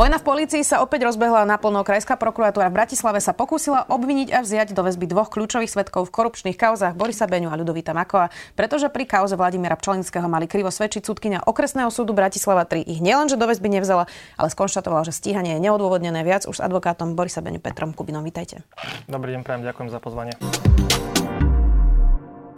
Vojna 0.00 0.16
v 0.16 0.32
polícii 0.32 0.64
sa 0.64 0.80
opäť 0.80 1.04
rozbehla 1.04 1.44
naplno. 1.44 1.84
Krajská 1.84 2.16
prokuratúra 2.16 2.72
v 2.72 2.80
Bratislave 2.80 3.20
sa 3.20 3.36
pokúsila 3.36 3.84
obviniť 3.84 4.32
a 4.32 4.40
vziať 4.40 4.72
do 4.72 4.80
väzby 4.80 5.04
dvoch 5.04 5.28
kľúčových 5.28 5.68
svetkov 5.68 6.08
v 6.08 6.14
korupčných 6.16 6.56
kauzách 6.56 6.96
Borisa 6.96 7.28
Beňu 7.28 7.52
a 7.52 7.56
Ľudovita 7.60 7.92
Makova, 7.92 8.32
pretože 8.56 8.88
pri 8.88 9.04
kauze 9.04 9.36
Vladimíra 9.36 9.76
Pčolinského 9.76 10.24
mali 10.24 10.48
krivo 10.48 10.72
svedčiť 10.72 11.04
súdkynia 11.04 11.44
okresného 11.44 11.92
súdu 11.92 12.16
Bratislava 12.16 12.64
3. 12.64 12.80
Ich 12.88 13.04
nielenže 13.04 13.36
do 13.36 13.44
väzby 13.44 13.76
nevzala, 13.76 14.08
ale 14.40 14.48
skonštatovala, 14.48 15.04
že 15.04 15.12
stíhanie 15.12 15.60
je 15.60 15.68
neodôvodnené 15.68 16.24
viac 16.24 16.48
už 16.48 16.56
s 16.56 16.64
advokátom 16.64 17.12
Borisa 17.12 17.44
Beňu 17.44 17.60
Petrom 17.60 17.92
Kubinom. 17.92 18.24
Vítajte. 18.24 18.64
Dobrý 19.04 19.36
deň, 19.36 19.44
prajem, 19.44 19.68
ďakujem 19.68 19.88
za 19.92 20.00
pozvanie. 20.00 20.32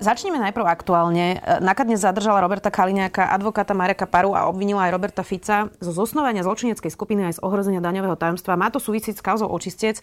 Začneme 0.02 0.42
najprv 0.42 0.66
aktuálne. 0.66 1.38
NAKA 1.62 1.87
dnes 1.87 2.02
zadržala 2.02 2.43
Roberta 2.43 2.74
Kaliňáka, 2.74 3.30
advokáta 3.30 3.70
Mareka 3.70 4.02
Paru 4.10 4.34
a 4.34 4.51
obvinila 4.51 4.91
aj 4.91 4.98
Roberta 4.98 5.23
Fica 5.23 5.70
zo 5.79 5.95
zosnovania 5.95 6.43
zločineckej 6.43 6.91
skupiny 6.91 7.30
aj 7.30 7.38
z 7.38 7.41
ohrozenia 7.47 7.79
daňového 7.79 8.19
tajomstva. 8.19 8.59
Má 8.59 8.66
to 8.74 8.83
súvisieť 8.83 9.15
s 9.15 9.23
kauzou 9.23 9.46
očistec. 9.46 10.02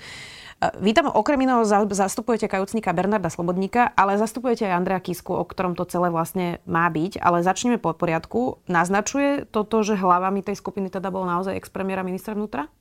Vy 0.80 0.96
tam 0.96 1.12
okrem 1.12 1.44
iného 1.44 1.68
zastupujete 1.92 2.48
kajúcnika 2.48 2.96
Bernarda 2.96 3.28
Slobodníka, 3.28 3.92
ale 3.92 4.16
zastupujete 4.16 4.72
aj 4.72 4.80
Andrea 4.80 5.04
Kisku, 5.04 5.36
o 5.36 5.44
ktorom 5.44 5.76
to 5.76 5.84
celé 5.84 6.08
vlastne 6.08 6.64
má 6.64 6.88
byť. 6.88 7.20
Ale 7.20 7.44
začneme 7.44 7.76
po 7.76 7.92
poriadku. 7.92 8.64
Naznačuje 8.72 9.52
toto, 9.52 9.84
že 9.84 10.00
hlavami 10.00 10.48
tej 10.48 10.56
skupiny 10.56 10.88
teda 10.88 11.12
bol 11.12 11.28
naozaj 11.28 11.60
ex-premiéra 11.60 12.08
ministra 12.08 12.40
vnútra? 12.40 12.72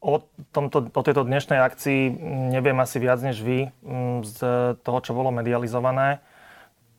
O, 0.00 0.24
tomto, 0.56 0.88
o 0.88 1.02
tejto 1.04 1.28
dnešnej 1.28 1.60
akcii 1.60 2.08
neviem 2.56 2.80
asi 2.80 2.96
viac 2.96 3.20
než 3.20 3.44
vy 3.44 3.68
mm, 3.84 4.24
z 4.24 4.38
toho, 4.80 4.98
čo 5.04 5.12
bolo 5.12 5.28
medializované. 5.28 6.24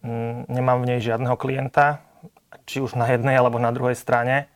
Mm, 0.05 0.45
nemám 0.45 0.85
v 0.85 0.89
nej 0.93 0.99
žiadneho 1.01 1.33
klienta, 1.33 2.05
či 2.69 2.77
už 2.77 2.93
na 2.93 3.09
jednej 3.09 3.41
alebo 3.41 3.57
na 3.57 3.73
druhej 3.73 3.97
strane. 3.97 4.53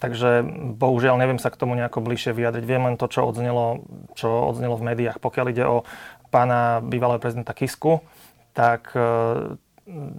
Takže 0.00 0.40
bohužiaľ 0.80 1.20
neviem 1.20 1.36
sa 1.36 1.52
k 1.52 1.60
tomu 1.60 1.76
nejako 1.76 2.00
bližšie 2.00 2.32
vyjadriť. 2.32 2.64
Viem 2.64 2.88
len 2.88 2.96
to, 2.96 3.12
čo 3.12 3.28
odznelo, 3.28 3.84
čo 4.16 4.48
odznelo 4.48 4.80
v 4.80 4.88
médiách. 4.88 5.20
Pokiaľ 5.20 5.46
ide 5.52 5.68
o 5.68 5.84
pána 6.32 6.80
bývalého 6.80 7.20
prezidenta 7.20 7.52
Kisku, 7.52 8.00
tak 8.56 8.96
e, 8.96 9.04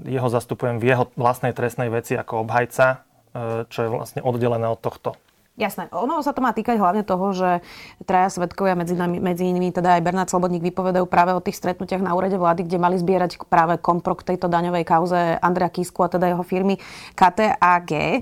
jeho 0.08 0.30
zastupujem 0.30 0.78
v 0.78 0.94
jeho 0.94 1.10
vlastnej 1.18 1.58
trestnej 1.58 1.90
veci 1.90 2.14
ako 2.14 2.46
obhajca, 2.46 2.86
e, 3.34 3.66
čo 3.68 3.80
je 3.82 3.90
vlastne 3.90 4.22
oddelené 4.22 4.70
od 4.70 4.78
tohto 4.78 5.18
Jasné. 5.54 5.86
Ono 5.94 6.18
sa 6.26 6.34
to 6.34 6.42
má 6.42 6.50
týkať 6.50 6.82
hlavne 6.82 7.06
toho, 7.06 7.30
že 7.30 7.62
traja 8.10 8.34
svetkovia, 8.34 8.74
medzi, 8.74 8.98
nami, 8.98 9.22
medzi 9.22 9.46
inými 9.46 9.70
teda 9.70 10.02
aj 10.02 10.02
Bernard 10.02 10.26
Slobodník, 10.34 10.66
vypovedajú 10.66 11.06
práve 11.06 11.30
o 11.30 11.46
tých 11.46 11.62
stretnutiach 11.62 12.02
na 12.02 12.18
úrade 12.18 12.42
vlády, 12.42 12.66
kde 12.66 12.82
mali 12.82 12.98
zbierať 12.98 13.38
práve 13.46 13.78
kompro 13.78 14.18
k 14.18 14.34
tejto 14.34 14.50
daňovej 14.50 14.82
kauze 14.82 15.38
Andrea 15.38 15.70
Kisku 15.70 16.02
a 16.02 16.10
teda 16.10 16.34
jeho 16.34 16.42
firmy 16.42 16.82
KTAG. 17.14 17.92
E, 17.94 18.20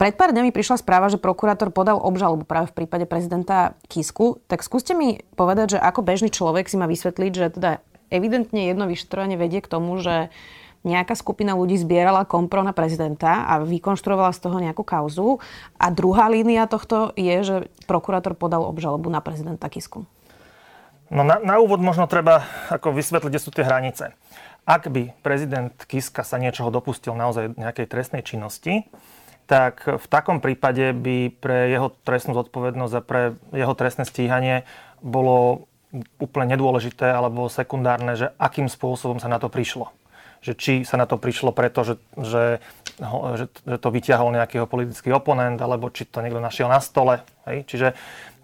pred 0.00 0.16
pár 0.16 0.32
dňami 0.32 0.48
prišla 0.48 0.80
správa, 0.80 1.12
že 1.12 1.20
prokurátor 1.20 1.68
podal 1.76 2.00
obžalobu 2.00 2.48
práve 2.48 2.72
v 2.72 2.84
prípade 2.84 3.04
prezidenta 3.04 3.76
Kisku. 3.92 4.40
Tak 4.48 4.64
skúste 4.64 4.96
mi 4.96 5.20
povedať, 5.36 5.76
že 5.76 5.78
ako 5.84 6.08
bežný 6.08 6.32
človek 6.32 6.72
si 6.72 6.80
má 6.80 6.88
vysvetliť, 6.88 7.32
že 7.36 7.52
teda 7.52 7.84
evidentne 8.08 8.64
jedno 8.64 8.88
vyšetrovanie 8.88 9.36
vedie 9.36 9.60
k 9.60 9.68
tomu, 9.68 10.00
že 10.00 10.32
nejaká 10.86 11.18
skupina 11.18 11.58
ľudí 11.58 11.74
zbierala 11.82 12.22
kompro 12.22 12.62
na 12.62 12.70
prezidenta 12.70 13.42
a 13.42 13.58
vykonštruovala 13.58 14.30
z 14.30 14.40
toho 14.40 14.56
nejakú 14.62 14.86
kauzu. 14.86 15.42
A 15.76 15.90
druhá 15.90 16.30
línia 16.30 16.70
tohto 16.70 17.10
je, 17.18 17.36
že 17.42 17.56
prokurátor 17.90 18.38
podal 18.38 18.62
obžalobu 18.62 19.10
na 19.10 19.18
prezidenta 19.18 19.66
Kisku. 19.66 20.06
No 21.10 21.22
na, 21.26 21.42
na 21.42 21.58
úvod 21.58 21.82
možno 21.82 22.06
treba 22.06 22.46
ako 22.70 22.94
vysvetliť, 22.94 23.30
kde 23.30 23.42
sú 23.42 23.50
tie 23.50 23.66
hranice. 23.66 24.14
Ak 24.66 24.86
by 24.90 25.14
prezident 25.22 25.74
Kiska 25.74 26.22
sa 26.22 26.38
niečoho 26.38 26.70
dopustil 26.70 27.14
naozaj 27.14 27.58
nejakej 27.58 27.86
trestnej 27.86 28.22
činnosti, 28.22 28.86
tak 29.46 29.86
v 29.86 30.06
takom 30.10 30.42
prípade 30.42 30.90
by 30.90 31.30
pre 31.38 31.70
jeho 31.70 31.94
trestnú 32.02 32.34
zodpovednosť 32.34 32.94
a 32.98 33.06
pre 33.06 33.22
jeho 33.54 33.74
trestné 33.78 34.02
stíhanie 34.02 34.66
bolo 34.98 35.70
úplne 36.18 36.58
nedôležité 36.58 37.14
alebo 37.14 37.46
sekundárne, 37.46 38.18
že 38.18 38.34
akým 38.42 38.66
spôsobom 38.66 39.22
sa 39.22 39.30
na 39.30 39.38
to 39.38 39.46
prišlo 39.46 39.94
že 40.46 40.54
či 40.54 40.72
sa 40.86 40.94
na 40.94 41.10
to 41.10 41.18
prišlo 41.18 41.50
preto, 41.50 41.82
že, 41.82 41.98
že, 42.14 42.62
že, 43.02 43.46
že 43.50 43.76
to 43.82 43.88
vyťahol 43.90 44.30
nejaký 44.30 44.62
politický 44.70 45.10
oponent, 45.10 45.58
alebo 45.58 45.90
či 45.90 46.06
to 46.06 46.22
niekto 46.22 46.38
našiel 46.38 46.70
na 46.70 46.78
stole. 46.78 47.26
Hej? 47.50 47.66
Čiže, 47.66 47.88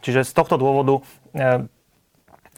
čiže 0.03 0.27
z 0.27 0.33
tohto 0.35 0.59
dôvodu 0.59 0.99
e, 0.99 1.71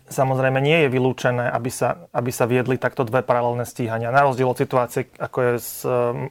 Samozrejme 0.04 0.60
nie 0.60 0.84
je 0.84 0.92
vylúčené, 0.92 1.48
aby 1.48 1.72
sa, 1.72 2.04
aby 2.12 2.28
sa 2.28 2.44
viedli 2.44 2.76
takto 2.76 3.09
dve 3.09 3.25
paralelné 3.25 3.65
stíhania. 3.65 4.12
Na 4.12 4.28
rozdiel 4.28 4.44
od 4.44 4.60
situácie, 4.60 5.09
ako 5.16 5.38
je 5.41 5.53
s 5.56 5.81
um, 5.88 6.28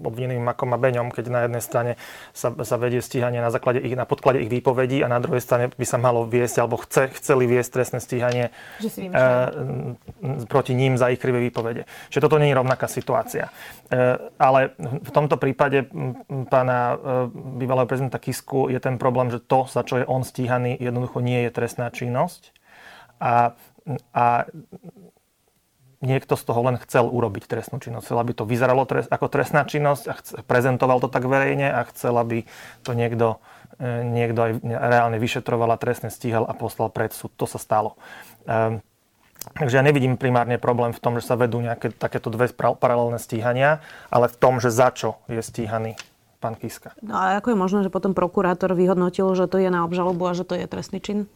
obvineným 0.00 0.40
Makom 0.40 0.72
a 0.72 0.80
Beňom, 0.80 1.12
keď 1.12 1.24
na 1.28 1.40
jednej 1.44 1.60
strane 1.60 1.92
sa, 2.32 2.56
sa 2.64 2.80
vedie 2.80 3.04
stíhanie 3.04 3.44
na, 3.44 3.52
základe 3.52 3.84
ich, 3.84 3.92
na 3.92 4.08
podklade 4.08 4.40
ich 4.40 4.48
výpovedí 4.48 5.04
a 5.04 5.12
na 5.12 5.20
druhej 5.20 5.44
strane 5.44 5.68
by 5.68 5.84
sa 5.84 6.00
malo 6.00 6.24
viesť, 6.24 6.64
alebo 6.64 6.80
chce, 6.80 7.12
chceli 7.20 7.44
viesť 7.44 7.70
trestné 7.76 8.00
stíhanie 8.00 8.48
e, 8.48 8.52
proti 10.48 10.72
ním 10.72 10.96
za 10.96 11.12
ich 11.12 11.20
krivé 11.20 11.44
výpovede. 11.44 11.84
Čiže 12.08 12.24
toto 12.24 12.40
nie 12.40 12.48
je 12.48 12.56
rovnaká 12.56 12.88
situácia. 12.88 13.52
E, 13.92 14.16
ale 14.40 14.72
v 14.80 15.10
tomto 15.12 15.36
prípade 15.36 15.84
pána 16.48 16.96
e, 16.96 17.28
bývalého 17.60 17.84
prezidenta 17.84 18.16
Kisku 18.16 18.72
je 18.72 18.80
ten 18.80 18.96
problém, 18.96 19.28
že 19.28 19.36
to, 19.36 19.68
za 19.68 19.84
čo 19.84 20.00
je 20.00 20.08
on 20.08 20.24
stíhaný, 20.24 20.80
jednoducho 20.80 21.20
nie 21.20 21.44
je 21.44 21.52
trestná 21.52 21.92
činnosť 21.92 22.61
a, 23.22 23.54
a 24.10 24.24
niekto 26.02 26.34
z 26.34 26.42
toho 26.42 26.60
len 26.66 26.76
chcel 26.82 27.06
urobiť 27.06 27.46
trestnú 27.46 27.78
činnosť. 27.78 28.10
Chcel, 28.10 28.18
aby 28.18 28.32
to 28.34 28.44
vyzeralo 28.44 28.82
trest, 28.84 29.06
ako 29.08 29.30
trestná 29.30 29.62
činnosť 29.62 30.04
a 30.10 30.14
chce, 30.18 30.32
prezentoval 30.42 30.98
to 30.98 31.06
tak 31.06 31.30
verejne 31.30 31.70
a 31.70 31.86
chcel, 31.94 32.18
aby 32.18 32.42
to 32.82 32.98
niekto, 32.98 33.38
e, 33.78 34.02
niekto 34.02 34.40
aj 34.42 34.52
reálne 34.66 35.22
vyšetroval 35.22 35.70
a 35.70 35.78
trestne 35.78 36.10
stíhal 36.10 36.42
a 36.42 36.52
poslal 36.58 36.90
pred 36.90 37.14
súd. 37.14 37.30
To 37.38 37.46
sa 37.46 37.62
stalo. 37.62 37.94
Um, 38.42 38.82
takže 39.54 39.78
ja 39.78 39.86
nevidím 39.86 40.18
primárne 40.18 40.58
problém 40.58 40.90
v 40.90 40.98
tom, 40.98 41.14
že 41.22 41.30
sa 41.30 41.38
vedú 41.38 41.62
nejaké 41.62 41.94
takéto 41.94 42.26
dve 42.34 42.50
paralelné 42.52 43.22
stíhania, 43.22 43.78
ale 44.10 44.26
v 44.26 44.36
tom, 44.36 44.58
že 44.58 44.74
za 44.74 44.90
čo 44.90 45.22
je 45.30 45.38
stíhaný 45.38 45.94
pán 46.42 46.58
Kiska. 46.58 46.98
No 46.98 47.14
a 47.14 47.38
ako 47.38 47.54
je 47.54 47.58
možné, 47.62 47.78
že 47.86 47.94
potom 47.94 48.18
prokurátor 48.18 48.74
vyhodnotil, 48.74 49.30
že 49.38 49.46
to 49.46 49.62
je 49.62 49.70
na 49.70 49.86
obžalobu 49.86 50.26
a 50.26 50.34
že 50.34 50.42
to 50.42 50.58
je 50.58 50.66
trestný 50.66 50.98
čin? 50.98 51.30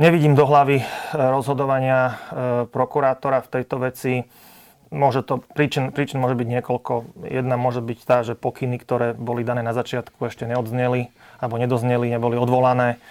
Nevidím 0.00 0.32
do 0.32 0.48
hlavy 0.48 0.80
e, 0.80 0.84
rozhodovania 1.12 2.00
e, 2.08 2.12
prokurátora 2.64 3.44
v 3.44 3.50
tejto 3.52 3.76
veci. 3.76 4.24
Môže 4.88 5.20
to, 5.20 5.44
príčin, 5.52 5.92
príčin 5.92 6.16
môže 6.16 6.32
byť 6.32 6.48
niekoľko. 6.48 6.92
Jedna 7.28 7.60
môže 7.60 7.84
byť 7.84 7.98
tá, 8.00 8.24
že 8.24 8.32
pokyny, 8.32 8.80
ktoré 8.80 9.12
boli 9.12 9.44
dané 9.44 9.60
na 9.60 9.76
začiatku, 9.76 10.16
ešte 10.24 10.48
neodzneli 10.48 11.12
alebo 11.44 11.60
nedozneli, 11.60 12.08
neboli 12.08 12.40
odvolané. 12.40 13.04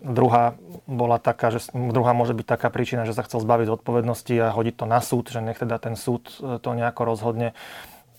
Druhá 0.00 0.56
bola 0.88 1.20
taká, 1.20 1.52
že 1.52 1.68
druhá 1.72 2.16
môže 2.16 2.32
byť 2.32 2.46
taká 2.48 2.72
príčina, 2.72 3.04
že 3.04 3.12
sa 3.12 3.28
chcel 3.28 3.44
zbaviť 3.44 3.68
odpovednosti 3.68 4.32
a 4.40 4.56
hodiť 4.56 4.74
to 4.80 4.86
na 4.88 5.04
súd, 5.04 5.28
že 5.28 5.44
nech 5.44 5.60
teda 5.60 5.76
ten 5.76 6.00
súd 6.00 6.32
e, 6.40 6.56
to 6.56 6.72
nejako 6.72 7.12
rozhodne. 7.12 7.52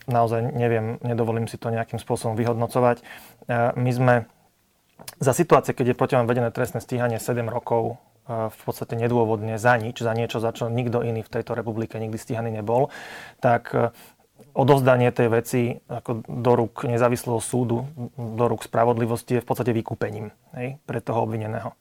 Naozaj 0.05 0.53
neviem, 0.53 1.01
nedovolím 1.01 1.49
si 1.49 1.57
to 1.57 1.73
nejakým 1.73 1.97
spôsobom 1.97 2.35
vyhodnocovať. 2.35 2.99
My 3.79 3.91
sme 3.95 4.27
za 5.23 5.33
situácie, 5.33 5.71
keď 5.71 5.93
je 5.93 5.95
proti 5.97 6.13
vám 6.19 6.27
vedené 6.27 6.49
trestné 6.51 6.83
stíhanie 6.83 7.17
7 7.17 7.47
rokov, 7.47 7.95
e, 8.27 8.49
v 8.51 8.59
podstate 8.65 8.99
nedôvodne 8.99 9.55
za 9.55 9.79
nič, 9.79 10.03
za 10.03 10.11
niečo, 10.11 10.43
za 10.43 10.51
čo 10.51 10.67
nikto 10.67 10.99
iný 10.99 11.23
v 11.23 11.31
tejto 11.31 11.55
republike 11.55 11.95
nikdy 11.95 12.19
stíhaný 12.19 12.51
nebol, 12.51 12.91
tak 13.39 13.71
e, 13.71 13.95
odovzdanie 14.53 15.09
tej 15.15 15.27
veci 15.31 15.61
ako 15.87 16.27
do 16.27 16.51
rúk 16.53 16.85
nezávislého 16.85 17.39
súdu, 17.39 17.87
do 18.17 18.45
rúk 18.45 18.67
spravodlivosti 18.67 19.39
je 19.39 19.43
v 19.43 19.47
podstate 19.47 19.71
vykúpením 19.71 20.29
hej, 20.59 20.77
pre 20.83 20.99
toho 20.99 21.23
obvineného. 21.23 21.73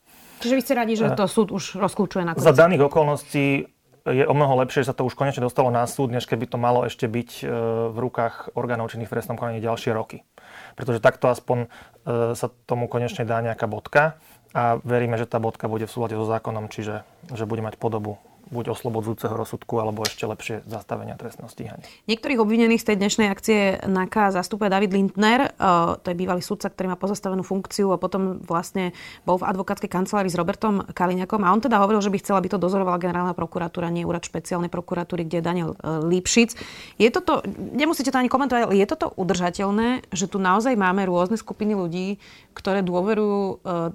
Čiže 0.43 0.55
vy 0.59 0.63
ste 0.63 0.75
radi, 0.75 0.95
že 0.95 1.11
e, 1.11 1.17
to 1.19 1.25
súd 1.27 1.51
už 1.51 1.83
rozklúčuje 1.83 2.23
na 2.23 2.33
Za 2.39 2.55
daných 2.55 2.87
okolností 2.87 3.67
je 4.03 4.27
o 4.27 4.35
mnoho 4.35 4.59
lepšie, 4.67 4.83
že 4.83 4.91
sa 4.91 4.99
to 4.99 5.07
už 5.07 5.15
konečne 5.15 5.47
dostalo 5.47 5.71
na 5.71 5.87
súd, 5.87 6.11
než 6.11 6.27
keby 6.27 6.51
to 6.51 6.59
malo 6.59 6.83
ešte 6.83 7.07
byť 7.07 7.47
v 7.95 7.97
rukách 8.03 8.51
orgánov 8.59 8.91
činných 8.91 9.07
v 9.07 9.15
trestnom 9.15 9.39
konaní 9.39 9.63
ďalšie 9.63 9.95
roky 9.95 10.27
pretože 10.75 11.05
takto 11.05 11.29
aspoň 11.29 11.69
sa 12.09 12.47
tomu 12.67 12.91
konečne 12.91 13.23
dá 13.23 13.39
nejaká 13.39 13.71
bodka 13.71 14.19
a 14.53 14.79
veríme, 14.83 15.17
že 15.17 15.31
tá 15.31 15.39
bodka 15.39 15.71
bude 15.71 15.87
v 15.87 15.95
súlade 15.95 16.15
so 16.19 16.27
zákonom, 16.27 16.69
čiže 16.69 17.07
že 17.31 17.45
bude 17.47 17.63
mať 17.63 17.79
podobu 17.79 18.19
buď 18.53 18.77
oslobodzujúceho 18.77 19.33
rozsudku, 19.33 19.81
alebo 19.81 20.05
ešte 20.05 20.29
lepšie 20.29 20.61
zastavenia 20.69 21.17
trestného 21.17 21.49
stíhania. 21.49 21.89
Niektorých 22.05 22.39
obvinených 22.39 22.85
z 22.85 22.87
tej 22.93 22.97
dnešnej 23.01 23.29
akcie 23.33 23.59
NAKA 23.89 24.37
zastupuje 24.37 24.69
David 24.69 24.93
Lindner, 24.93 25.57
to 26.05 26.07
je 26.07 26.17
bývalý 26.17 26.45
sudca, 26.45 26.69
ktorý 26.69 26.93
má 26.93 26.99
pozastavenú 27.01 27.41
funkciu 27.41 27.91
a 27.91 27.99
potom 27.99 28.45
vlastne 28.45 28.93
bol 29.25 29.41
v 29.41 29.49
advokátskej 29.49 29.89
kancelárii 29.89 30.29
s 30.29 30.37
Robertom 30.37 30.85
Kaliňakom 30.93 31.41
a 31.43 31.51
on 31.51 31.65
teda 31.65 31.81
hovoril, 31.81 32.05
že 32.05 32.13
by 32.13 32.21
chcela, 32.21 32.39
aby 32.45 32.53
to 32.53 32.61
dozorovala 32.61 33.01
generálna 33.01 33.33
prokuratúra, 33.33 33.89
nie 33.89 34.05
úrad 34.05 34.23
špeciálnej 34.23 34.69
prokuratúry, 34.69 35.25
kde 35.25 35.41
je 35.41 35.45
Daniel 35.45 35.71
e, 35.73 36.05
Lipšic. 36.13 36.55
Je 37.01 37.09
toto, 37.09 37.41
nemusíte 37.57 38.13
to 38.13 38.21
ani 38.21 38.29
komentovať, 38.29 38.69
ale 38.69 38.77
je 38.77 38.87
toto 38.87 39.17
udržateľné, 39.17 40.13
že 40.13 40.29
tu 40.29 40.37
naozaj 40.37 40.77
máme 40.77 41.09
rôzne 41.09 41.41
skupiny 41.41 41.73
ľudí, 41.73 42.21
ktoré 42.53 42.85
dôverujú 42.85 43.41
e, 43.41 43.55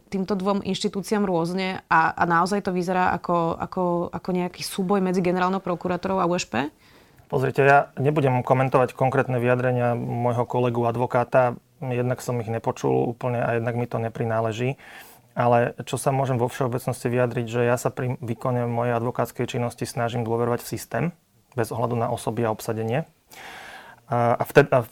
týmto 0.10 0.34
dvom 0.34 0.66
inštitúciám 0.66 1.24
rôzne 1.28 1.86
a, 1.92 2.16
a 2.18 2.24
naozaj 2.26 2.66
to 2.66 2.74
vyzerá 2.74 3.14
ako, 3.14 3.54
ako, 3.60 3.84
ako 4.10 4.30
nejaký 4.48 4.64
súboj 4.64 5.04
medzi 5.04 5.20
generálnou 5.20 5.60
prokurátorou 5.60 6.24
a 6.24 6.26
USP? 6.26 6.72
Pozrite, 7.28 7.60
ja 7.60 7.92
nebudem 8.00 8.40
komentovať 8.40 8.96
konkrétne 8.96 9.36
vyjadrenia 9.44 10.00
môjho 10.00 10.48
kolegu 10.48 10.88
advokáta. 10.88 11.60
Jednak 11.84 12.24
som 12.24 12.40
ich 12.40 12.48
nepočul 12.48 13.04
úplne 13.12 13.44
a 13.44 13.60
jednak 13.60 13.76
mi 13.76 13.84
to 13.84 14.00
neprináleží. 14.00 14.80
Ale 15.38 15.76
čo 15.86 16.00
sa 16.00 16.16
môžem 16.16 16.40
vo 16.40 16.48
všeobecnosti 16.50 17.12
vyjadriť, 17.12 17.46
že 17.46 17.62
ja 17.68 17.78
sa 17.78 17.92
pri 17.92 18.16
výkone 18.24 18.66
mojej 18.66 18.96
advokátskej 18.98 19.46
činnosti 19.46 19.86
snažím 19.86 20.26
dôverovať 20.26 20.66
v 20.66 20.72
systém, 20.72 21.06
bez 21.54 21.70
ohľadu 21.70 22.00
na 22.00 22.10
osoby 22.10 22.48
a 22.48 22.56
obsadenie. 22.56 23.06
A, 24.08 24.40
vtedy, 24.48 24.72
a 24.72 24.88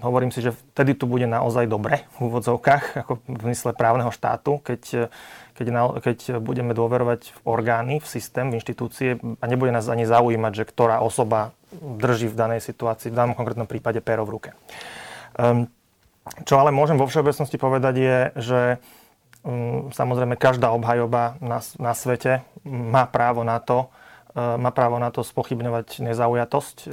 hovorím 0.00 0.32
si, 0.32 0.40
že 0.40 0.56
vtedy 0.72 0.96
tu 0.96 1.04
bude 1.04 1.28
naozaj 1.28 1.68
dobre 1.68 2.08
v 2.16 2.32
úvodzovkách, 2.32 3.04
ako 3.04 3.20
v 3.28 3.44
mysle 3.52 3.76
právneho 3.76 4.08
štátu, 4.08 4.56
keď, 4.64 5.12
keď, 5.54 5.66
na, 5.70 5.82
keď 6.02 6.42
budeme 6.42 6.74
dôverovať 6.74 7.30
v 7.30 7.38
orgány, 7.46 7.94
v 8.02 8.06
systém, 8.06 8.50
v 8.50 8.58
inštitúcie 8.58 9.16
a 9.18 9.44
nebude 9.46 9.70
nás 9.70 9.86
ani 9.86 10.02
zaujímať, 10.02 10.52
že 10.52 10.64
ktorá 10.66 10.98
osoba 10.98 11.54
drží 11.74 12.30
v 12.30 12.38
danej 12.38 12.60
situácii, 12.62 13.10
v 13.10 13.18
danom 13.18 13.34
konkrétnom 13.38 13.70
prípade 13.70 14.02
péro 14.02 14.26
v 14.26 14.34
ruke. 14.38 14.50
Um, 15.38 15.70
čo 16.46 16.58
ale 16.58 16.74
môžem 16.74 16.98
vo 16.98 17.06
všeobecnosti 17.06 17.58
povedať 17.58 17.94
je, 17.98 18.18
že 18.40 18.60
um, 19.46 19.90
samozrejme 19.94 20.34
každá 20.38 20.74
obhajoba 20.74 21.38
na, 21.38 21.62
na 21.78 21.92
svete 21.94 22.42
má 22.66 23.06
právo 23.06 23.46
na 23.46 23.62
to, 23.62 23.90
uh, 24.34 24.58
má 24.58 24.74
právo 24.74 24.98
na 24.98 25.14
to 25.14 25.22
spochybňovať 25.22 26.02
nezaujatosť 26.02 26.76
uh, 26.86 26.92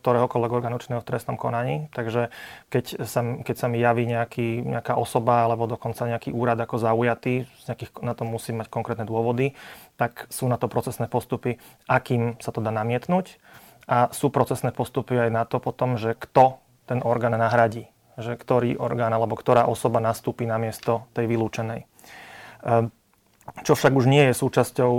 ktoréhokoľvek 0.00 0.50
orgánu 0.50 0.78
činného 0.78 1.02
v 1.02 1.08
trestnom 1.08 1.34
konaní. 1.34 1.90
Takže 1.90 2.30
keď 2.70 3.04
sa, 3.04 3.20
keď 3.42 3.56
sa 3.58 3.66
mi 3.66 3.82
javí 3.82 4.06
nejaký, 4.06 4.62
nejaká 4.62 4.94
osoba 4.96 5.44
alebo 5.44 5.66
dokonca 5.66 6.06
nejaký 6.06 6.30
úrad 6.30 6.58
ako 6.58 6.78
zaujatý, 6.78 7.44
nejakých, 7.66 7.90
na 8.00 8.14
to 8.14 8.22
musí 8.22 8.54
mať 8.54 8.70
konkrétne 8.70 9.04
dôvody, 9.04 9.58
tak 9.98 10.30
sú 10.30 10.46
na 10.46 10.56
to 10.56 10.70
procesné 10.70 11.10
postupy, 11.10 11.58
akým 11.90 12.38
sa 12.38 12.54
to 12.54 12.62
dá 12.62 12.70
namietnúť. 12.70 13.36
A 13.88 14.12
sú 14.12 14.28
procesné 14.28 14.70
postupy 14.70 15.16
aj 15.16 15.30
na 15.32 15.42
to 15.48 15.58
potom, 15.58 15.96
že 15.96 16.12
kto 16.12 16.60
ten 16.84 17.00
orgán 17.00 17.36
nahradí. 17.36 17.88
Že 18.18 18.34
ktorý 18.36 18.70
orgán 18.76 19.14
alebo 19.14 19.38
ktorá 19.38 19.64
osoba 19.64 20.02
nastúpi 20.02 20.44
na 20.44 20.60
miesto 20.60 21.08
tej 21.14 21.30
vylúčenej. 21.30 21.86
Čo 23.64 23.74
však 23.74 23.92
už 23.96 24.06
nie 24.08 24.28
je 24.30 24.34
súčasťou 24.36 24.92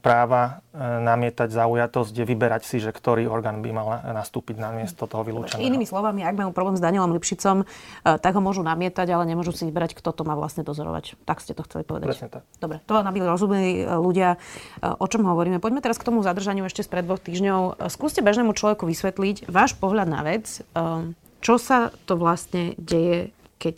práva 0.00 0.64
e, 0.72 0.80
namietať 0.80 1.48
zaujatosť, 1.52 2.12
je 2.12 2.24
vyberať 2.24 2.62
si, 2.64 2.76
že 2.80 2.92
ktorý 2.92 3.28
orgán 3.28 3.60
by 3.60 3.70
mal 3.72 3.88
nastúpiť 4.16 4.56
na 4.56 4.72
miesto 4.72 5.04
toho 5.04 5.24
vylúčeného. 5.24 5.60
Inými 5.60 5.84
slovami, 5.84 6.24
ak 6.24 6.36
majú 6.36 6.50
problém 6.52 6.76
s 6.76 6.82
Danielom 6.84 7.12
Lipšicom, 7.12 7.64
e, 7.64 7.66
tak 8.04 8.32
ho 8.36 8.42
môžu 8.44 8.64
namietať, 8.64 9.08
ale 9.12 9.28
nemôžu 9.28 9.52
si 9.52 9.68
vyberať, 9.68 9.96
kto 9.96 10.12
to 10.12 10.22
má 10.24 10.36
vlastne 10.36 10.64
dozorovať. 10.64 11.20
Tak 11.28 11.40
ste 11.44 11.52
to 11.52 11.64
chceli 11.68 11.84
povedať. 11.84 12.16
Presne 12.16 12.28
tak. 12.32 12.42
Dobre, 12.60 12.80
to 12.84 12.94
nabili 13.04 13.24
rozumení 13.28 13.84
e, 13.84 13.92
ľudia, 13.96 14.36
o 14.80 15.06
čom 15.08 15.24
hovoríme. 15.24 15.60
Poďme 15.60 15.84
teraz 15.84 16.00
k 16.00 16.06
tomu 16.06 16.20
zadržaniu 16.24 16.64
ešte 16.68 16.84
spred 16.84 17.04
dvoch 17.04 17.20
týždňov. 17.20 17.88
Skúste 17.92 18.20
bežnému 18.24 18.56
človeku 18.56 18.88
vysvetliť 18.88 19.48
váš 19.48 19.76
pohľad 19.76 20.08
na 20.08 20.20
vec, 20.24 20.64
čo 21.44 21.54
sa 21.60 21.92
to 22.08 22.16
vlastne 22.16 22.72
deje, 22.80 23.32
keď 23.60 23.76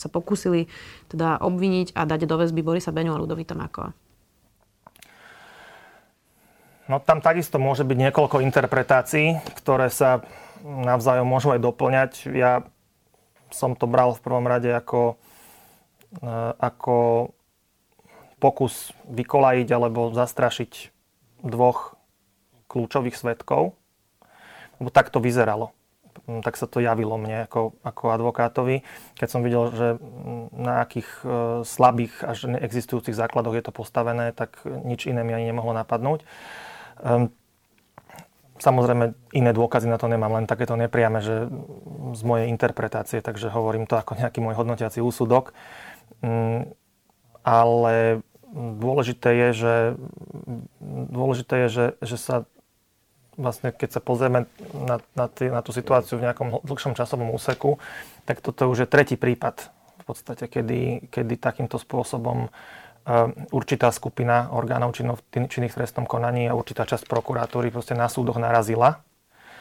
sa 0.00 0.08
pokúsili 0.08 0.72
teda 1.12 1.44
obviniť 1.44 1.92
a 1.92 2.08
dať 2.08 2.24
do 2.24 2.40
väzby 2.40 2.64
Borisa 2.64 2.88
Beňu 2.88 3.12
a 3.12 3.20
Ludovita 3.20 3.52
Makova? 3.52 3.92
No 6.90 6.98
tam 6.98 7.22
takisto 7.22 7.60
môže 7.62 7.86
byť 7.86 7.98
niekoľko 8.08 8.42
interpretácií, 8.42 9.38
ktoré 9.62 9.92
sa 9.92 10.26
navzájom 10.64 11.28
môžu 11.28 11.54
aj 11.54 11.60
doplňať. 11.62 12.12
Ja 12.34 12.66
som 13.54 13.78
to 13.78 13.86
bral 13.86 14.16
v 14.16 14.24
prvom 14.26 14.42
rade 14.42 14.74
ako, 14.74 15.14
e, 16.18 16.34
ako 16.58 16.96
pokus 18.42 18.90
vykolajiť 19.06 19.68
alebo 19.70 20.10
zastrašiť 20.10 20.72
dvoch 21.46 21.94
kľúčových 22.66 23.14
svetkov. 23.14 23.78
Lebo 24.82 24.88
tak 24.90 25.12
to 25.12 25.22
vyzeralo. 25.22 25.70
Mm, 26.30 26.46
tak 26.46 26.54
sa 26.54 26.70
to 26.70 26.78
javilo 26.78 27.18
mne 27.18 27.50
ako, 27.50 27.74
ako 27.82 28.14
advokátovi, 28.14 28.86
keď 29.18 29.28
som 29.28 29.42
videl, 29.42 29.74
že 29.74 29.88
na 30.54 30.78
akých 30.86 31.10
e, 31.26 31.30
slabých 31.66 32.22
až 32.22 32.54
neexistujúcich 32.54 33.18
základoch 33.18 33.58
je 33.58 33.64
to 33.66 33.74
postavené, 33.74 34.30
tak 34.30 34.62
nič 34.62 35.10
iné 35.10 35.26
mi 35.26 35.34
ani 35.34 35.50
nemohlo 35.50 35.74
napadnúť. 35.74 36.22
Um, 37.02 37.34
Samozrejme, 38.60 39.16
iné 39.32 39.56
dôkazy 39.56 39.88
na 39.88 39.96
to 39.96 40.04
nemám, 40.04 40.36
len 40.36 40.44
takéto 40.44 40.76
nepriame, 40.76 41.24
že 41.24 41.48
z 42.12 42.22
mojej 42.28 42.52
interpretácie, 42.52 43.24
takže 43.24 43.48
hovorím 43.48 43.88
to 43.88 43.96
ako 43.96 44.20
nejaký 44.20 44.44
môj 44.44 44.52
hodnotiaci 44.52 45.00
úsudok. 45.00 45.56
Um, 46.20 46.68
ale 47.40 48.20
dôležité 48.52 49.32
je, 49.32 49.48
že, 49.64 49.74
dôležité 51.08 51.54
je, 51.64 51.68
že, 51.72 51.86
že 52.04 52.16
sa 52.20 52.36
vlastne 53.40 53.72
keď 53.72 53.96
sa 53.96 54.00
pozrieme 54.04 54.44
na, 54.76 55.00
na, 55.16 55.26
tý, 55.26 55.48
na 55.48 55.64
tú 55.64 55.72
situáciu 55.72 56.20
v 56.20 56.28
nejakom 56.28 56.60
dlhšom 56.62 56.92
časovom 56.92 57.32
úseku, 57.32 57.80
tak 58.28 58.44
toto 58.44 58.68
už 58.68 58.84
je 58.84 58.88
tretí 58.88 59.16
prípad 59.16 59.72
v 60.00 60.04
podstate, 60.04 60.44
kedy, 60.46 61.08
kedy 61.08 61.34
takýmto 61.40 61.80
spôsobom 61.80 62.46
uh, 62.46 63.32
určitá 63.50 63.88
skupina 63.90 64.52
orgánov 64.52 64.92
činných 64.92 65.72
v 65.72 65.78
trestnom 65.80 66.04
konaní 66.04 66.46
a 66.46 66.54
určitá 66.54 66.84
časť 66.84 67.08
prokuratúry 67.08 67.72
proste 67.72 67.96
na 67.96 68.12
súdoch 68.12 68.36
narazila 68.36 69.00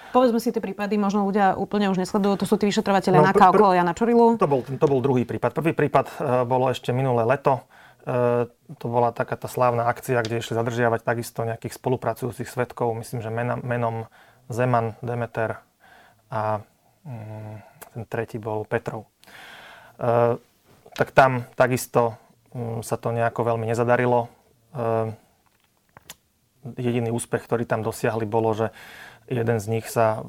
Povedzme 0.10 0.42
si 0.42 0.50
tie 0.50 0.62
prípady, 0.62 0.98
možno 0.98 1.22
ľudia 1.22 1.54
úplne 1.54 1.86
už 1.94 2.02
nesledujú. 2.02 2.42
To 2.42 2.46
sú 2.50 2.58
tí 2.58 2.66
vyšetrovateľe 2.66 3.22
no, 3.22 3.26
Naka 3.30 3.54
okolo 3.54 3.78
Jana 3.78 3.94
Čorilu. 3.94 4.42
To 4.42 4.50
bol, 4.50 4.66
to 4.66 4.88
bol 4.90 5.00
druhý 5.06 5.22
prípad. 5.22 5.54
Prvý 5.54 5.78
prípad 5.78 6.06
uh, 6.18 6.18
bolo 6.50 6.74
ešte 6.74 6.90
minulé 6.90 7.22
leto. 7.30 7.62
Uh, 8.08 8.48
to 8.80 8.88
bola 8.88 9.12
taká 9.12 9.36
tá 9.36 9.52
slávna 9.52 9.86
akcia, 9.92 10.24
kde 10.24 10.40
išli 10.40 10.56
zadržiavať 10.56 11.04
takisto 11.04 11.44
nejakých 11.44 11.76
spolupracujúcich 11.76 12.48
svetkov. 12.48 12.96
Myslím, 12.96 13.20
že 13.20 13.28
menom, 13.28 13.60
menom 13.60 13.96
Zeman, 14.48 14.96
Demeter 15.04 15.60
a 16.32 16.64
um, 17.04 17.60
ten 17.92 18.04
tretí 18.08 18.40
bol 18.40 18.64
Petrov. 18.64 19.04
Uh, 20.00 20.40
tak 20.96 21.12
tam 21.12 21.44
takisto 21.60 22.16
um, 22.56 22.80
sa 22.80 22.96
to 22.96 23.12
nejako 23.12 23.44
veľmi 23.44 23.68
nezadarilo. 23.68 24.32
Uh, 24.72 25.12
jediný 26.80 27.12
úspech, 27.12 27.46
ktorý 27.46 27.68
tam 27.68 27.84
dosiahli, 27.84 28.24
bolo, 28.24 28.56
že 28.56 28.68
jeden 29.28 29.60
z 29.60 29.66
nich 29.70 29.86
sa 29.88 30.24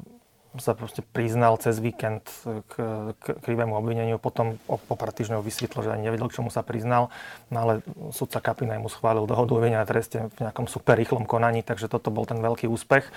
sa 0.59 0.75
proste 0.75 0.99
priznal 0.99 1.55
cez 1.63 1.79
víkend 1.79 2.27
k, 2.43 2.73
k 3.15 3.25
krivému 3.39 3.71
obvineniu, 3.71 4.19
potom 4.19 4.59
o, 4.67 4.75
o 4.75 4.95
pár 4.99 5.15
týždňov 5.15 5.39
vysvetlo, 5.39 5.79
že 5.79 5.95
ani 5.95 6.11
nevedel, 6.11 6.27
k 6.27 6.43
čomu 6.43 6.51
sa 6.51 6.59
priznal, 6.59 7.07
no 7.47 7.57
ale 7.63 7.73
sudca 8.11 8.43
Kapinaj 8.43 8.83
mu 8.83 8.91
schválil 8.91 9.23
dohodu 9.23 9.55
o 9.55 9.63
a 9.63 9.87
treste 9.87 10.27
v 10.27 10.37
nejakom 10.43 10.67
super 10.67 10.99
rýchlom 10.99 11.23
konaní, 11.23 11.63
takže 11.63 11.87
toto 11.87 12.11
bol 12.11 12.27
ten 12.27 12.43
veľký 12.43 12.67
úspech. 12.67 13.07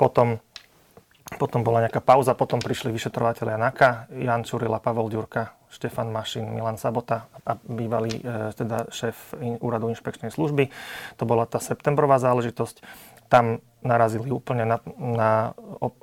Potom, 0.00 0.40
potom 1.36 1.60
bola 1.60 1.84
nejaká 1.84 2.00
pauza, 2.00 2.32
potom 2.32 2.64
prišli 2.64 2.88
vyšetrovateľia 2.96 3.60
NAKA, 3.60 4.08
Jan 4.16 4.48
Čurila, 4.48 4.80
Pavel 4.80 5.12
Ďurka, 5.12 5.52
Štefan 5.68 6.08
Mašin, 6.08 6.48
Milan 6.48 6.80
Sabota 6.80 7.28
a 7.44 7.54
bývalý 7.60 8.24
e, 8.24 8.50
teda 8.56 8.88
šéf 8.88 9.36
úradu 9.60 9.92
inšpekčnej 9.92 10.32
služby. 10.32 10.72
To 11.20 11.24
bola 11.28 11.44
tá 11.44 11.60
septembrová 11.60 12.18
záležitosť. 12.18 12.82
Tam 13.30 13.62
narazili 13.80 14.28
úplne 14.28 14.68
na, 14.68 14.76
na, 15.00 15.30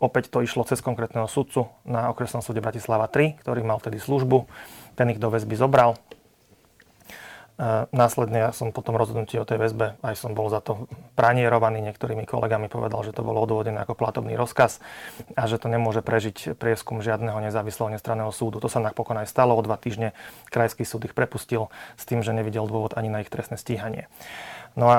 opäť 0.02 0.34
to 0.34 0.42
išlo 0.42 0.66
cez 0.66 0.82
konkrétneho 0.82 1.30
sudcu 1.30 1.70
na 1.86 2.10
okresnom 2.10 2.42
súde 2.42 2.62
Bratislava 2.62 3.06
3, 3.06 3.38
ktorý 3.42 3.62
mal 3.62 3.78
vtedy 3.78 4.02
službu. 4.02 4.50
Ten 4.98 5.14
ich 5.14 5.22
do 5.22 5.30
väzby 5.30 5.54
zobral. 5.54 5.94
E, 7.58 7.90
následne 7.90 8.50
ja 8.50 8.52
som 8.54 8.70
potom 8.70 8.98
rozhodnutí 8.98 9.38
o 9.42 9.46
tej 9.46 9.58
väzbe, 9.58 9.98
aj 10.06 10.16
som 10.18 10.38
bol 10.38 10.50
za 10.50 10.62
to 10.62 10.86
pranierovaný 11.18 11.82
niektorými 11.86 12.26
kolegami, 12.26 12.70
povedal, 12.70 13.02
že 13.02 13.14
to 13.14 13.26
bolo 13.26 13.42
odôvodené 13.46 13.82
ako 13.82 13.98
platobný 13.98 14.38
rozkaz 14.38 14.78
a 15.34 15.50
že 15.50 15.58
to 15.58 15.70
nemôže 15.70 16.06
prežiť 16.06 16.58
prieskum 16.58 17.02
žiadneho 17.02 17.38
nezávislého 17.42 17.94
nestranného 17.94 18.30
súdu. 18.30 18.62
To 18.62 18.70
sa 18.70 18.78
napokon 18.78 19.18
aj 19.22 19.30
stalo. 19.30 19.58
O 19.58 19.62
dva 19.66 19.78
týždne 19.78 20.14
krajský 20.54 20.86
súd 20.86 21.10
ich 21.10 21.18
prepustil 21.18 21.74
s 21.98 22.06
tým, 22.06 22.22
že 22.22 22.34
nevidel 22.34 22.70
dôvod 22.70 22.94
ani 22.94 23.10
na 23.10 23.26
ich 23.26 23.30
trestné 23.34 23.58
stíhanie. 23.58 24.06
No 24.78 24.94
a 24.94 24.98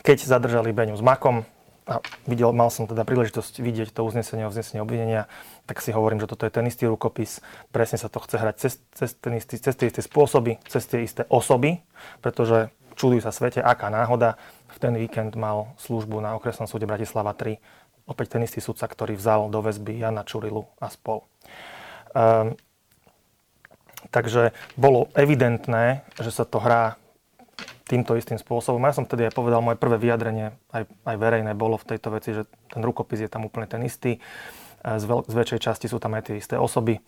keď 0.00 0.24
zadržali 0.24 0.72
Beňu 0.72 0.96
s 0.96 1.04
Makom, 1.04 1.44
a 1.82 1.98
videl, 2.30 2.54
mal 2.54 2.70
som 2.70 2.86
teda 2.86 3.02
príležitosť 3.02 3.58
vidieť 3.58 3.88
to 3.90 4.06
uznesenie 4.06 4.46
o 4.46 4.52
vznesení 4.54 4.78
obvinenia, 4.78 5.26
tak 5.66 5.82
si 5.82 5.90
hovorím, 5.90 6.22
že 6.22 6.30
toto 6.30 6.46
je 6.46 6.54
ten 6.54 6.66
istý 6.70 6.86
rukopis, 6.86 7.42
presne 7.74 7.98
sa 7.98 8.06
to 8.06 8.22
chce 8.22 8.36
hrať 8.38 8.56
cez, 8.58 8.72
cez, 8.94 9.10
ten 9.18 9.34
istý, 9.34 9.58
cez 9.58 9.74
tie 9.74 9.90
isté 9.90 10.02
spôsoby, 10.02 10.62
cez 10.70 10.86
tie 10.86 11.02
isté 11.02 11.26
osoby, 11.26 11.82
pretože 12.22 12.70
čudujú 12.94 13.26
sa 13.26 13.34
svete, 13.34 13.58
aká 13.58 13.90
náhoda, 13.90 14.38
v 14.72 14.78
ten 14.78 14.94
víkend 14.94 15.34
mal 15.34 15.74
službu 15.82 16.22
na 16.22 16.38
okresnom 16.38 16.70
súde 16.70 16.86
Bratislava 16.86 17.34
3 17.34 17.82
opäť 18.06 18.36
ten 18.36 18.42
istý 18.42 18.58
sudca, 18.58 18.86
ktorý 18.86 19.14
vzal 19.14 19.48
do 19.48 19.62
väzby 19.62 20.02
Jana 20.02 20.26
Čurilu 20.26 20.66
a 20.82 20.90
spol. 20.90 21.22
Um, 22.12 22.58
takže 24.10 24.50
bolo 24.74 25.08
evidentné, 25.14 26.02
že 26.18 26.34
sa 26.34 26.42
to 26.42 26.58
hrá 26.58 26.98
týmto 27.92 28.16
istým 28.16 28.40
spôsobom. 28.40 28.80
Ja 28.88 28.96
som 28.96 29.04
tedy 29.04 29.28
aj 29.28 29.36
povedal, 29.36 29.60
moje 29.60 29.76
prvé 29.76 30.00
vyjadrenie, 30.00 30.56
aj, 30.72 30.88
aj 31.04 31.16
verejné, 31.20 31.52
bolo 31.52 31.76
v 31.76 31.92
tejto 31.92 32.08
veci, 32.08 32.32
že 32.32 32.48
ten 32.72 32.80
rukopis 32.80 33.20
je 33.20 33.28
tam 33.28 33.44
úplne 33.44 33.68
ten 33.68 33.84
istý. 33.84 34.16
Z, 34.82 35.04
veľ, 35.06 35.30
z 35.30 35.34
väčšej 35.38 35.60
časti 35.62 35.86
sú 35.86 36.02
tam 36.02 36.18
aj 36.18 36.26
tie 36.26 36.42
isté 36.42 36.58
osoby 36.58 36.98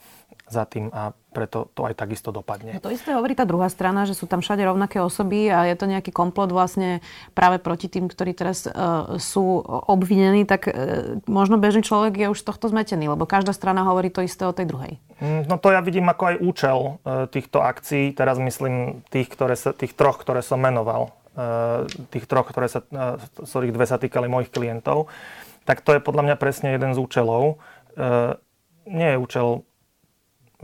za 0.46 0.62
tým 0.62 0.94
a 0.94 1.10
preto 1.10 1.66
to 1.74 1.82
aj 1.82 1.98
takisto 1.98 2.30
dopadne. 2.30 2.78
No 2.78 2.84
to 2.84 2.94
isté 2.94 3.10
hovorí 3.10 3.34
tá 3.34 3.42
druhá 3.42 3.66
strana, 3.66 4.06
že 4.06 4.14
sú 4.14 4.30
tam 4.30 4.38
všade 4.38 4.62
rovnaké 4.62 5.02
osoby 5.02 5.50
a 5.50 5.66
je 5.66 5.74
to 5.74 5.90
nejaký 5.90 6.14
komplot 6.14 6.54
vlastne 6.54 7.02
práve 7.34 7.58
proti 7.58 7.90
tým, 7.90 8.06
ktorí 8.06 8.30
teraz 8.38 8.70
uh, 8.70 9.18
sú 9.18 9.58
obvinení, 9.90 10.46
tak 10.46 10.70
uh, 10.70 11.18
možno 11.26 11.58
bežný 11.58 11.82
človek 11.82 12.14
je 12.14 12.26
už 12.30 12.38
z 12.38 12.46
tohto 12.46 12.70
zmetený, 12.70 13.10
lebo 13.10 13.26
každá 13.26 13.50
strana 13.50 13.82
hovorí 13.82 14.14
to 14.14 14.22
isté 14.22 14.46
o 14.46 14.54
tej 14.54 14.70
druhej. 14.70 14.92
Mm, 15.18 15.50
no 15.50 15.58
to 15.58 15.74
ja 15.74 15.82
vidím 15.82 16.06
ako 16.06 16.22
aj 16.30 16.36
účel 16.38 16.78
uh, 16.78 17.26
týchto 17.26 17.58
akcií, 17.58 18.14
teraz 18.14 18.38
myslím 18.38 19.02
tých, 19.10 19.26
ktoré 19.34 19.58
sa, 19.58 19.74
tých 19.74 19.98
troch, 19.98 20.22
ktoré 20.22 20.46
som 20.46 20.62
menoval, 20.62 21.10
uh, 21.34 21.90
tých 22.14 22.30
troch, 22.30 22.46
ktoré 22.46 22.70
sa, 22.70 22.86
uh, 22.94 23.18
z 23.18 23.50
ktorých 23.50 23.74
dve 23.74 23.86
sa 23.90 23.98
týkali 23.98 24.30
mojich 24.30 24.54
klientov. 24.54 25.10
Uh, 25.10 25.43
tak 25.64 25.80
to 25.80 25.96
je 25.96 26.00
podľa 26.00 26.32
mňa 26.32 26.36
presne 26.36 26.72
jeden 26.76 26.92
z 26.92 26.98
účelov. 27.00 27.56
E, 27.96 28.36
nie 28.84 29.08
je 29.16 29.18
účel, 29.20 29.46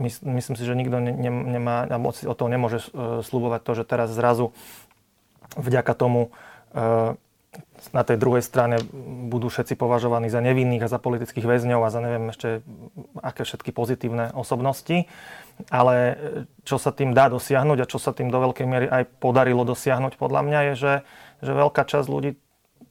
myslím 0.01 0.55
si, 0.55 0.63
že 0.63 0.77
nikto 0.77 1.01
nemá, 1.01 1.89
alebo 1.89 2.13
o 2.13 2.35
toho 2.37 2.49
nemôže 2.49 2.85
e, 2.89 3.25
slúbovať 3.25 3.61
to, 3.65 3.71
že 3.81 3.83
teraz 3.89 4.13
zrazu 4.13 4.53
vďaka 5.57 5.93
tomu 5.97 6.29
e, 6.73 7.17
na 7.91 8.03
tej 8.07 8.15
druhej 8.15 8.45
strane 8.45 8.79
budú 9.27 9.51
všetci 9.51 9.75
považovaní 9.75 10.31
za 10.31 10.39
nevinných 10.39 10.87
a 10.87 10.91
za 10.91 11.01
politických 11.01 11.43
väzňov 11.43 11.81
a 11.83 11.91
za 11.91 11.99
neviem 11.99 12.31
ešte 12.31 12.63
aké 13.19 13.43
všetky 13.43 13.75
pozitívne 13.75 14.31
osobnosti. 14.31 15.09
Ale 15.67 16.15
čo 16.63 16.79
sa 16.79 16.95
tým 16.95 17.11
dá 17.11 17.27
dosiahnuť 17.27 17.83
a 17.83 17.89
čo 17.89 17.99
sa 17.99 18.15
tým 18.15 18.31
do 18.31 18.39
veľkej 18.39 18.65
miery 18.69 18.87
aj 18.87 19.03
podarilo 19.19 19.67
dosiahnuť 19.67 20.15
podľa 20.15 20.41
mňa 20.47 20.59
je, 20.71 20.73
že, 20.79 20.93
že 21.43 21.51
veľká 21.51 21.83
časť 21.83 22.07
ľudí 22.07 22.39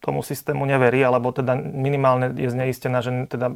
tomu 0.01 0.25
systému 0.25 0.65
neverí, 0.65 1.05
alebo 1.05 1.29
teda 1.29 1.53
minimálne 1.61 2.33
je 2.33 2.49
zneistená, 2.49 3.05
že, 3.05 3.29
teda, 3.29 3.53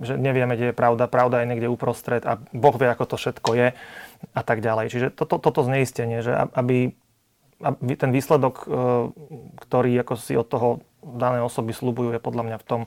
že 0.00 0.16
nevieme, 0.16 0.56
kde 0.56 0.72
je 0.72 0.76
pravda, 0.76 1.04
pravda 1.12 1.44
je 1.44 1.48
niekde 1.52 1.68
uprostred 1.68 2.24
a 2.24 2.40
Boh 2.56 2.72
vie, 2.74 2.88
ako 2.88 3.04
to 3.14 3.16
všetko 3.20 3.50
je 3.52 3.68
a 4.32 4.42
tak 4.42 4.64
ďalej. 4.64 4.88
Čiže 4.88 5.06
toto, 5.12 5.36
toto 5.36 5.60
zneistenie, 5.60 6.24
že 6.24 6.32
aby, 6.32 6.96
aby 7.60 7.92
ten 8.00 8.10
výsledok, 8.16 8.64
e, 8.64 8.66
ktorý 9.68 9.92
ako 10.00 10.14
si 10.16 10.32
od 10.40 10.48
toho 10.48 10.68
dané 11.04 11.44
osoby 11.44 11.76
slubujú, 11.76 12.16
je 12.16 12.24
podľa 12.24 12.44
mňa 12.48 12.58
v 12.64 12.66
tom, 12.66 12.80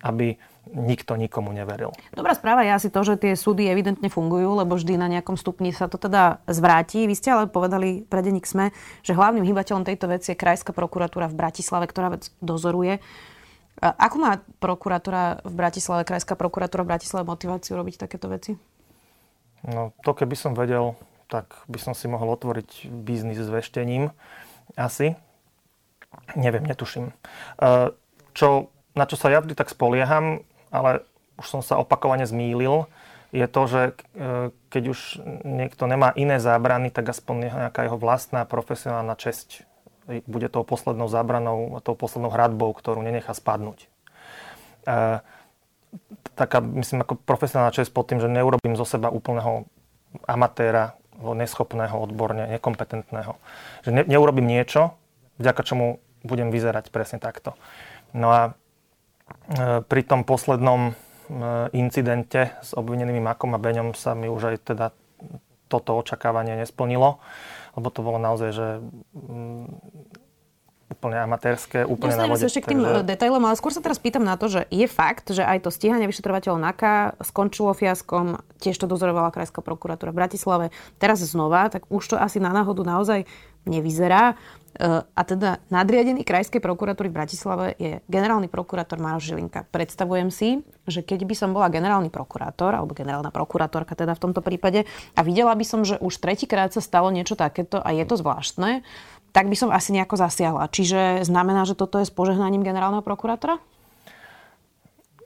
aby 0.00 0.40
nikto 0.72 1.16
nikomu 1.16 1.52
neveril. 1.52 1.92
Dobrá 2.12 2.36
správa 2.36 2.64
je 2.64 2.72
asi 2.72 2.88
to, 2.92 3.00
že 3.04 3.20
tie 3.20 3.32
súdy 3.38 3.68
evidentne 3.68 4.08
fungujú, 4.12 4.58
lebo 4.58 4.76
vždy 4.76 5.00
na 5.00 5.08
nejakom 5.08 5.36
stupni 5.36 5.72
sa 5.72 5.88
to 5.88 5.96
teda 5.96 6.40
zvráti. 6.48 7.08
Vy 7.08 7.14
ste 7.16 7.32
ale 7.32 7.44
povedali 7.48 8.04
pre 8.04 8.20
denník 8.20 8.44
SME, 8.44 8.72
že 9.00 9.16
hlavným 9.16 9.46
hýbateľom 9.46 9.88
tejto 9.88 10.06
veci 10.12 10.32
je 10.32 10.40
Krajská 10.40 10.76
prokuratúra 10.76 11.28
v 11.28 11.38
Bratislave, 11.38 11.88
ktorá 11.88 12.14
vec 12.14 12.32
dozoruje. 12.44 13.00
Ako 13.78 14.16
má 14.18 14.42
prokuratúra 14.58 15.38
v 15.46 15.54
Bratislave, 15.54 16.02
Krajská 16.02 16.34
prokuratúra 16.34 16.82
v 16.82 16.90
Bratislave 16.98 17.24
motiváciu 17.24 17.78
robiť 17.78 17.94
takéto 18.02 18.26
veci? 18.26 18.58
No 19.62 19.94
to 20.02 20.14
keby 20.18 20.34
som 20.34 20.58
vedel, 20.58 20.98
tak 21.30 21.54
by 21.70 21.78
som 21.78 21.94
si 21.94 22.10
mohol 22.10 22.34
otvoriť 22.34 22.90
biznis 22.90 23.38
s 23.38 23.46
veštením. 23.46 24.10
Asi. 24.74 25.14
Neviem, 26.34 26.64
netuším. 26.64 27.12
Čo, 28.32 28.48
na 28.96 29.04
čo 29.04 29.16
sa 29.20 29.28
ja 29.28 29.44
vždy 29.44 29.54
tak 29.54 29.68
spolieham, 29.68 30.42
ale 30.74 31.04
už 31.38 31.46
som 31.46 31.60
sa 31.62 31.78
opakovane 31.78 32.26
zmýlil, 32.26 32.90
je 33.28 33.44
to, 33.44 33.62
že 33.68 33.82
e, 33.92 33.92
keď 34.72 34.82
už 34.88 35.00
niekto 35.44 35.84
nemá 35.84 36.16
iné 36.16 36.40
zábrany, 36.40 36.88
tak 36.88 37.12
aspoň 37.12 37.52
nejaká 37.52 37.84
jeho 37.84 38.00
vlastná 38.00 38.48
profesionálna 38.48 39.14
česť 39.20 39.68
bude 40.24 40.48
tou 40.48 40.64
poslednou 40.64 41.04
zábranou, 41.12 41.76
tou 41.84 41.92
poslednou 41.92 42.32
hradbou, 42.32 42.72
ktorú 42.72 43.04
nenechá 43.04 43.36
spadnúť. 43.36 43.84
E, 43.84 43.88
taká, 46.32 46.58
myslím, 46.64 47.04
ako 47.04 47.20
profesionálna 47.20 47.76
česť 47.76 47.92
pod 47.92 48.08
tým, 48.08 48.24
že 48.24 48.32
neurobím 48.32 48.72
zo 48.80 48.88
seba 48.88 49.12
úplného 49.12 49.68
amatéra, 50.24 50.96
neschopného, 51.18 51.98
odborne, 51.98 52.46
nekompetentného. 52.56 53.36
Že 53.84 53.90
ne, 53.92 54.02
neurobím 54.06 54.46
niečo, 54.48 54.94
vďaka 55.36 55.60
čomu 55.66 56.00
budem 56.22 56.48
vyzerať 56.48 56.88
presne 56.94 57.18
takto. 57.20 57.58
No 58.14 58.30
a 58.32 58.40
pri 59.88 60.02
tom 60.04 60.28
poslednom 60.28 60.92
e, 60.92 60.92
incidente 61.72 62.52
s 62.60 62.76
obvinenými 62.76 63.20
Makom 63.20 63.56
a 63.56 63.60
Beňom 63.60 63.96
sa 63.96 64.12
mi 64.12 64.28
už 64.28 64.52
aj 64.52 64.56
teda 64.74 64.86
toto 65.68 65.96
očakávanie 65.96 66.56
nesplnilo, 66.56 67.20
lebo 67.76 67.88
to 67.92 68.00
bolo 68.00 68.16
naozaj, 68.20 68.50
že 68.52 68.66
mm, 69.12 69.68
úplne 70.88 71.20
amatérske, 71.20 71.84
úplne 71.84 72.16
na 72.16 72.24
vode. 72.24 72.40
ešte 72.40 72.64
k 72.64 72.72
tým 72.72 72.80
takže... 72.80 73.04
detailom, 73.04 73.44
ale 73.44 73.54
skôr 73.60 73.72
sa 73.72 73.84
teraz 73.84 74.00
pýtam 74.00 74.24
na 74.24 74.40
to, 74.40 74.48
že 74.48 74.64
je 74.72 74.88
fakt, 74.88 75.28
že 75.28 75.44
aj 75.44 75.68
to 75.68 75.70
stíhanie 75.70 76.08
vyšetrovateľov 76.08 76.58
NAKA 76.64 77.20
skončilo 77.20 77.76
fiaskom, 77.76 78.40
tiež 78.58 78.80
to 78.80 78.88
dozorovala 78.88 79.28
Krajská 79.28 79.60
prokuratúra 79.60 80.16
v 80.16 80.18
Bratislave. 80.24 80.66
Teraz 80.96 81.20
znova, 81.20 81.68
tak 81.68 81.84
už 81.92 82.02
to 82.08 82.16
asi 82.16 82.40
na 82.40 82.56
náhodu 82.56 82.80
naozaj 82.82 83.28
nevyzerá. 83.68 84.32
E, 84.32 84.34
a 85.04 85.22
teda 85.22 85.60
nadriadený 85.68 86.24
Krajskej 86.24 86.64
prokuratúry 86.64 87.12
v 87.12 87.18
Bratislave 87.20 87.66
je 87.76 88.00
generálny 88.08 88.48
prokurátor 88.48 88.96
Maroš 88.96 89.30
Žilinka. 89.30 89.68
Predstavujem 89.68 90.32
si, 90.32 90.64
že 90.88 91.04
keď 91.04 91.28
by 91.28 91.34
som 91.36 91.52
bola 91.52 91.68
generálny 91.68 92.08
prokurátor, 92.08 92.72
alebo 92.72 92.96
generálna 92.96 93.28
prokurátorka 93.28 93.92
teda 93.92 94.16
v 94.16 94.22
tomto 94.28 94.40
prípade, 94.40 94.88
a 95.12 95.20
videla 95.20 95.52
by 95.52 95.64
som, 95.68 95.84
že 95.84 96.00
už 96.00 96.16
tretíkrát 96.18 96.72
sa 96.72 96.80
stalo 96.80 97.12
niečo 97.12 97.36
takéto 97.36 97.78
a 97.78 97.92
je 97.92 98.04
to 98.08 98.16
zvláštne, 98.16 98.80
tak 99.32 99.46
by 99.52 99.56
som 99.56 99.68
asi 99.68 99.92
nejako 99.92 100.16
zasiahla. 100.16 100.72
Čiže 100.72 101.22
znamená, 101.28 101.68
že 101.68 101.76
toto 101.76 102.00
je 102.00 102.08
s 102.08 102.12
požehnaním 102.12 102.64
generálneho 102.64 103.04
prokurátora? 103.04 103.60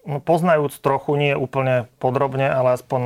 No, 0.02 0.18
poznajúc 0.18 0.82
trochu, 0.82 1.14
nie 1.14 1.30
úplne 1.38 1.86
podrobne, 2.02 2.50
ale 2.50 2.74
aspoň 2.74 3.00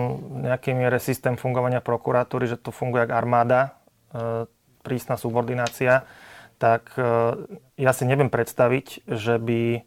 nejaký 0.48 0.72
miere 0.72 0.96
systém 0.96 1.36
fungovania 1.36 1.84
prokuratúry, 1.84 2.48
že 2.48 2.56
to 2.56 2.72
funguje 2.72 3.04
ako 3.04 3.14
armáda, 3.20 3.60
e, 4.16 4.48
prísna 4.86 5.18
subordinácia, 5.18 6.06
tak 6.62 6.94
e, 6.94 7.02
ja 7.74 7.90
si 7.90 8.06
neviem 8.06 8.30
predstaviť, 8.30 9.02
že 9.10 9.42
by 9.42 9.60
e, 9.74 9.80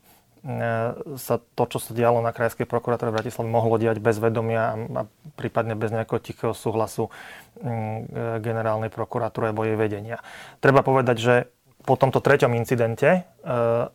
sa 1.15 1.35
to, 1.39 1.63
čo 1.71 1.79
sa 1.79 1.95
dialo 1.95 2.19
na 2.19 2.35
Krajskej 2.35 2.67
prokuratúre 2.67 3.15
Bratislave, 3.15 3.47
mohlo 3.47 3.79
diať 3.79 4.03
bez 4.03 4.19
vedomia 4.19 4.75
a 4.75 5.07
prípadne 5.39 5.79
bez 5.79 5.95
nejakého 5.95 6.19
tichého 6.19 6.51
súhlasu 6.51 7.07
mm, 7.63 8.43
generálnej 8.43 8.91
prokuratúry 8.91 9.55
alebo 9.55 9.63
jej 9.63 9.79
vedenia. 9.79 10.19
Treba 10.59 10.83
povedať, 10.83 11.17
že 11.17 11.35
po 11.87 11.95
tomto 11.95 12.19
treťom 12.19 12.59
incidente 12.59 13.23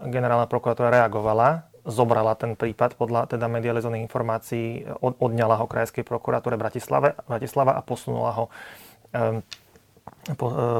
generálna 0.08 0.48
prokuratúra 0.48 0.88
reagovala 0.88 1.68
zobrala 1.84 2.32
ten 2.34 2.56
prípad 2.56 2.96
podľa 2.96 3.28
teda 3.28 3.44
medializovaných 3.44 4.08
informácií, 4.08 4.88
od, 5.04 5.20
odňala 5.20 5.60
ho 5.60 5.68
Krajskej 5.68 6.02
prokuratúre 6.02 6.56
Bratislava 6.56 7.76
a 7.76 7.84
posunula 7.84 8.32
ho 8.32 8.44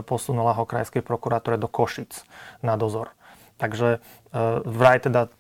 posunula 0.05 0.57
ho 0.57 0.65
Krajskej 0.65 1.05
prokuratúre 1.05 1.57
do 1.61 1.69
Košic 1.69 2.25
na 2.61 2.77
dozor. 2.77 3.13
Takže 3.57 4.01
uh, 4.01 4.61
vraj 4.67 4.99
teda 5.05 5.31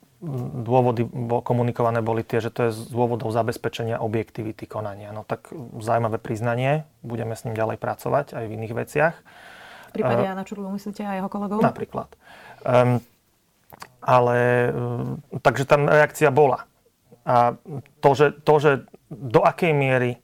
dôvody 0.64 1.04
komunikované 1.44 2.00
boli 2.00 2.24
tie, 2.24 2.40
že 2.40 2.48
to 2.48 2.68
je 2.68 2.70
z 2.72 2.80
dôvodov 2.88 3.28
zabezpečenia 3.28 4.00
objektivity 4.00 4.64
konania. 4.64 5.12
No 5.12 5.26
tak 5.26 5.52
zaujímavé 5.80 6.16
priznanie, 6.16 6.88
budeme 7.04 7.36
s 7.36 7.44
ním 7.44 7.52
ďalej 7.52 7.76
pracovať 7.76 8.26
aj 8.32 8.44
v 8.48 8.54
iných 8.56 8.74
veciach. 8.74 9.14
V 9.90 10.02
prípade 10.02 10.24
Jana 10.24 10.42
Čurlu 10.42 10.72
myslíte 10.74 11.04
a 11.04 11.20
jeho 11.20 11.28
kolegov? 11.28 11.60
Napríklad. 11.60 12.08
Um, 12.64 12.98
ale 14.02 14.38
e, 14.74 15.38
takže 15.38 15.64
tam 15.68 15.86
reakcia 15.86 16.34
bola. 16.34 16.66
A 17.24 17.56
to 18.04 18.10
že, 18.12 18.36
to, 18.44 18.54
že 18.60 18.70
do 19.08 19.40
akej 19.40 19.72
miery 19.72 20.20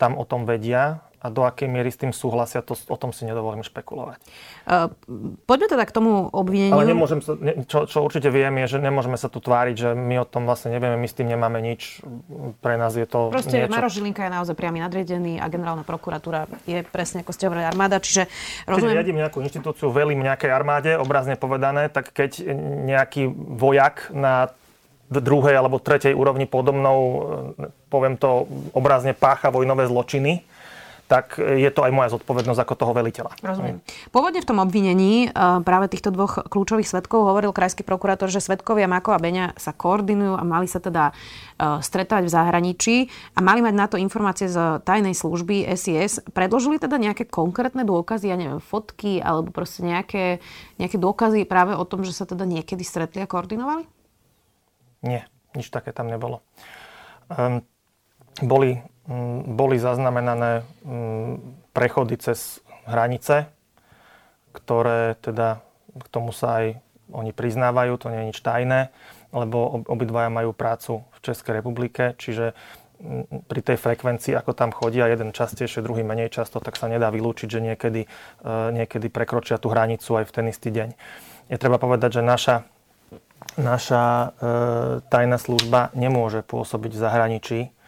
tam 0.00 0.16
o 0.16 0.24
tom 0.24 0.48
vedia, 0.48 1.04
a 1.20 1.26
do 1.28 1.44
akej 1.44 1.68
miery 1.68 1.92
s 1.92 2.00
tým 2.00 2.16
súhlasia, 2.16 2.64
to, 2.64 2.72
o 2.72 2.96
tom 2.96 3.12
si 3.12 3.28
nedovolím 3.28 3.60
špekulovať. 3.60 4.18
Uh, 4.64 4.88
poďme 5.44 5.68
teda 5.68 5.84
k 5.84 5.92
tomu 5.92 6.32
obvineniu. 6.32 6.72
Ale 6.72 6.88
nemôžem 6.88 7.20
sa, 7.20 7.36
ne, 7.36 7.68
čo, 7.68 7.84
čo 7.84 8.00
určite 8.00 8.32
viem, 8.32 8.56
je, 8.64 8.76
že 8.76 8.78
nemôžeme 8.80 9.20
sa 9.20 9.28
tu 9.28 9.36
tváriť, 9.44 9.76
že 9.76 9.90
my 9.92 10.24
o 10.24 10.26
tom 10.26 10.48
vlastne 10.48 10.72
nevieme, 10.72 10.96
my 10.96 11.04
s 11.04 11.12
tým 11.12 11.28
nemáme 11.28 11.60
nič. 11.60 12.00
Pre 12.64 12.74
nás 12.80 12.96
je 12.96 13.04
to 13.04 13.28
Proste 13.28 13.68
niečo... 13.68 13.72
Maro 13.72 13.92
Žilinka 13.92 14.24
je 14.24 14.32
naozaj 14.32 14.56
priamy 14.56 14.80
nadriedený 14.80 15.36
a 15.36 15.46
generálna 15.52 15.84
prokuratúra 15.84 16.48
je 16.64 16.80
presne 16.88 17.20
ako 17.20 17.36
ste 17.36 17.52
hovorili 17.52 17.68
armáda, 17.68 18.00
čiže 18.00 18.24
rozumiem... 18.64 18.96
Keď 18.96 19.00
riadím 19.04 19.18
nejakú 19.20 19.38
inštitúciu, 19.44 19.92
velím 19.92 20.24
nejakej 20.24 20.48
armáde, 20.48 20.96
obrazne 20.96 21.36
povedané, 21.36 21.92
tak 21.92 22.16
keď 22.16 22.48
nejaký 22.88 23.28
vojak 23.36 24.08
na 24.16 24.56
druhej 25.10 25.58
alebo 25.58 25.82
tretej 25.82 26.14
úrovni 26.14 26.46
podo 26.46 26.70
mnou, 26.70 26.98
poviem 27.90 28.14
to 28.14 28.46
obrazne, 28.70 29.10
pácha 29.10 29.50
vojnové 29.50 29.90
zločiny, 29.90 30.46
tak 31.10 31.42
je 31.42 31.66
to 31.74 31.82
aj 31.82 31.90
moja 31.90 32.14
zodpovednosť 32.14 32.60
ako 32.62 32.74
toho 32.78 32.92
veliteľa. 32.94 33.34
Rozumiem. 33.42 33.82
Pôvodne 34.14 34.38
v 34.38 34.46
tom 34.46 34.62
obvinení 34.62 35.26
e, 35.26 35.28
práve 35.66 35.90
týchto 35.90 36.14
dvoch 36.14 36.46
kľúčových 36.46 36.86
svetkov 36.86 37.26
hovoril 37.26 37.50
krajský 37.50 37.82
prokurátor, 37.82 38.30
že 38.30 38.38
svetkovia 38.38 38.86
Mako 38.86 39.18
a 39.18 39.18
Beňa 39.18 39.58
sa 39.58 39.74
koordinujú 39.74 40.38
a 40.38 40.46
mali 40.46 40.70
sa 40.70 40.78
teda 40.78 41.10
e, 41.10 41.82
stretávať 41.82 42.30
v 42.30 42.34
zahraničí 42.38 42.96
a 43.34 43.42
mali 43.42 43.58
mať 43.58 43.74
na 43.74 43.86
to 43.90 43.98
informácie 43.98 44.46
z 44.46 44.78
tajnej 44.86 45.18
služby 45.18 45.66
SIS. 45.74 46.22
Predložili 46.30 46.78
teda 46.78 46.94
nejaké 46.94 47.26
konkrétne 47.26 47.82
dôkazy, 47.82 48.30
ja 48.30 48.38
neviem, 48.38 48.62
fotky 48.62 49.18
alebo 49.18 49.50
proste 49.50 49.82
nejaké, 49.82 50.38
nejaké 50.78 50.94
dôkazy 50.94 51.42
práve 51.42 51.74
o 51.74 51.82
tom, 51.82 52.06
že 52.06 52.14
sa 52.14 52.22
teda 52.22 52.46
niekedy 52.46 52.86
stretli 52.86 53.18
a 53.18 53.26
koordinovali? 53.26 53.82
Nie, 55.02 55.26
nič 55.58 55.74
také 55.74 55.90
tam 55.90 56.06
nebolo. 56.06 56.38
Um, 57.26 57.66
boli 58.46 58.78
boli 59.44 59.76
zaznamenané 59.82 60.62
mm, 60.86 61.34
prechody 61.74 62.14
cez 62.16 62.62
hranice, 62.86 63.50
ktoré 64.54 65.18
teda 65.18 65.62
k 65.90 66.06
tomu 66.10 66.30
sa 66.30 66.62
aj 66.62 66.66
oni 67.10 67.34
priznávajú, 67.34 67.98
to 67.98 68.06
nie 68.14 68.22
je 68.22 68.28
nič 68.30 68.38
tajné, 68.38 68.94
lebo 69.34 69.82
obidvaja 69.90 70.30
majú 70.30 70.54
prácu 70.54 71.02
v 71.02 71.18
Českej 71.26 71.58
republike, 71.58 72.14
čiže 72.22 72.54
mm, 73.02 73.50
pri 73.50 73.60
tej 73.66 73.82
frekvencii, 73.82 74.38
ako 74.38 74.54
tam 74.54 74.70
chodia, 74.70 75.10
jeden 75.10 75.34
častejšie, 75.34 75.82
druhý 75.82 76.06
menej 76.06 76.30
často, 76.30 76.62
tak 76.62 76.78
sa 76.78 76.86
nedá 76.86 77.10
vylúčiť, 77.10 77.48
že 77.50 77.60
niekedy, 77.62 78.06
e, 78.06 78.08
niekedy 78.70 79.10
prekročia 79.10 79.58
tú 79.58 79.74
hranicu 79.74 80.22
aj 80.22 80.24
v 80.30 80.34
ten 80.34 80.46
istý 80.54 80.70
deň. 80.70 80.88
Je 81.50 81.58
treba 81.58 81.82
povedať, 81.82 82.18
že 82.18 82.22
naša, 82.22 82.62
naša 83.58 84.04
e, 84.06 84.26
tajná 85.10 85.38
služba 85.42 85.90
nemôže 85.98 86.46
pôsobiť 86.46 86.94
v 86.94 87.02
zahraničí, 87.02 87.60
Eh, 87.70 87.79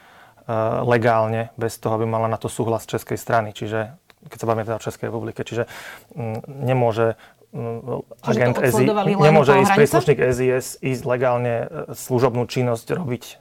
legálne, 0.83 1.55
bez 1.55 1.79
toho, 1.79 1.95
aby 1.97 2.07
mala 2.09 2.27
na 2.27 2.39
to 2.39 2.51
súhlas 2.51 2.89
českej 2.89 3.15
strany. 3.15 3.55
Čiže 3.55 4.03
keď 4.29 4.39
sa 4.39 4.47
bavíme 4.47 4.67
teda 4.67 4.79
o 4.79 4.85
Českej 4.85 5.07
republike. 5.11 5.43
Čiže 5.43 5.67
mm, 6.15 6.47
nemôže 6.47 7.19
mm, 7.51 8.23
agent 8.23 8.57
SI, 8.63 8.85
nemôže 9.19 9.59
ísť 9.59 9.73
príslušník 9.75 10.19
SIS 10.31 10.79
ísť 10.79 11.03
legálne 11.09 11.55
eh, 11.67 11.69
služobnú 11.91 12.47
činnosť 12.47 12.87
robiť 12.95 13.25
eh, 13.27 13.37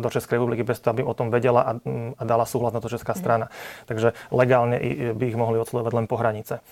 do 0.00 0.08
Českej 0.08 0.40
republiky 0.40 0.64
bez 0.64 0.80
toho, 0.80 0.96
aby 0.96 1.02
o 1.04 1.12
tom 1.12 1.28
vedela 1.28 1.60
a, 1.68 1.72
mm, 1.76 2.16
a 2.16 2.22
dala 2.24 2.48
súhlas 2.48 2.72
na 2.72 2.80
to 2.80 2.88
česká 2.88 3.12
strana. 3.12 3.52
Mm. 3.52 3.86
Takže 3.92 4.08
legálne 4.32 4.76
by 5.12 5.24
ich 5.28 5.36
mohli 5.36 5.60
odsledovať 5.60 5.92
len 5.92 6.06
po 6.08 6.16
hranice. 6.16 6.64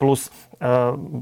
Plus 0.00 0.32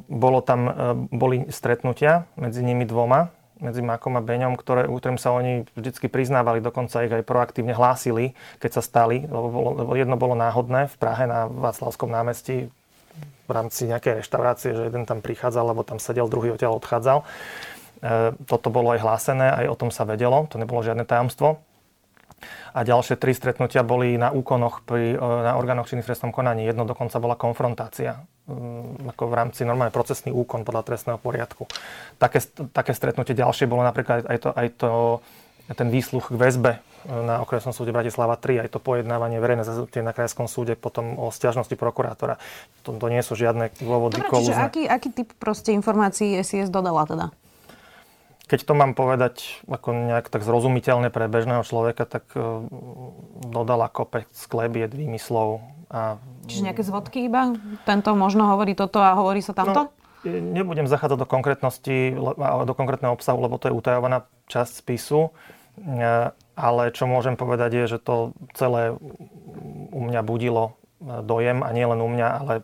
bolo 0.07 0.39
tam, 0.41 0.71
boli 1.13 1.51
stretnutia 1.51 2.25
medzi 2.39 2.63
nimi 2.63 2.89
dvoma, 2.89 3.36
medzi 3.61 3.81
Makom 3.81 4.17
a 4.17 4.23
Beňom, 4.23 4.57
ktoré, 4.57 4.85
ktorým 4.85 5.17
sa 5.17 5.33
oni 5.33 5.65
vždy 5.77 6.09
priznávali, 6.13 6.61
dokonca 6.61 7.05
ich 7.05 7.13
aj 7.13 7.25
proaktívne 7.25 7.73
hlásili, 7.73 8.37
keď 8.61 8.81
sa 8.81 8.83
stali, 8.85 9.25
lebo, 9.25 9.81
lebo 9.81 9.93
jedno 9.97 10.21
bolo 10.21 10.37
náhodné 10.37 10.93
v 10.93 10.97
Prahe 11.01 11.25
na 11.25 11.49
Václavskom 11.49 12.13
námestí 12.13 12.69
v 13.47 13.51
rámci 13.51 13.87
nejakej 13.87 14.21
reštaurácie, 14.21 14.75
že 14.75 14.83
jeden 14.91 15.07
tam 15.07 15.23
prichádzal, 15.23 15.71
alebo 15.71 15.87
tam 15.87 16.03
sedel, 16.03 16.27
druhý 16.27 16.53
odtiaľ 16.53 16.83
odchádzal. 16.83 17.19
E, 17.23 17.27
toto 18.45 18.69
bolo 18.69 18.93
aj 18.93 19.01
hlásené, 19.01 19.47
aj 19.65 19.67
o 19.71 19.79
tom 19.79 19.91
sa 19.95 20.03
vedelo, 20.03 20.51
to 20.51 20.59
nebolo 20.59 20.83
žiadne 20.83 21.07
tajomstvo. 21.07 21.63
A 22.77 22.85
ďalšie 22.85 23.17
tri 23.17 23.33
stretnutia 23.33 23.81
boli 23.87 24.19
na 24.21 24.35
úkonoch 24.35 24.83
pri, 24.83 25.15
e, 25.15 25.19
na 25.19 25.55
orgánoch 25.57 25.87
činných 25.87 26.11
trestnom 26.11 26.35
konaní. 26.35 26.67
Jedno 26.67 26.85
dokonca 26.85 27.17
bola 27.23 27.39
konfrontácia 27.39 28.27
ako 29.11 29.23
v 29.27 29.35
rámci 29.35 29.67
normálne 29.67 29.91
procesný 29.91 30.31
úkon 30.31 30.63
podľa 30.63 30.87
trestného 30.87 31.19
poriadku. 31.19 31.67
Také, 32.23 32.39
také 32.71 32.95
stretnutie 32.95 33.35
ďalšie 33.35 33.67
bolo 33.67 33.83
napríklad 33.83 34.23
aj 34.27 34.39
to, 34.39 34.51
aj 34.55 34.69
to 34.79 34.91
ten 35.75 35.91
výsluch 35.91 36.31
k 36.31 36.39
väzbe 36.39 36.73
na 37.07 37.43
okresnom 37.43 37.75
súde 37.75 37.91
Bratislava 37.91 38.39
3, 38.39 38.67
aj 38.67 38.69
to 38.71 38.79
pojednávanie 38.79 39.43
verejné 39.43 39.67
zaznutie 39.67 40.03
na 40.03 40.15
krajskom 40.15 40.47
súde 40.47 40.79
potom 40.79 41.19
o 41.19 41.31
stiažnosti 41.31 41.75
prokurátora. 41.75 42.39
To, 42.87 42.95
to 42.95 43.07
nie 43.11 43.23
sú 43.23 43.35
žiadne 43.35 43.75
dôvody 43.83 44.23
Dobre, 44.23 44.31
čiže 44.43 44.55
aký, 44.55 44.83
aký 44.87 45.09
typ 45.11 45.31
proste 45.39 45.75
informácií 45.75 46.39
SIS 46.43 46.71
dodala 46.71 47.07
teda? 47.07 47.27
Keď 48.47 48.63
to 48.63 48.79
mám 48.79 48.95
povedať 48.95 49.59
ako 49.67 49.91
nejak 49.91 50.31
tak 50.31 50.47
zrozumiteľne 50.47 51.11
pre 51.11 51.27
bežného 51.27 51.67
človeka, 51.67 52.07
tak 52.07 52.31
uh, 52.39 52.63
dodala 53.43 53.91
kopec 53.91 54.31
sklebiet, 54.31 54.95
výmyslov, 54.95 55.67
a... 55.91 56.19
Čiže 56.51 56.67
nejaké 56.73 56.83
zvodky 56.83 57.27
iba? 57.27 57.55
Tento 57.87 58.15
možno 58.19 58.51
hovorí 58.51 58.75
toto 58.75 58.99
a 58.99 59.15
hovorí 59.15 59.43
sa 59.43 59.55
tamto? 59.55 59.89
No, 59.89 59.95
nebudem 60.27 60.91
zachádzať 60.91 61.19
do 61.23 61.29
konkrétnosti, 61.29 61.99
do 62.67 62.75
konkrétneho 62.75 63.15
obsahu, 63.15 63.39
lebo 63.39 63.63
to 63.63 63.71
je 63.71 63.77
utajovaná 63.79 64.27
časť 64.51 64.83
spisu. 64.83 65.31
E, 65.79 66.33
ale 66.57 66.83
čo 66.91 67.07
môžem 67.07 67.39
povedať 67.39 67.85
je, 67.85 67.85
že 67.97 67.99
to 68.03 68.35
celé 68.59 68.97
u 69.93 70.01
mňa 70.03 70.27
budilo 70.27 70.75
e, 70.99 71.23
dojem 71.23 71.63
a 71.63 71.71
nie 71.71 71.87
len 71.87 72.01
u 72.03 72.09
mňa, 72.11 72.29
ale 72.43 72.55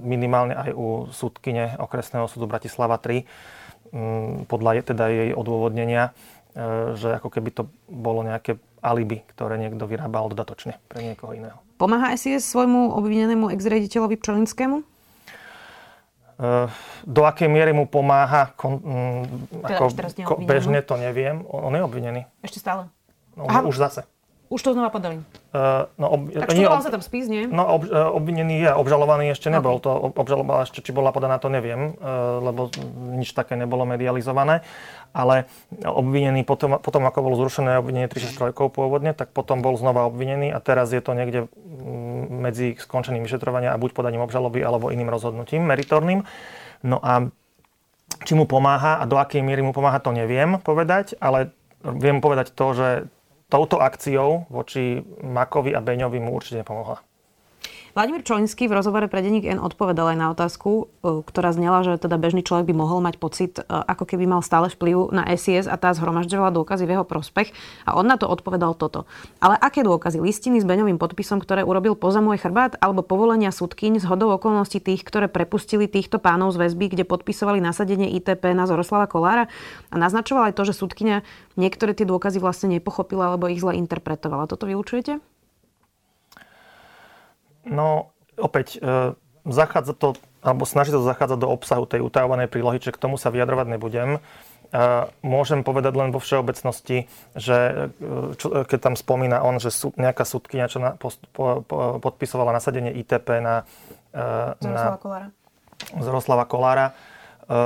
minimálne 0.00 0.56
aj 0.56 0.70
u 0.72 0.86
súdkyne 1.12 1.76
okresného 1.76 2.24
súdu 2.30 2.48
Bratislava 2.48 2.96
3 2.96 3.26
podľa 4.46 4.82
teda 4.82 5.08
jej 5.08 5.30
odôvodnenia, 5.32 6.10
e, 6.54 6.94
že 6.98 7.16
ako 7.16 7.28
keby 7.30 7.50
to 7.54 7.62
bolo 7.86 8.22
nejaké 8.26 8.58
alibi, 8.82 9.22
ktoré 9.34 9.58
niekto 9.58 9.86
vyrábal 9.86 10.30
dodatočne 10.30 10.78
pre 10.90 11.02
niekoho 11.02 11.34
iného. 11.34 11.65
Pomáha 11.76 12.16
SIS 12.16 12.48
svojmu 12.48 12.96
obvinenému 12.96 13.52
ex-rediteľovi 13.52 14.16
Pčolinskému? 14.16 14.80
Uh, 16.36 16.68
do 17.08 17.24
akej 17.24 17.48
miery 17.48 17.72
mu 17.72 17.88
pomáha, 17.88 18.52
kon, 18.56 18.76
um, 18.84 19.24
teda 19.64 19.76
ako, 19.80 19.84
ko, 20.24 20.34
bežne 20.44 20.84
to 20.84 21.00
neviem. 21.00 21.40
On, 21.48 21.68
on 21.68 21.72
je 21.72 21.80
obvinený. 21.80 22.20
Ešte 22.44 22.60
stále? 22.60 22.92
No, 23.36 23.48
Aha. 23.48 23.64
už 23.64 23.76
zase. 23.76 24.04
Už 24.46 24.62
to 24.62 24.78
znova 24.78 24.94
podali. 24.94 25.18
Uh, 25.50 25.90
no, 25.98 26.06
ob, 26.06 26.20
tak 26.30 26.54
študoval 26.54 26.78
sa 26.78 26.94
tam 26.94 27.02
spis, 27.02 27.26
nie? 27.26 27.50
No, 27.50 27.66
ob, 27.66 27.82
uh, 27.90 28.14
obvinený 28.14 28.62
je, 28.62 28.70
obžalovaný 28.70 29.34
ešte 29.34 29.50
nebol. 29.50 29.82
Okay. 29.82 29.90
To 29.90 30.14
obžaloba 30.14 30.62
ešte, 30.62 30.86
či 30.86 30.94
bola 30.94 31.10
podaná, 31.10 31.42
to 31.42 31.50
neviem, 31.50 31.98
uh, 31.98 32.38
lebo 32.38 32.70
nič 33.18 33.34
také 33.34 33.58
nebolo 33.58 33.82
medializované. 33.82 34.62
Ale 35.10 35.50
obvinený 35.82 36.46
potom, 36.46 36.78
potom 36.78 37.02
ako 37.10 37.18
bolo 37.26 37.34
zrušené 37.42 37.82
obvinenie 37.82 38.06
363 38.06 38.54
pôvodne, 38.70 39.18
tak 39.18 39.34
potom 39.34 39.66
bol 39.66 39.74
znova 39.74 40.06
obvinený 40.06 40.54
a 40.54 40.62
teraz 40.62 40.94
je 40.94 41.02
to 41.02 41.16
niekde 41.18 41.50
mm, 41.50 42.30
medzi 42.46 42.78
skončeným 42.78 43.26
vyšetrovania 43.26 43.74
a 43.74 43.80
buď 43.80 43.98
podaním 43.98 44.22
obžaloby 44.22 44.62
alebo 44.62 44.94
iným 44.94 45.10
rozhodnutím 45.10 45.66
meritorným. 45.66 46.22
No 46.86 47.02
a 47.02 47.32
či 48.22 48.38
mu 48.38 48.46
pomáha 48.46 49.02
a 49.02 49.04
do 49.10 49.18
akej 49.18 49.42
miery 49.42 49.66
mu 49.66 49.74
pomáha, 49.74 49.98
to 49.98 50.14
neviem 50.14 50.62
povedať, 50.62 51.18
ale 51.18 51.50
viem 51.82 52.22
povedať 52.22 52.54
to, 52.54 52.66
že 52.76 52.88
touto 53.46 53.78
akciou 53.78 54.46
voči 54.50 55.02
Makovi 55.22 55.74
a 55.74 55.80
Beňovi 55.80 56.18
mu 56.18 56.34
určite 56.34 56.62
nepomohla. 56.62 57.02
Vladimír 57.96 58.28
Čolinský 58.28 58.68
v 58.68 58.76
rozhovore 58.76 59.08
pre 59.08 59.24
denník 59.24 59.48
N 59.48 59.56
odpovedal 59.56 60.12
aj 60.12 60.18
na 60.20 60.28
otázku, 60.28 60.92
e, 61.00 61.24
ktorá 61.24 61.56
znela, 61.56 61.80
že 61.80 61.96
teda 61.96 62.20
bežný 62.20 62.44
človek 62.44 62.68
by 62.68 62.76
mohol 62.76 63.00
mať 63.00 63.16
pocit, 63.16 63.56
e, 63.56 63.64
ako 63.64 64.04
keby 64.04 64.28
mal 64.28 64.44
stále 64.44 64.68
vplyv 64.68 65.16
na 65.16 65.24
SIS 65.32 65.64
a 65.64 65.80
tá 65.80 65.96
zhromažďovala 65.96 66.52
dôkazy 66.52 66.84
v 66.84 66.92
jeho 66.92 67.08
prospech. 67.08 67.56
A 67.88 67.96
on 67.96 68.04
na 68.04 68.20
to 68.20 68.28
odpovedal 68.28 68.76
toto. 68.76 69.08
Ale 69.40 69.56
aké 69.56 69.80
dôkazy? 69.80 70.20
Listiny 70.20 70.60
s 70.60 70.68
Beňovým 70.68 71.00
podpisom, 71.00 71.40
ktoré 71.40 71.64
urobil 71.64 71.96
poza 71.96 72.20
môj 72.20 72.36
chrbát, 72.36 72.76
alebo 72.84 73.00
povolenia 73.00 73.48
súdkyň 73.48 74.04
z 74.04 74.12
hodou 74.12 74.28
okolností 74.36 74.76
tých, 74.76 75.00
ktoré 75.00 75.32
prepustili 75.32 75.88
týchto 75.88 76.20
pánov 76.20 76.52
z 76.52 76.68
väzby, 76.68 76.92
kde 76.92 77.08
podpisovali 77.08 77.64
nasadenie 77.64 78.12
ITP 78.20 78.52
na 78.52 78.68
Zoroslava 78.68 79.08
Kolára 79.08 79.48
a 79.88 79.96
naznačoval 79.96 80.52
aj 80.52 80.54
to, 80.60 80.68
že 80.68 80.76
súdkyňa 80.76 81.24
niektoré 81.56 81.96
tie 81.96 82.04
dôkazy 82.04 82.44
vlastne 82.44 82.76
nepochopila 82.76 83.32
alebo 83.32 83.48
ich 83.48 83.64
zle 83.64 83.72
interpretovala. 83.72 84.52
Toto 84.52 84.68
vylučujete? 84.68 85.35
No, 87.66 88.14
opäť, 88.38 88.78
e, 88.78 89.18
zachádza 89.46 89.94
to, 89.94 90.14
alebo 90.42 90.66
snaží 90.66 90.94
sa 90.94 91.02
to 91.02 91.10
zachádzať 91.10 91.38
do 91.42 91.50
obsahu 91.50 91.84
tej 91.86 92.02
utajovanej 92.02 92.46
prílohy, 92.50 92.78
čiže 92.78 92.94
k 92.94 93.02
tomu 93.02 93.18
sa 93.18 93.34
vyjadrovať 93.34 93.66
nebudem. 93.74 94.18
E, 94.18 94.20
môžem 95.22 95.62
povedať 95.66 95.94
len 95.94 96.10
vo 96.10 96.22
všeobecnosti, 96.22 97.10
že 97.34 97.90
e, 97.98 98.34
čo, 98.38 98.66
keď 98.66 98.78
tam 98.78 98.94
spomína 98.94 99.42
on, 99.42 99.58
že 99.58 99.74
sú, 99.74 99.90
nejaká 99.98 100.22
súdkynia, 100.22 100.70
čo 100.70 100.78
na, 100.78 100.94
post, 100.94 101.22
po, 101.34 101.66
po, 101.66 101.98
podpisovala 102.02 102.54
nasadenie 102.54 102.94
ITP 102.94 103.42
na... 103.42 103.66
E, 104.14 104.54
Zoroslava 104.62 104.98
Kolára. 104.98 105.28
Zoroslava 105.98 106.44
Kolára. 106.46 106.86
E, 106.90 107.58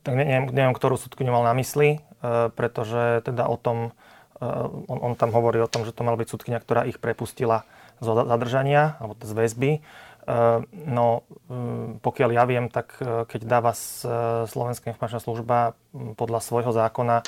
tak 0.00 0.14
neviem, 0.16 0.48
neviem, 0.48 0.74
ktorú 0.76 0.96
súdkyňu 0.96 1.32
mal 1.32 1.44
na 1.44 1.54
mysli, 1.56 2.00
e, 2.00 2.48
pretože 2.52 3.20
teda 3.24 3.44
o 3.48 3.56
tom, 3.60 3.92
e, 4.40 4.44
on, 4.88 4.98
on 5.00 5.12
tam 5.16 5.32
hovorí 5.32 5.60
o 5.60 5.68
tom, 5.68 5.84
že 5.84 5.92
to 5.92 6.04
mala 6.04 6.16
byť 6.16 6.28
súdkynia, 6.28 6.60
ktorá 6.60 6.88
ich 6.88 6.96
prepustila 6.96 7.68
zadržania 8.04 9.00
alebo 9.00 9.16
z 9.18 9.32
väzby. 9.32 9.70
E, 9.74 9.80
no, 10.88 11.06
e, 11.16 11.22
pokiaľ 12.00 12.30
ja 12.32 12.44
viem, 12.48 12.72
tak 12.72 12.96
e, 13.00 13.28
keď 13.28 13.40
dáva 13.44 13.72
Slovenská 14.48 14.92
informačná 14.92 15.20
služba 15.20 15.76
podľa 16.16 16.40
svojho 16.40 16.72
zákona 16.72 17.24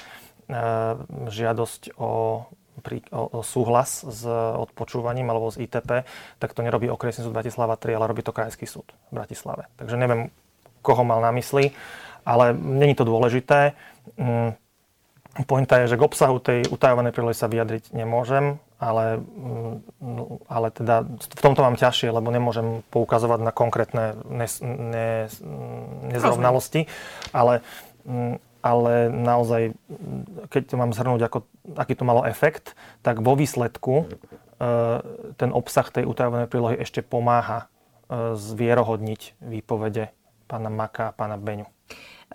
žiadosť 1.27 1.99
o, 1.99 2.47
o, 3.11 3.23
o 3.35 3.41
súhlas 3.43 4.07
s 4.07 4.23
odpočúvaním 4.31 5.27
alebo 5.27 5.51
s 5.51 5.59
ITP, 5.59 6.07
tak 6.39 6.55
to 6.55 6.63
nerobí 6.63 6.87
okresný 6.87 7.27
súd 7.27 7.35
Bratislava 7.35 7.75
3, 7.75 7.99
ale 7.99 8.07
robí 8.07 8.23
to 8.23 8.31
krajský 8.31 8.63
súd 8.63 8.87
v 9.11 9.19
Bratislave. 9.19 9.67
Takže 9.75 9.99
neviem, 9.99 10.31
koho 10.87 11.03
mal 11.03 11.19
na 11.19 11.35
mysli, 11.35 11.75
ale 12.23 12.55
není 12.55 12.95
to 12.95 13.03
dôležité. 13.03 13.75
Mm, 14.15 14.55
pointa 15.51 15.83
je, 15.83 15.91
že 15.91 15.99
k 15.99 16.07
obsahu 16.07 16.39
tej 16.39 16.71
utajovanej 16.71 17.11
prílohy 17.11 17.35
sa 17.35 17.51
vyjadriť 17.51 17.91
nemôžem 17.91 18.63
ale, 18.77 19.21
mm, 19.21 20.45
ale 20.49 20.69
teda 20.73 21.09
v 21.09 21.41
tomto 21.41 21.65
mám 21.65 21.81
ťažšie, 21.81 22.13
lebo 22.13 22.29
nemôžem 22.29 22.85
poukazovať 22.93 23.41
na 23.41 23.53
konkrétne 23.53 24.05
nes, 24.29 24.61
ne, 24.61 25.33
nezrovnalosti, 26.13 26.85
ale, 27.33 27.65
mm, 28.05 28.37
ale 28.61 28.93
naozaj, 29.09 29.79
keď 30.51 30.63
to 30.69 30.75
mám 30.77 30.93
zhrnúť, 30.93 31.23
ako, 31.31 31.39
aký 31.79 31.95
to 31.95 32.05
malo 32.05 32.27
efekt, 32.27 32.75
tak 33.01 33.23
vo 33.23 33.39
výsledku 33.39 34.11
ten 35.37 35.51
obsah 35.53 35.85
tej 35.93 36.09
utajovanej 36.09 36.49
prílohy 36.49 36.81
ešte 36.81 37.05
pomáha 37.05 37.69
zvierohodniť 38.33 39.37
výpovede 39.45 40.17
pána 40.47 40.71
Maka 40.71 41.11
a 41.11 41.15
pána 41.15 41.37
Beňu. 41.37 41.69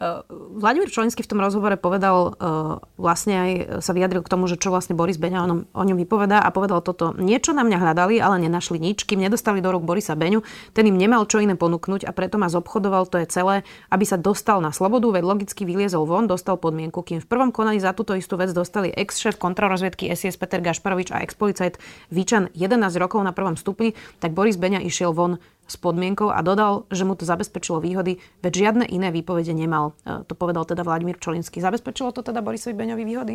Eh, 0.02 0.26
Vladimír 0.58 0.90
Čolinský 0.90 1.22
v 1.22 1.30
tom 1.30 1.46
rozhovore 1.46 1.78
povedal, 1.78 2.34
eh, 2.34 2.82
vlastne 2.98 3.36
aj 3.38 3.52
sa 3.86 3.94
vyjadril 3.94 4.26
k 4.26 4.32
tomu, 4.34 4.50
že 4.50 4.58
čo 4.58 4.74
vlastne 4.74 4.98
Boris 4.98 5.22
Beňa 5.22 5.46
o 5.46 5.48
o 5.62 5.84
ňom 5.86 5.94
vypovedá 5.94 6.42
a 6.42 6.50
povedal 6.50 6.82
toto. 6.82 7.14
Niečo 7.14 7.54
na 7.54 7.62
mňa 7.62 7.78
hľadali, 7.78 8.18
ale 8.18 8.42
nenašli 8.42 8.82
nič, 8.82 9.06
kým 9.06 9.22
nedostali 9.22 9.62
do 9.62 9.70
rúk 9.70 9.86
Borisa 9.86 10.18
Beňu. 10.18 10.42
Ten 10.74 10.90
im 10.90 10.98
nemal 10.98 11.30
čo 11.30 11.38
iné 11.38 11.54
ponúknuť 11.54 12.10
a 12.10 12.12
preto 12.18 12.42
ma 12.42 12.50
zobchodoval, 12.50 13.06
to 13.14 13.22
je 13.22 13.30
celé, 13.30 13.62
aby 13.94 14.06
sa 14.08 14.18
dostal 14.18 14.58
na 14.58 14.74
slobodu, 14.74 15.06
veď 15.14 15.22
logicky 15.22 15.70
vyliezol 15.70 16.10
von, 16.10 16.26
dostal 16.26 16.58
podmienku, 16.58 17.06
kým 17.06 17.22
v 17.22 17.28
prvom 17.30 17.54
konaní 17.54 17.78
za 17.78 17.94
túto 17.94 18.18
istú 18.18 18.42
vec 18.42 18.50
dostali 18.58 18.90
ex-šéf 18.90 19.38
kontrarozviedky 19.38 20.10
SIS 20.10 20.40
Peter 20.42 20.64
Gašparovič 20.64 21.14
a 21.14 21.22
ex-policajt 21.22 21.78
Víčan 22.10 22.50
11 22.58 22.98
rokov 22.98 23.22
na 23.22 23.36
prvom 23.38 23.54
stupni, 23.54 23.94
tak 24.18 24.34
Boris 24.34 24.58
Beňa 24.58 24.82
išiel 24.82 25.14
von 25.14 25.38
s 25.68 25.76
podmienkou 25.80 26.30
a 26.34 26.40
dodal, 26.44 26.84
že 26.92 27.08
mu 27.08 27.16
to 27.16 27.24
zabezpečilo 27.24 27.80
výhody, 27.80 28.20
veď 28.44 28.54
žiadne 28.68 28.86
iné 28.88 29.10
výpovede 29.14 29.56
nemal. 29.56 29.96
E, 30.04 30.28
to 30.28 30.34
povedal 30.36 30.68
teda 30.68 30.84
Vladimír 30.84 31.16
Čolinský. 31.22 31.64
Zabezpečilo 31.64 32.12
to 32.12 32.26
teda 32.26 32.44
Borisovi 32.44 32.76
Beňovi 32.76 33.04
výhody? 33.08 33.34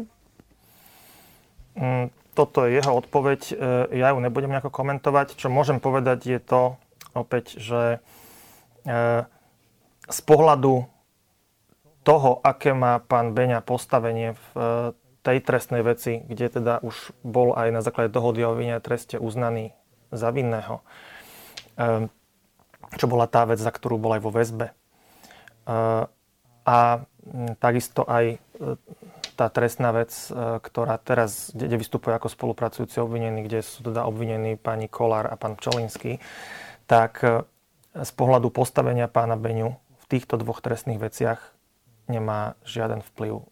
Mm, 1.77 2.13
toto 2.37 2.69
je 2.69 2.77
jeho 2.77 2.93
odpoveď. 2.93 3.41
E, 3.51 3.55
ja 3.97 4.13
ju 4.13 4.19
nebudem 4.21 4.53
nejako 4.53 4.69
komentovať. 4.69 5.41
Čo 5.41 5.49
môžem 5.49 5.81
povedať 5.81 6.29
je 6.29 6.41
to 6.43 6.77
opäť, 7.17 7.57
že 7.57 7.99
e, 8.85 9.25
z 10.07 10.21
pohľadu 10.29 10.85
toho, 12.05 12.31
aké 12.45 12.71
má 12.71 13.03
pán 13.03 13.35
Beňa 13.35 13.67
postavenie 13.67 14.39
v 14.55 14.95
tej 15.27 15.43
trestnej 15.43 15.83
veci, 15.83 16.23
kde 16.23 16.47
teda 16.47 16.79
už 16.87 17.11
bol 17.27 17.51
aj 17.59 17.75
na 17.75 17.83
základe 17.83 18.15
dohody 18.15 18.47
o 18.47 18.55
vine 18.55 18.79
treste 18.79 19.19
uznaný 19.19 19.75
za 20.15 20.31
vinného, 20.31 20.87
čo 22.97 23.07
bola 23.07 23.27
tá 23.29 23.45
vec, 23.45 23.61
za 23.61 23.71
ktorú 23.71 24.01
bol 24.01 24.17
aj 24.17 24.23
vo 24.25 24.33
väzbe. 24.33 24.67
A 26.67 26.77
takisto 27.59 28.03
aj 28.07 28.25
e, 28.35 28.39
tá 29.35 29.47
trestná 29.51 29.95
vec, 29.95 30.11
e, 30.31 30.59
ktorá 30.63 30.99
teraz, 30.99 31.55
kde 31.55 31.79
vystupuje 31.79 32.15
ako 32.15 32.27
spolupracujúci 32.31 32.99
obvinení, 33.03 33.47
kde 33.47 33.63
sú 33.63 33.87
teda 33.87 34.07
obvinení 34.07 34.59
pani 34.59 34.91
Kolár 34.91 35.31
a 35.31 35.39
pán 35.39 35.59
Pčolinský, 35.59 36.19
tak 36.91 37.23
e, 37.23 37.47
z 37.97 38.11
pohľadu 38.15 38.51
postavenia 38.51 39.11
pána 39.11 39.39
Beňu 39.39 39.75
v 39.75 40.05
týchto 40.07 40.39
dvoch 40.39 40.63
trestných 40.63 41.03
veciach 41.03 41.39
nemá 42.07 42.55
žiaden 42.63 43.03
vplyv 43.15 43.43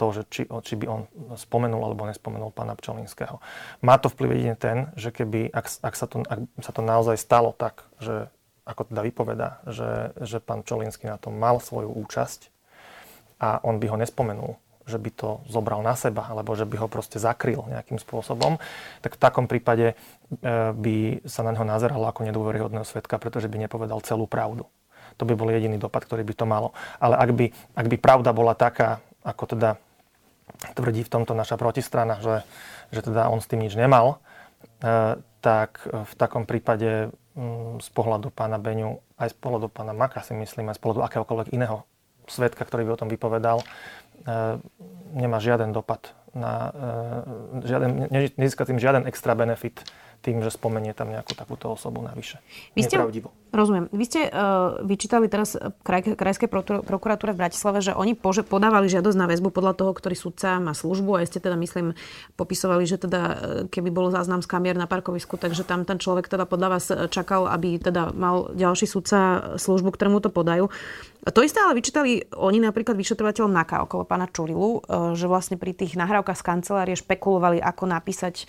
to, 0.00 0.06
že 0.16 0.22
či, 0.32 0.42
či 0.48 0.74
by 0.80 0.86
on 0.88 1.00
spomenul 1.36 1.84
alebo 1.84 2.08
nespomenul 2.08 2.56
pána 2.56 2.72
Pčolinského. 2.72 3.36
Má 3.84 4.00
to 4.00 4.08
vplyv 4.08 4.28
jedine 4.32 4.56
ten, 4.56 4.78
že 4.96 5.12
keby, 5.12 5.52
ak, 5.52 5.68
ak, 5.84 5.94
sa 5.94 6.08
to, 6.08 6.24
ak 6.24 6.40
sa 6.64 6.72
to 6.72 6.80
naozaj 6.80 7.20
stalo 7.20 7.52
tak, 7.52 7.84
že 8.00 8.32
ako 8.64 8.88
teda 8.88 9.00
vypoveda, 9.04 9.48
že, 9.68 10.16
že 10.24 10.40
pán 10.40 10.64
Čolinský 10.64 11.04
na 11.04 11.20
tom 11.20 11.36
mal 11.36 11.60
svoju 11.60 11.92
účasť 11.92 12.48
a 13.36 13.60
on 13.60 13.76
by 13.76 13.86
ho 13.92 14.00
nespomenul, 14.00 14.56
že 14.88 14.96
by 14.96 15.10
to 15.12 15.44
zobral 15.50 15.84
na 15.84 15.92
seba, 15.98 16.28
alebo 16.30 16.56
že 16.56 16.64
by 16.64 16.80
ho 16.80 16.88
proste 16.88 17.20
zakryl 17.20 17.66
nejakým 17.68 18.00
spôsobom, 18.00 18.56
tak 19.04 19.16
v 19.16 19.22
takom 19.22 19.44
prípade 19.50 19.92
e, 19.92 19.94
by 20.72 21.24
sa 21.28 21.44
na 21.44 21.52
neho 21.52 21.66
nazeralo 21.66 22.08
ako 22.08 22.24
nedôveryhodného 22.24 22.86
svetka, 22.86 23.20
pretože 23.20 23.50
by 23.50 23.68
nepovedal 23.68 24.00
celú 24.00 24.24
pravdu. 24.24 24.64
To 25.18 25.28
by 25.28 25.34
bol 25.36 25.50
jediný 25.52 25.76
dopad, 25.76 26.06
ktorý 26.06 26.24
by 26.24 26.34
to 26.36 26.46
malo. 26.46 26.72
Ale 27.02 27.18
ak 27.18 27.30
by, 27.34 27.46
ak 27.76 27.86
by 27.90 27.96
pravda 27.98 28.30
bola 28.30 28.54
taká, 28.54 29.02
ako 29.20 29.56
teda 29.56 29.76
tvrdí 30.76 31.06
v 31.06 31.12
tomto 31.12 31.32
naša 31.32 31.56
protistrana, 31.56 32.20
že, 32.20 32.44
že 32.92 33.00
teda 33.04 33.28
on 33.32 33.40
s 33.40 33.48
tým 33.48 33.64
nič 33.64 33.74
nemal, 33.76 34.20
e, 34.84 35.16
tak 35.40 35.84
v 35.88 36.12
takom 36.20 36.44
prípade 36.44 37.08
Mm, 37.40 37.78
z 37.78 37.88
pohľadu 37.94 38.34
pána 38.34 38.58
Beňu, 38.58 38.98
aj 39.14 39.30
z 39.32 39.36
pohľadu 39.38 39.70
pána 39.70 39.94
Maka 39.94 40.18
si 40.26 40.34
myslím, 40.34 40.68
aj 40.68 40.76
z 40.76 40.80
pohľadu 40.82 41.06
akéhokoľvek 41.06 41.54
iného 41.54 41.86
svetka, 42.26 42.66
ktorý 42.66 42.90
by 42.90 42.92
o 42.92 43.00
tom 43.00 43.08
vypovedal, 43.08 43.62
e, 43.62 43.66
nemá 45.14 45.38
žiaden 45.38 45.70
dopad 45.70 46.10
na, 46.34 46.74
e, 46.74 47.64
žiaden, 47.70 48.10
nezíska 48.34 48.66
tým 48.66 48.82
žiaden 48.82 49.06
extra 49.06 49.38
benefit 49.38 49.78
tým, 50.20 50.44
že 50.44 50.52
spomenie 50.52 50.92
tam 50.92 51.08
nejakú 51.08 51.32
takúto 51.32 51.72
osobu 51.72 52.04
navyše. 52.04 52.44
Vy 52.76 52.84
ste, 52.84 53.00
Nepravdivo. 53.00 53.32
Rozumiem. 53.50 53.88
Vy 53.88 54.04
ste 54.04 54.20
uh, 54.28 54.78
vyčítali 54.84 55.26
teraz 55.32 55.56
kraj, 55.80 56.12
Krajskej 56.12 56.46
prokuratúre 56.84 57.32
v 57.32 57.40
Bratislave, 57.40 57.80
že 57.80 57.96
oni 57.96 58.12
pože, 58.12 58.44
podávali 58.44 58.86
žiadosť 58.92 59.16
na 59.16 59.26
väzbu 59.26 59.48
podľa 59.48 59.74
toho, 59.80 59.96
ktorý 59.96 60.14
sudca 60.14 60.60
má 60.60 60.76
službu 60.76 61.18
a 61.18 61.24
ste 61.24 61.40
teda, 61.40 61.56
myslím, 61.56 61.96
popisovali, 62.36 62.84
že 62.84 63.00
teda 63.00 63.20
keby 63.72 63.88
bol 63.88 64.12
záznam 64.12 64.44
z 64.44 64.48
kamier 64.52 64.76
na 64.76 64.84
parkovisku, 64.84 65.40
takže 65.40 65.64
tam 65.64 65.88
ten 65.88 65.96
človek 65.96 66.28
teda 66.28 66.44
podľa 66.44 66.68
vás 66.68 66.84
čakal, 67.08 67.48
aby 67.48 67.80
teda 67.80 68.12
mal 68.12 68.52
ďalší 68.52 68.84
sudca 68.84 69.18
službu, 69.56 69.88
ktorému 69.96 70.20
to 70.20 70.28
podajú. 70.28 70.68
To 71.20 71.44
isté 71.44 71.60
ale 71.60 71.76
vyčítali 71.76 72.24
oni 72.32 72.64
napríklad 72.64 72.96
vyšetrovateľom 72.96 73.52
NAKA 73.52 73.84
okolo 73.84 74.08
pána 74.08 74.24
Čurilu, 74.24 74.80
e, 74.80 75.12
že 75.20 75.28
vlastne 75.28 75.60
pri 75.60 75.76
tých 75.76 75.92
nahrávkach 75.92 76.40
z 76.40 76.46
kancelárie 76.48 76.96
špekulovali, 76.96 77.60
ako 77.60 77.84
napísať 77.92 78.40
e, 78.40 78.44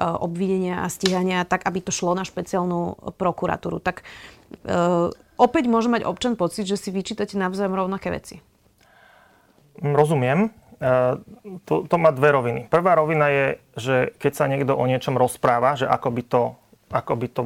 obvinenia 0.00 0.80
a 0.80 0.88
stíhania 0.88 1.44
tak, 1.44 1.68
aby 1.68 1.84
to 1.84 1.92
šlo 1.92 2.16
na 2.16 2.24
špeciálnu 2.24 3.12
prokuratúru. 3.20 3.76
Tak 3.76 4.00
e, 4.00 4.04
opäť 5.36 5.64
môže 5.68 5.92
mať 5.92 6.08
občan 6.08 6.40
pocit, 6.40 6.64
že 6.64 6.80
si 6.80 6.88
vyčítate 6.88 7.36
navzájom 7.36 7.76
rovnaké 7.76 8.08
veci. 8.08 8.40
Rozumiem. 9.84 10.48
To, 11.64 11.86
to 11.86 11.96
má 11.96 12.12
dve 12.12 12.34
roviny. 12.34 12.60
Prvá 12.68 12.98
rovina 12.98 13.30
je, 13.30 13.46
že 13.78 13.96
keď 14.20 14.32
sa 14.36 14.44
niekto 14.50 14.76
o 14.76 14.84
niečom 14.84 15.16
rozpráva, 15.16 15.78
že 15.78 15.88
ako 15.88 16.08
by 16.12 16.22
to 16.28 16.42
ako 16.94 17.12
by 17.18 17.26
to 17.26 17.42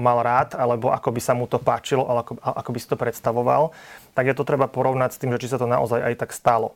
mal 0.00 0.24
rád, 0.24 0.56
alebo 0.56 0.88
ako 0.88 1.12
by 1.12 1.20
sa 1.20 1.36
mu 1.36 1.44
to 1.44 1.60
páčilo, 1.60 2.08
alebo 2.08 2.24
ako, 2.24 2.32
ako 2.40 2.70
by 2.72 2.78
si 2.80 2.88
to 2.88 2.96
predstavoval, 2.96 3.76
tak 4.16 4.32
je 4.32 4.34
to 4.34 4.48
treba 4.48 4.64
porovnať 4.64 5.10
s 5.12 5.20
tým, 5.20 5.36
že 5.36 5.44
či 5.44 5.52
sa 5.52 5.60
to 5.60 5.68
naozaj 5.68 6.00
aj 6.00 6.14
tak 6.16 6.32
stalo. 6.32 6.72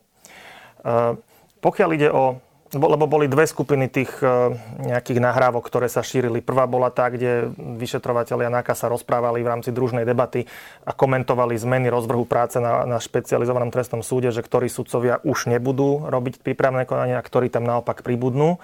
Uh, 0.85 1.17
pokiaľ 1.65 1.89
ide 1.97 2.11
o 2.13 2.37
lebo 2.73 3.05
boli 3.05 3.29
dve 3.29 3.45
skupiny 3.45 3.85
tých 3.93 4.09
uh, 4.25 4.49
nejakých 4.81 5.21
nahrávok, 5.21 5.69
ktoré 5.69 5.93
sa 5.93 6.01
šírili. 6.01 6.41
Prvá 6.41 6.65
bola 6.65 6.89
tá, 6.89 7.13
kde 7.13 7.53
vyšetrovateľia 7.61 8.49
NAKA 8.49 8.73
sa 8.73 8.89
rozprávali 8.89 9.45
v 9.45 9.51
rámci 9.53 9.69
družnej 9.77 10.09
debaty 10.09 10.49
a 10.89 10.97
komentovali 10.97 11.53
zmeny 11.61 11.93
rozvrhu 11.93 12.25
práce 12.25 12.57
na, 12.57 12.89
na 12.89 12.97
špecializovanom 12.97 13.69
trestnom 13.69 14.01
súde, 14.01 14.33
že 14.33 14.41
ktorí 14.41 14.73
sudcovia 14.73 15.21
už 15.21 15.53
nebudú 15.53 16.09
robiť 16.09 16.41
prípravné 16.41 16.89
konania 16.89 17.21
a 17.21 17.27
ktorí 17.27 17.53
tam 17.53 17.69
naopak 17.69 18.01
pribudnú. 18.01 18.57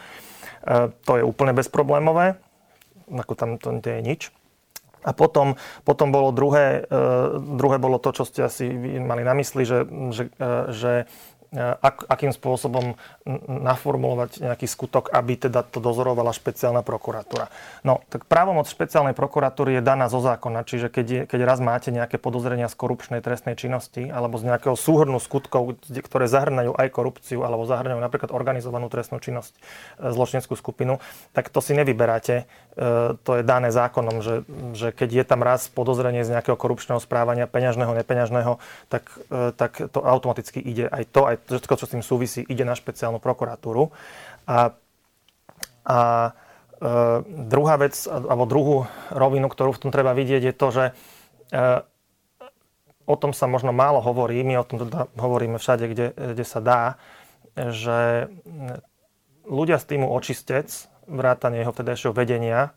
Uh, 0.64 0.88
to 1.04 1.20
je 1.20 1.24
úplne 1.28 1.52
bezproblémové 1.52 2.40
ako 3.12 3.32
tam 3.34 3.56
to 3.56 3.72
nie 3.72 3.82
je 3.82 4.02
nič. 4.02 4.22
A 5.06 5.14
potom, 5.14 5.54
potom 5.86 6.10
bolo 6.10 6.34
druhé, 6.34 6.82
e, 6.82 7.00
druhé 7.38 7.78
bolo 7.78 8.02
to, 8.02 8.10
čo 8.10 8.26
ste 8.26 8.44
asi 8.44 8.66
mali 8.98 9.22
na 9.22 9.30
mysli, 9.38 9.62
že, 9.62 9.86
že, 10.10 10.24
e, 10.34 10.50
že 10.74 10.92
ak, 11.56 12.04
akým 12.12 12.32
spôsobom 12.32 13.00
naformulovať 13.48 14.44
nejaký 14.44 14.68
skutok, 14.68 15.08
aby 15.16 15.40
teda 15.40 15.64
to 15.64 15.80
dozorovala 15.80 16.36
špeciálna 16.36 16.84
prokuratúra. 16.84 17.48
No, 17.84 18.04
tak 18.12 18.28
právomoc 18.28 18.68
špeciálnej 18.68 19.16
prokuratúry 19.16 19.80
je 19.80 19.82
daná 19.84 20.12
zo 20.12 20.20
zákona, 20.20 20.68
čiže 20.68 20.92
keď, 20.92 21.06
je, 21.08 21.20
keď 21.24 21.40
raz 21.48 21.58
máte 21.64 21.88
nejaké 21.88 22.20
podozrenia 22.20 22.68
z 22.68 22.76
korupčnej 22.76 23.24
trestnej 23.24 23.56
činnosti 23.56 24.12
alebo 24.12 24.36
z 24.36 24.52
nejakého 24.52 24.76
súhrnu 24.76 25.16
skutkov, 25.16 25.80
ktoré 25.88 26.28
zahrňajú 26.28 26.76
aj 26.76 26.88
korupciu 26.92 27.40
alebo 27.40 27.64
zahrňajú 27.64 28.00
napríklad 28.00 28.30
organizovanú 28.32 28.92
trestnú 28.92 29.16
činnosť, 29.16 29.56
e, 29.56 29.60
zločineckú 30.12 30.52
skupinu, 30.52 31.00
tak 31.32 31.48
to 31.48 31.64
si 31.64 31.72
nevyberáte. 31.72 32.44
E, 32.76 33.16
to 33.24 33.40
je 33.40 33.42
dané 33.42 33.72
zákonom, 33.72 34.20
že, 34.20 34.44
že 34.76 34.92
keď 34.92 35.08
je 35.22 35.24
tam 35.24 35.40
raz 35.40 35.72
podozrenie 35.72 36.28
z 36.28 36.36
nejakého 36.36 36.60
korupčného 36.60 37.00
správania, 37.00 37.48
peňažného, 37.48 37.96
nepeňažného, 37.96 38.60
tak, 38.92 39.08
e, 39.32 39.56
tak 39.56 39.80
to 39.88 40.04
automaticky 40.04 40.60
ide 40.60 40.92
aj 40.92 41.04
to, 41.08 41.22
všetko, 41.46 41.74
čo 41.78 41.84
s 41.86 41.92
tým 41.94 42.04
súvisí, 42.04 42.40
ide 42.42 42.66
na 42.66 42.74
špeciálnu 42.74 43.22
prokuratúru. 43.22 43.94
A, 44.48 44.74
a 45.86 45.98
e, 46.00 46.30
druhá 47.46 47.74
vec, 47.78 47.94
alebo 48.10 48.44
druhú 48.48 48.76
rovinu, 49.14 49.46
ktorú 49.46 49.76
v 49.76 49.82
tom 49.86 49.90
treba 49.94 50.16
vidieť, 50.16 50.42
je 50.42 50.54
to, 50.54 50.68
že 50.74 50.84
e, 50.88 50.92
o 53.08 53.14
tom 53.16 53.32
sa 53.32 53.48
možno 53.48 53.72
málo 53.72 54.04
hovorí, 54.04 54.42
my 54.44 54.60
o 54.60 54.66
tom 54.68 54.84
teda 54.84 55.08
hovoríme 55.16 55.56
všade, 55.56 55.84
kde, 55.88 56.06
kde 56.12 56.44
sa 56.44 56.60
dá, 56.60 56.82
že 57.56 58.28
ľudia 59.48 59.80
z 59.80 59.96
týmu 59.96 60.12
očistec, 60.12 60.68
vrátane 61.08 61.64
jeho 61.64 61.72
vtedajšieho 61.72 62.12
vedenia, 62.12 62.76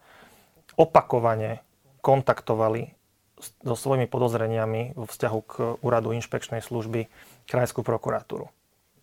opakovane 0.80 1.60
kontaktovali 2.00 2.96
so 3.42 3.76
svojimi 3.76 4.06
podozreniami 4.06 4.94
vo 4.96 5.10
vzťahu 5.10 5.40
k 5.44 5.54
úradu 5.82 6.14
inšpekčnej 6.14 6.62
služby 6.62 7.10
Krajskú 7.50 7.82
prokuratúru. 7.82 8.48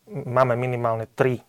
Máme 0.09 0.57
minimálne 0.57 1.11
tri 1.13 1.43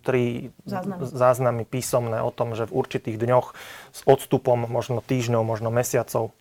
tri 0.00 0.54
záznamy. 0.64 1.02
záznamy 1.04 1.62
písomné 1.68 2.18
o 2.22 2.32
tom, 2.32 2.56
že 2.56 2.64
v 2.70 2.80
určitých 2.80 3.20
dňoch 3.20 3.46
s 3.92 4.00
odstupom 4.08 4.64
možno 4.64 5.04
týždňov, 5.04 5.42
možno 5.44 5.68
mesiacov 5.68 6.32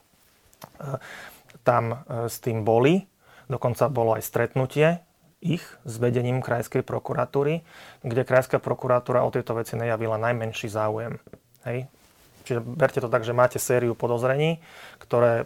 tam 1.68 2.04
s 2.08 2.40
tým 2.40 2.64
boli. 2.64 3.08
Dokonca 3.50 3.90
bolo 3.90 4.16
aj 4.16 4.24
stretnutie 4.24 5.02
ich 5.40 5.64
s 5.88 5.96
vedením 5.98 6.44
Krajskej 6.44 6.84
prokuratúry, 6.84 7.64
kde 8.04 8.28
Krajská 8.28 8.60
prokuratúra 8.60 9.24
o 9.24 9.32
tieto 9.32 9.56
veci 9.56 9.80
nejavila 9.80 10.20
najmenší 10.20 10.68
záujem. 10.68 11.18
Hej. 11.64 11.88
Čiže 12.50 12.66
berte 12.66 12.98
to 12.98 13.14
tak, 13.14 13.22
že 13.22 13.38
máte 13.38 13.62
sériu 13.62 13.94
podozrení, 13.94 14.58
ktoré 14.98 15.46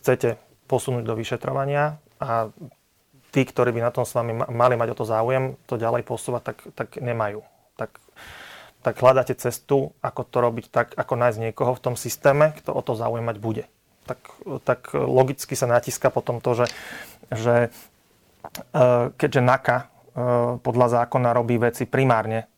chcete 0.00 0.40
posunúť 0.64 1.04
do 1.04 1.12
vyšetrovania 1.12 2.00
a 2.16 2.48
tí, 3.36 3.44
ktorí 3.44 3.76
by 3.76 3.84
na 3.84 3.92
tom 3.92 4.08
s 4.08 4.16
vami 4.16 4.32
mali 4.32 4.74
mať 4.80 4.96
o 4.96 4.98
to 4.98 5.04
záujem, 5.04 5.60
to 5.68 5.76
ďalej 5.76 6.08
posúvať, 6.08 6.42
tak, 6.52 6.58
tak 6.72 6.88
nemajú. 6.96 7.44
Tak, 7.76 8.00
tak 8.80 8.94
hľadáte 8.96 9.36
cestu, 9.36 9.92
ako 10.00 10.24
to 10.24 10.38
robiť 10.40 10.66
tak, 10.72 10.88
ako 10.96 11.14
nájsť 11.20 11.38
niekoho 11.40 11.76
v 11.76 11.84
tom 11.84 11.94
systéme, 12.00 12.56
kto 12.56 12.72
o 12.72 12.80
to 12.80 12.96
zaujímať 12.96 13.36
bude. 13.36 13.64
Tak, 14.08 14.18
tak 14.64 14.80
logicky 14.96 15.52
sa 15.52 15.68
natíska 15.68 16.08
potom 16.08 16.42
to, 16.42 16.64
že, 16.64 16.66
že 17.30 17.70
Eh, 18.52 19.04
keďže 19.16 19.40
NAKA 19.40 19.78
eh, 19.78 19.86
podľa 20.60 20.86
zákona 21.00 21.30
robí 21.32 21.56
veci 21.56 21.86
primárne 21.86 22.51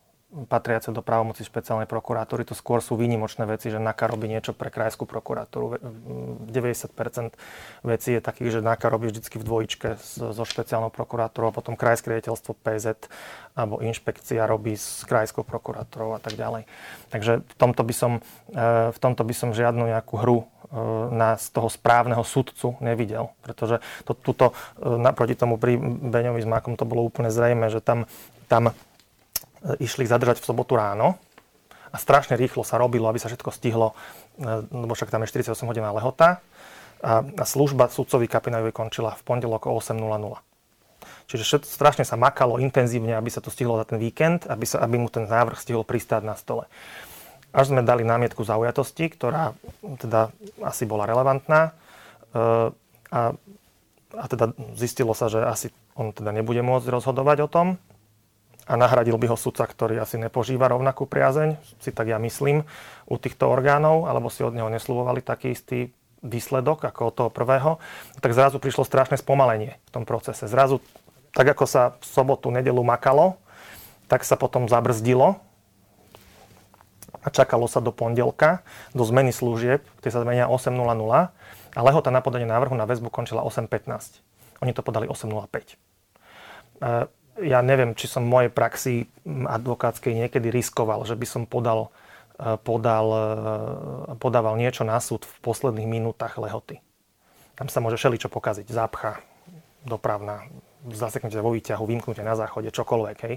patriace 0.51 0.91
do 0.91 1.01
právomoci 1.01 1.47
špeciálnej 1.47 1.87
prokuratúry. 1.87 2.43
To 2.49 2.59
skôr 2.59 2.83
sú 2.83 2.99
výnimočné 2.99 3.47
veci, 3.47 3.71
že 3.71 3.79
NAKA 3.79 4.11
robí 4.11 4.27
niečo 4.27 4.51
pre 4.51 4.69
krajskú 4.69 5.07
prokuratúru. 5.07 5.79
90% 6.51 7.35
vecí 7.87 8.11
je 8.17 8.21
takých, 8.21 8.59
že 8.59 8.67
NAKA 8.67 8.87
robí 8.91 9.11
vždy 9.11 9.23
v 9.25 9.47
dvojičke 9.47 9.89
so 10.03 10.45
špeciálnou 10.45 10.91
prokuratúrou 10.91 11.55
potom 11.55 11.79
krajské 11.79 12.11
riaditeľstvo 12.15 12.59
PZ 12.59 13.07
alebo 13.55 13.79
inšpekcia 13.79 14.43
robí 14.51 14.75
s 14.75 15.07
krajskou 15.07 15.47
prokuratúrou 15.47 16.19
a 16.19 16.21
tak 16.21 16.35
ďalej. 16.35 16.67
Takže 17.15 17.47
v 17.47 17.55
tomto 17.55 17.87
by 17.87 17.95
som, 17.95 18.13
eh, 18.51 18.91
v 18.91 18.99
tomto 18.99 19.23
by 19.23 19.35
som 19.35 19.55
žiadnu 19.55 19.87
nejakú 19.87 20.19
hru 20.19 20.51
E, 20.75 20.81
na 21.15 21.39
z 21.39 21.55
toho 21.55 21.71
správneho 21.71 22.27
sudcu 22.27 22.75
nevidel. 22.83 23.31
Pretože 23.47 23.79
to, 24.03 24.17
tuto, 24.19 24.51
e, 24.75 24.91
naproti 24.99 25.39
tomu 25.39 25.55
pri 25.55 25.79
Beňovi 25.79 26.43
s 26.43 26.49
Mákom 26.51 26.75
to 26.75 26.83
bolo 26.83 27.07
úplne 27.07 27.31
zrejme, 27.31 27.71
že 27.71 27.79
tam, 27.79 28.11
tam 28.51 28.75
išli 29.81 30.05
zadržať 30.05 30.41
v 30.41 30.49
sobotu 30.49 30.77
ráno 30.77 31.17
a 31.91 31.97
strašne 31.97 32.35
rýchlo 32.35 32.67
sa 32.67 32.77
robilo, 32.77 33.09
aby 33.09 33.23
sa 33.23 33.31
všetko 33.31 33.51
stihlo, 33.55 33.95
lebo 34.71 34.93
však 34.93 35.15
tam 35.15 35.23
je 35.23 35.31
48 35.31 35.55
hodinová 35.65 35.95
lehota 35.97 36.43
a, 37.01 37.23
a 37.23 37.45
služba 37.47 37.89
sudcovi 37.89 38.27
Kapinajovej 38.27 38.75
končila 38.75 39.15
v 39.15 39.23
pondelok 39.23 39.71
o 39.71 39.79
8.00. 39.79 40.01
Čiže 41.25 41.45
všetko, 41.45 41.69
strašne 41.69 42.05
sa 42.05 42.21
makalo 42.21 42.61
intenzívne, 42.61 43.17
aby 43.17 43.33
sa 43.33 43.41
to 43.41 43.49
stihlo 43.49 43.81
za 43.81 43.89
ten 43.89 43.97
víkend, 43.97 44.45
aby, 44.45 44.69
sa, 44.69 44.85
aby 44.85 45.01
mu 45.01 45.09
ten 45.09 45.25
návrh 45.25 45.57
stihol 45.57 45.87
pristáť 45.87 46.23
na 46.25 46.37
stole 46.37 46.69
až 47.55 47.71
sme 47.71 47.87
dali 47.87 48.03
námietku 48.03 48.43
zaujatosti, 48.43 49.15
ktorá 49.15 49.55
teda 50.03 50.35
asi 50.67 50.91
bola 50.91 51.07
relevantná 51.07 51.71
eh, 52.35 52.75
a, 53.15 53.21
a 54.19 54.25
teda 54.27 54.51
zistilo 54.75 55.15
sa, 55.15 55.31
že 55.31 55.39
asi 55.39 55.71
on 55.95 56.11
teda 56.11 56.35
nebude 56.35 56.59
môcť 56.67 56.91
rozhodovať 56.91 57.47
o 57.47 57.49
tom 57.49 57.67
a 58.65 58.81
nahradil 58.81 59.21
by 59.21 59.29
ho 59.29 59.37
sudca, 59.37 59.69
ktorý 59.69 60.01
asi 60.01 60.17
nepožíva 60.17 60.73
rovnakú 60.73 61.05
priazeň, 61.05 61.61
si 61.81 61.93
tak 61.93 62.09
ja 62.09 62.17
myslím, 62.17 62.65
u 63.05 63.17
týchto 63.21 63.53
orgánov, 63.53 64.09
alebo 64.09 64.33
si 64.33 64.41
od 64.41 64.57
neho 64.57 64.73
neslúbovali 64.73 65.21
taký 65.21 65.53
istý 65.53 65.93
výsledok 66.25 66.89
ako 66.89 67.13
od 67.13 67.15
toho 67.15 67.31
prvého, 67.31 67.77
tak 68.25 68.33
zrazu 68.33 68.57
prišlo 68.57 68.89
strašné 68.89 69.21
spomalenie 69.21 69.77
v 69.77 69.91
tom 69.93 70.09
procese. 70.09 70.49
Zrazu, 70.49 70.81
tak 71.37 71.53
ako 71.53 71.69
sa 71.69 72.01
v 72.01 72.05
sobotu, 72.09 72.49
nedelu 72.49 72.81
makalo, 72.81 73.37
tak 74.09 74.25
sa 74.25 74.41
potom 74.41 74.65
zabrzdilo 74.65 75.37
a 77.21 77.29
čakalo 77.29 77.69
sa 77.69 77.85
do 77.85 77.93
pondelka, 77.93 78.65
do 78.97 79.05
zmeny 79.05 79.33
služieb, 79.33 79.85
ktoré 80.01 80.13
sa 80.13 80.25
zmenia 80.25 80.49
8.00 80.49 80.73
a 81.75 81.81
lehota 81.85 82.09
na 82.09 82.25
podanie 82.25 82.49
návrhu 82.49 82.73
na 82.73 82.89
väzbu 82.89 83.13
končila 83.13 83.45
8.15. 83.45 84.25
Oni 84.65 84.73
to 84.73 84.81
podali 84.81 85.05
8.05. 85.09 87.13
Ja 87.43 87.67
neviem, 87.67 87.99
či 87.99 88.07
som 88.07 88.23
v 88.23 88.33
mojej 88.33 88.51
praxi 88.53 89.11
advokátskej 89.27 90.15
niekedy 90.15 90.55
riskoval, 90.55 91.03
že 91.03 91.19
by 91.19 91.27
som 91.27 91.43
podal, 91.51 91.91
e, 92.39 92.55
podal, 92.63 93.07
e, 93.11 93.23
podával 94.23 94.55
niečo 94.55 94.87
na 94.87 95.03
súd 95.03 95.27
v 95.27 95.37
posledných 95.43 95.91
minútach 95.91 96.39
lehoty. 96.39 96.79
Tam 97.59 97.67
sa 97.67 97.83
môže 97.83 97.99
všeličo 97.99 98.31
pokaziť. 98.31 98.71
Zápcha, 98.71 99.19
dopravná, 99.83 100.47
zaseknutie 100.91 101.41
vo 101.41 101.55
výťahu, 101.57 101.83
vymknutie 101.89 102.21
na 102.21 102.37
záchode, 102.37 102.69
čokoľvek. 102.71 103.19
Hej. 103.25 103.35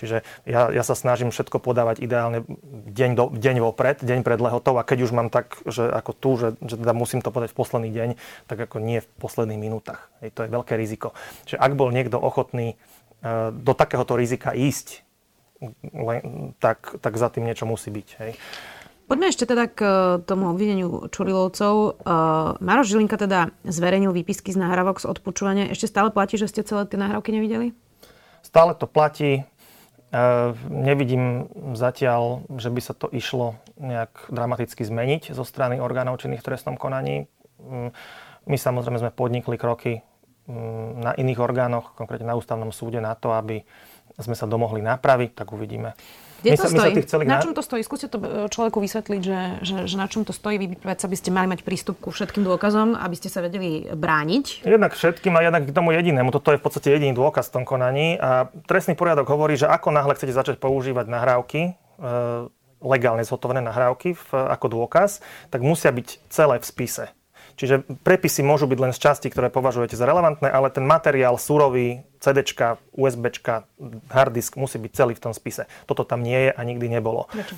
Čiže 0.00 0.16
ja, 0.48 0.72
ja 0.72 0.82
sa 0.82 0.96
snažím 0.96 1.28
všetko 1.28 1.60
podávať 1.60 2.00
ideálne 2.00 2.42
deň, 2.88 3.10
do, 3.14 3.24
deň 3.30 3.56
vopred, 3.60 4.00
deň 4.00 4.24
pred 4.24 4.40
lehotou 4.40 4.74
a 4.80 4.86
keď 4.86 5.06
už 5.06 5.12
mám 5.12 5.28
tak, 5.28 5.60
že 5.68 5.84
ako 5.86 6.10
tu, 6.16 6.30
že, 6.40 6.48
že 6.64 6.80
teda 6.80 6.96
musím 6.96 7.20
to 7.20 7.30
podať 7.30 7.52
v 7.52 7.58
posledný 7.58 7.90
deň, 7.92 8.08
tak 8.48 8.58
ako 8.58 8.80
nie 8.80 9.04
v 9.04 9.08
posledných 9.20 9.60
minútach. 9.60 10.08
Hej. 10.24 10.34
To 10.34 10.40
je 10.46 10.50
veľké 10.50 10.74
riziko. 10.74 11.12
Čiže 11.44 11.60
ak 11.60 11.72
bol 11.76 11.92
niekto 11.92 12.16
ochotný 12.16 12.80
do 13.52 13.72
takéhoto 13.72 14.14
rizika 14.14 14.52
ísť, 14.52 15.02
tak, 16.60 17.00
tak 17.00 17.12
za 17.16 17.28
tým 17.32 17.48
niečo 17.48 17.64
musí 17.64 17.88
byť. 17.88 18.08
Hej. 18.20 18.32
Poďme 19.06 19.30
ešte 19.30 19.46
teda 19.46 19.70
k 19.70 19.78
e, 19.86 19.90
tomu 20.26 20.50
obvineniu 20.50 21.06
Čurilovcov. 21.14 22.02
Uh, 22.02 22.58
Maroš 22.58 22.90
Žilinka 22.90 23.14
teda 23.14 23.54
zverejnil 23.62 24.10
výpisky 24.10 24.50
z 24.50 24.58
nahrávok 24.58 24.98
z 24.98 25.06
odpočúvania. 25.06 25.70
Ešte 25.70 25.86
stále 25.86 26.10
platí, 26.10 26.34
že 26.34 26.50
ste 26.50 26.66
celé 26.66 26.90
tie 26.90 26.98
nahrávky 26.98 27.30
nevideli? 27.30 27.70
Stále 28.42 28.74
to 28.74 28.90
platí. 28.90 29.46
Nevidím 30.70 31.50
zatiaľ, 31.74 32.46
že 32.56 32.70
by 32.70 32.80
sa 32.80 32.94
to 32.94 33.10
išlo 33.10 33.58
nejak 33.76 34.30
dramaticky 34.30 34.86
zmeniť 34.86 35.34
zo 35.34 35.42
strany 35.42 35.82
orgánov 35.82 36.22
činných 36.22 36.40
v 36.40 36.48
trestnom 36.54 36.78
konaní. 36.78 37.26
Um, 37.58 37.90
my 38.46 38.56
samozrejme 38.56 39.02
sme 39.02 39.12
podnikli 39.12 39.58
kroky 39.58 40.06
na 41.02 41.12
iných 41.18 41.42
orgánoch, 41.42 41.98
konkrétne 41.98 42.30
na 42.30 42.38
ústavnom 42.38 42.70
súde, 42.70 43.02
na 43.02 43.18
to, 43.18 43.34
aby 43.34 43.66
sme 44.16 44.38
sa 44.38 44.48
domohli 44.48 44.80
nápravy, 44.80 45.34
tak 45.34 45.50
uvidíme. 45.52 45.92
Kde 46.40 46.52
my 46.52 46.56
to 46.56 46.62
sa, 46.62 46.68
stojí? 46.68 46.92
My 46.94 47.02
sa. 47.08 47.16
Na 47.24 47.40
čom 47.40 47.54
to 47.56 47.64
stojí? 47.64 47.82
Skúste 47.82 48.06
to 48.12 48.18
e, 48.20 48.46
človeku 48.52 48.78
vysvetliť, 48.78 49.20
že, 49.24 49.40
že, 49.64 49.76
že 49.88 49.96
na 49.96 50.06
čom 50.06 50.22
to 50.22 50.36
stojí. 50.36 50.60
Vy 50.60 50.76
predsa 50.76 51.08
by 51.08 51.16
ste 51.16 51.32
mali 51.32 51.48
mať 51.48 51.64
prístup 51.64 51.96
ku 51.96 52.12
všetkým 52.12 52.44
dôkazom, 52.44 52.92
aby 52.92 53.16
ste 53.16 53.32
sa 53.32 53.40
vedeli 53.40 53.88
brániť. 53.88 54.68
Jednak 54.68 54.92
všetkým 54.92 55.32
a 55.32 55.40
jednak 55.42 55.64
k 55.64 55.72
tomu 55.72 55.96
jedinému. 55.96 56.28
Toto 56.28 56.52
je 56.52 56.60
v 56.60 56.64
podstate 56.64 56.92
jediný 56.92 57.16
dôkaz 57.16 57.48
v 57.48 57.54
tom 57.60 57.64
konaní. 57.64 58.20
A 58.20 58.52
trestný 58.68 58.92
poriadok 58.94 59.26
hovorí, 59.32 59.56
že 59.56 59.66
ako 59.66 59.96
náhle 59.96 60.12
chcete 60.12 60.36
začať 60.36 60.56
používať 60.60 61.08
nahrávky, 61.08 61.60
e, 61.64 61.70
legálne 62.84 63.24
zhotovené 63.24 63.64
nahrávky 63.64 64.12
v, 64.12 64.28
ako 64.36 64.66
dôkaz, 64.68 65.24
tak 65.48 65.64
musia 65.64 65.88
byť 65.88 66.28
celé 66.28 66.60
v 66.60 66.64
spise. 66.68 67.04
Čiže 67.56 67.88
prepisy 68.04 68.44
môžu 68.44 68.68
byť 68.68 68.78
len 68.78 68.92
z 68.92 69.00
časti, 69.00 69.32
ktoré 69.32 69.48
považujete 69.48 69.96
za 69.96 70.04
relevantné, 70.04 70.52
ale 70.52 70.68
ten 70.68 70.84
materiál 70.84 71.40
surový, 71.40 72.04
CD, 72.20 72.44
USB, 72.92 73.32
harddisk 74.12 74.60
musí 74.60 74.76
byť 74.76 74.92
celý 74.92 75.16
v 75.16 75.22
tom 75.24 75.32
spise. 75.32 75.64
Toto 75.88 76.04
tam 76.04 76.20
nie 76.20 76.48
je 76.48 76.50
a 76.52 76.60
nikdy 76.60 76.86
nebolo. 76.92 77.32
Prečo? 77.32 77.56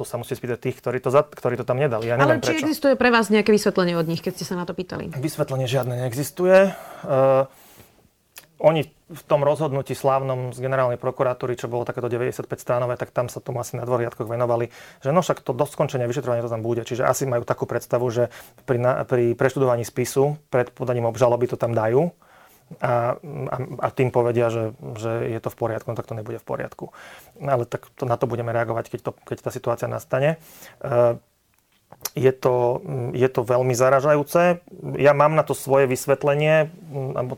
To 0.00 0.08
sa 0.08 0.16
musí 0.16 0.32
spýtať 0.32 0.56
tých, 0.56 0.76
ktorí 0.80 1.04
to, 1.04 1.12
za, 1.12 1.20
ktorí 1.28 1.60
to 1.60 1.68
tam 1.68 1.76
nedali. 1.76 2.08
Ja 2.08 2.16
neviem 2.16 2.40
Ale 2.40 2.44
či 2.44 2.56
prečo. 2.56 2.64
existuje 2.64 2.94
pre 2.96 3.12
vás 3.12 3.28
nejaké 3.28 3.52
vysvetlenie 3.52 3.92
od 4.00 4.08
nich, 4.08 4.24
keď 4.24 4.40
ste 4.40 4.48
sa 4.48 4.56
na 4.56 4.64
to 4.64 4.72
pýtali? 4.72 5.12
Vysvetlenie 5.12 5.68
žiadne 5.68 5.92
neexistuje. 6.00 6.72
Uh, 7.04 7.44
oni 8.62 8.86
v 9.10 9.22
tom 9.26 9.42
rozhodnutí 9.42 9.92
slávnom 9.98 10.54
z 10.54 10.62
generálnej 10.62 10.94
prokuratúry, 10.94 11.58
čo 11.58 11.66
bolo 11.66 11.82
takéto 11.82 12.06
95 12.06 12.46
stránové, 12.62 12.94
tak 12.94 13.10
tam 13.10 13.26
sa 13.26 13.42
tomu 13.42 13.58
asi 13.58 13.74
na 13.74 13.82
dvoch 13.82 13.98
riadkoch 13.98 14.30
venovali, 14.30 14.70
že 15.02 15.10
no 15.10 15.18
však 15.18 15.42
to 15.42 15.50
do 15.50 15.66
skončenia 15.66 16.06
vyšetrovania 16.06 16.46
to 16.46 16.54
tam 16.54 16.62
bude. 16.62 16.86
Čiže 16.86 17.02
asi 17.02 17.26
majú 17.26 17.42
takú 17.42 17.66
predstavu, 17.66 18.06
že 18.14 18.30
pri, 18.62 18.78
na, 18.78 19.02
pri 19.02 19.34
preštudovaní 19.34 19.82
spisu 19.82 20.38
pred 20.46 20.70
podaním 20.70 21.10
obžaloby 21.10 21.50
to 21.50 21.58
tam 21.58 21.74
dajú 21.74 22.14
a, 22.80 23.18
a, 23.50 23.56
a 23.82 23.88
tým 23.92 24.08
povedia, 24.14 24.48
že, 24.48 24.72
že 24.96 25.28
je 25.28 25.40
to 25.42 25.52
v 25.52 25.58
poriadku, 25.58 25.92
no 25.92 25.98
tak 25.98 26.08
to 26.08 26.16
nebude 26.16 26.38
v 26.40 26.46
poriadku. 26.46 26.94
Ale 27.42 27.68
tak 27.68 27.90
to, 27.98 28.08
na 28.08 28.16
to 28.16 28.30
budeme 28.30 28.54
reagovať, 28.54 28.88
keď, 28.94 29.00
to, 29.04 29.12
keď 29.26 29.38
tá 29.44 29.50
situácia 29.52 29.88
nastane. 29.90 30.40
Uh, 30.80 31.20
je 32.12 32.32
to, 32.32 32.84
je 33.16 33.28
to 33.28 33.40
veľmi 33.40 33.72
zaražajúce. 33.72 34.60
Ja 35.00 35.12
mám 35.16 35.32
na 35.32 35.44
to 35.48 35.56
svoje 35.56 35.88
vysvetlenie, 35.88 36.68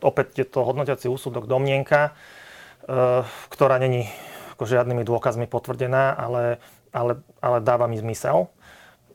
opäť 0.02 0.42
je 0.42 0.46
to 0.50 0.66
hodnotiaci 0.66 1.06
úsudok 1.06 1.46
domnienka, 1.46 2.10
e, 2.10 3.22
ktorá 3.54 3.78
není 3.78 4.10
ako 4.58 4.66
žiadnymi 4.66 5.06
dôkazmi 5.06 5.46
potvrdená, 5.46 6.18
ale, 6.18 6.58
ale, 6.90 7.22
ale 7.38 7.58
dáva 7.62 7.86
mi 7.86 7.98
zmysel. 8.02 8.50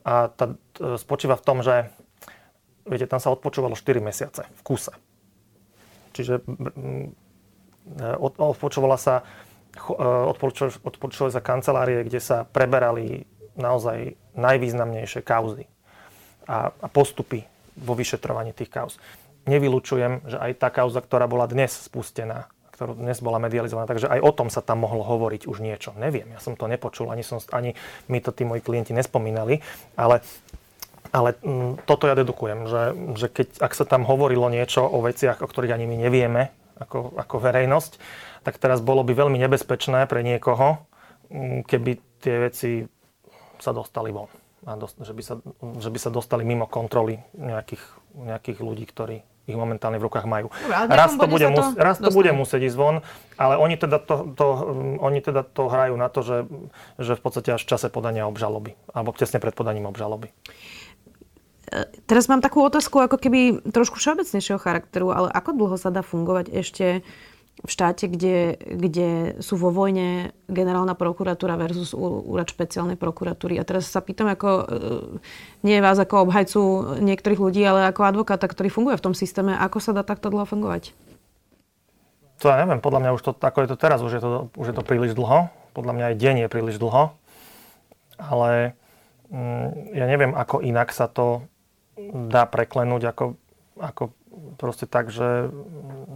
A 0.00 0.32
tá 0.32 0.56
e, 0.80 0.96
spočíva 0.96 1.36
v 1.36 1.44
tom, 1.44 1.60
že 1.60 1.92
viete, 2.88 3.04
tam 3.04 3.20
sa 3.20 3.28
odpočúvalo 3.28 3.76
4 3.76 4.00
mesiace 4.00 4.48
v 4.48 4.60
kuse. 4.64 4.96
Čiže 6.16 6.40
e, 6.40 6.44
odpočúvala 8.40 8.96
sa 8.96 9.24
odpočúvali 10.82 11.30
sa 11.30 11.38
kancelárie, 11.38 12.02
kde 12.02 12.18
sa 12.18 12.42
preberali 12.42 13.22
naozaj 13.60 14.18
najvýznamnejšie 14.34 15.20
kauzy 15.22 15.68
a, 16.48 16.72
a 16.72 16.86
postupy 16.88 17.44
vo 17.76 17.94
vyšetrovaní 17.94 18.56
tých 18.56 18.72
kauz. 18.72 18.96
Nevylučujem, 19.48 20.28
že 20.28 20.36
aj 20.36 20.52
tá 20.60 20.68
kauza, 20.68 21.00
ktorá 21.00 21.24
bola 21.24 21.48
dnes 21.48 21.72
spustená, 21.72 22.50
ktorú 22.76 22.96
dnes 22.96 23.20
bola 23.20 23.40
medializovaná, 23.40 23.88
takže 23.88 24.08
aj 24.08 24.20
o 24.20 24.32
tom 24.32 24.48
sa 24.48 24.64
tam 24.64 24.84
mohlo 24.84 25.04
hovoriť 25.04 25.48
už 25.48 25.60
niečo. 25.60 25.92
Neviem, 25.96 26.32
ja 26.32 26.40
som 26.40 26.56
to 26.56 26.64
nepočul, 26.64 27.12
ani, 27.12 27.24
som, 27.24 27.40
ani 27.52 27.76
mi 28.08 28.24
to 28.24 28.32
tí 28.32 28.48
moji 28.48 28.64
klienti 28.64 28.96
nespomínali, 28.96 29.60
ale 29.96 30.24
ale 31.10 31.34
m, 31.42 31.74
mm, 31.74 31.90
toto 31.90 32.06
ja 32.06 32.14
dedukujem, 32.14 32.70
že, 32.70 32.82
že 33.18 33.26
keď, 33.26 33.48
ak 33.58 33.72
sa 33.74 33.82
tam 33.82 34.06
hovorilo 34.06 34.46
niečo 34.46 34.86
o 34.86 35.02
veciach, 35.02 35.42
o 35.42 35.50
ktorých 35.50 35.74
ani 35.74 35.86
my 35.90 35.96
nevieme 36.06 36.54
ako, 36.78 37.18
ako 37.18 37.36
verejnosť, 37.42 37.92
tak 38.46 38.56
teraz 38.56 38.80
bolo 38.80 39.02
by 39.02 39.12
veľmi 39.12 39.36
nebezpečné 39.36 40.06
pre 40.06 40.22
niekoho, 40.22 40.86
mm, 41.28 41.66
keby 41.66 41.90
tie 42.22 42.36
veci 42.46 42.70
sa 43.60 43.72
dostali 43.76 44.12
von. 44.12 44.28
A 44.68 44.76
dost, 44.76 45.00
že, 45.00 45.16
by 45.16 45.22
sa, 45.24 45.34
že 45.80 45.88
by 45.88 45.98
sa 46.00 46.10
dostali 46.12 46.44
mimo 46.44 46.68
kontroly 46.68 47.16
nejakých, 47.32 47.80
nejakých 48.12 48.58
ľudí, 48.60 48.84
ktorí 48.84 49.24
ich 49.50 49.58
momentálne 49.58 49.98
v 49.98 50.06
rukách 50.06 50.30
majú. 50.30 50.52
Dobre, 50.52 50.94
raz 50.94 51.10
to, 51.18 51.26
bude, 51.26 51.48
to, 51.48 51.50
mus, 51.50 51.66
raz 51.74 51.96
to 51.98 52.10
bude 52.14 52.30
musieť 52.30 52.70
ísť 52.70 52.76
von, 52.78 52.96
ale 53.34 53.58
oni 53.58 53.74
teda 53.74 53.98
to, 53.98 54.36
to, 54.38 54.46
um, 54.46 54.96
oni 55.02 55.18
teda 55.18 55.42
to 55.42 55.66
hrajú 55.66 55.94
na 55.98 56.06
to, 56.06 56.20
že, 56.22 56.38
že 57.02 57.18
v 57.18 57.22
podstate 57.24 57.50
až 57.58 57.66
v 57.66 57.70
čase 57.74 57.90
podania 57.90 58.30
obžaloby, 58.30 58.78
alebo 58.94 59.10
tesne 59.16 59.42
pred 59.42 59.56
podaním 59.56 59.90
obžaloby. 59.90 60.30
E, 60.30 61.88
teraz 62.06 62.30
mám 62.30 62.44
takú 62.44 62.62
otázku, 62.62 63.02
ako 63.02 63.18
keby 63.18 63.64
trošku 63.74 63.98
všeobecnejšieho 63.98 64.62
charakteru, 64.62 65.10
ale 65.10 65.28
ako 65.34 65.50
dlho 65.56 65.76
sa 65.80 65.90
dá 65.90 66.06
fungovať 66.06 66.46
ešte 66.54 67.02
v 67.60 67.68
štáte, 67.68 68.08
kde, 68.08 68.56
kde 68.56 69.08
sú 69.44 69.60
vo 69.60 69.68
vojne 69.68 70.32
generálna 70.48 70.96
prokuratúra 70.96 71.60
versus 71.60 71.92
úrad 71.92 72.48
špeciálnej 72.48 72.96
prokuratúry. 72.96 73.60
A 73.60 73.68
teraz 73.68 73.84
sa 73.92 74.00
pýtam, 74.00 74.32
ako, 74.32 74.48
e, 74.48 74.64
nie 75.68 75.76
vás 75.84 76.00
ako 76.00 76.24
obhajcu 76.24 76.60
niektorých 77.04 77.40
ľudí, 77.40 77.60
ale 77.60 77.92
ako 77.92 78.08
advokáta, 78.08 78.48
ktorý 78.48 78.72
funguje 78.72 78.96
v 78.96 79.04
tom 79.04 79.14
systéme, 79.14 79.52
ako 79.52 79.76
sa 79.76 79.92
dá 79.92 80.00
takto 80.00 80.32
dlho 80.32 80.48
fungovať? 80.48 80.96
To 82.40 82.48
ja 82.48 82.56
neviem, 82.64 82.80
podľa 82.80 83.00
mňa 83.04 83.14
už 83.20 83.22
to, 83.28 83.32
ako 83.36 83.58
je 83.60 83.68
to 83.68 83.76
teraz, 83.76 84.00
už 84.00 84.12
je 84.16 84.22
to, 84.24 84.48
už 84.56 84.66
je 84.72 84.74
to 84.74 84.80
príliš 84.80 85.12
dlho. 85.12 85.52
Podľa 85.76 85.92
mňa 85.92 86.04
aj 86.10 86.16
deň 86.16 86.36
je 86.40 86.48
príliš 86.48 86.80
dlho. 86.80 87.12
Ale 88.16 88.72
mm, 89.28 89.92
ja 89.92 90.08
neviem, 90.08 90.32
ako 90.32 90.64
inak 90.64 90.96
sa 90.96 91.12
to 91.12 91.44
dá 92.32 92.48
preklenúť, 92.48 93.12
ako, 93.12 93.24
ako 93.76 94.02
proste 94.56 94.88
tak, 94.88 95.12
že, 95.12 95.52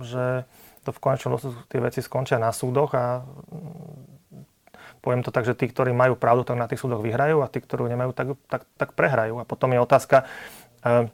že 0.01 0.49
to 0.85 0.93
v 0.93 1.01
konečnom 1.01 1.35
dôsledku 1.35 1.65
tie 1.67 1.81
veci 1.81 2.01
skončia 2.05 2.37
na 2.37 2.53
súdoch 2.53 2.93
a 2.93 3.25
mm, 3.25 4.45
poviem 5.01 5.25
to 5.25 5.33
tak, 5.33 5.49
že 5.49 5.57
tí, 5.57 5.69
ktorí 5.69 5.97
majú 5.97 6.17
pravdu, 6.17 6.45
tak 6.45 6.61
na 6.61 6.69
tých 6.69 6.81
súdoch 6.81 7.01
vyhrajú 7.01 7.41
a 7.41 7.49
tí, 7.49 7.61
ktorí 7.61 7.89
nemajú, 7.89 8.13
tak, 8.13 8.29
tak, 8.49 8.63
tak 8.77 8.91
prehrajú. 8.97 9.41
A 9.41 9.45
potom 9.45 9.73
je 9.73 9.81
otázka, 9.81 10.29
eh, 10.85 11.09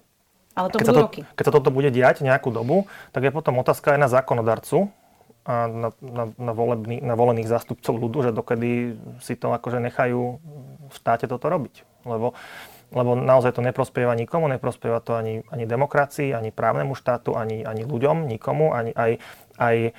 ale 0.55 0.69
to 0.71 0.79
keď, 0.83 0.87
sa 0.87 0.95
to, 0.95 1.03
roky. 1.07 1.21
keď 1.39 1.45
sa 1.47 1.55
toto 1.55 1.71
bude 1.71 1.91
diať 1.95 2.27
nejakú 2.27 2.51
dobu, 2.51 2.91
tak 3.15 3.27
je 3.27 3.33
potom 3.35 3.59
otázka 3.63 3.95
aj 3.95 4.01
na 4.03 4.09
zákonodarcu 4.11 4.91
a 5.47 5.67
na, 5.67 5.89
na, 6.03 6.25
na, 6.37 6.53
volebný, 6.53 7.01
na 7.01 7.15
volených 7.17 7.49
zástupcov 7.49 7.95
ľudu, 7.97 8.29
že 8.29 8.37
dokedy 8.37 8.99
si 9.23 9.35
to 9.39 9.55
akože 9.55 9.81
nechajú 9.81 10.39
v 10.91 10.95
štáte 10.95 11.31
toto 11.31 11.47
robiť. 11.47 12.05
Lebo 12.05 12.35
lebo 12.91 13.15
naozaj 13.15 13.55
to 13.55 13.63
neprospieva 13.63 14.19
nikomu, 14.19 14.51
neprospieva 14.51 14.99
to 14.99 15.15
ani, 15.15 15.47
ani 15.47 15.63
demokracii, 15.63 16.35
ani 16.35 16.51
právnemu 16.51 16.99
štátu, 16.99 17.39
ani, 17.39 17.63
ani 17.63 17.87
ľuďom, 17.87 18.27
nikomu, 18.27 18.75
ani 18.75 18.91
aj, 18.91 19.23
aj 19.61 19.77
e, 19.85 19.91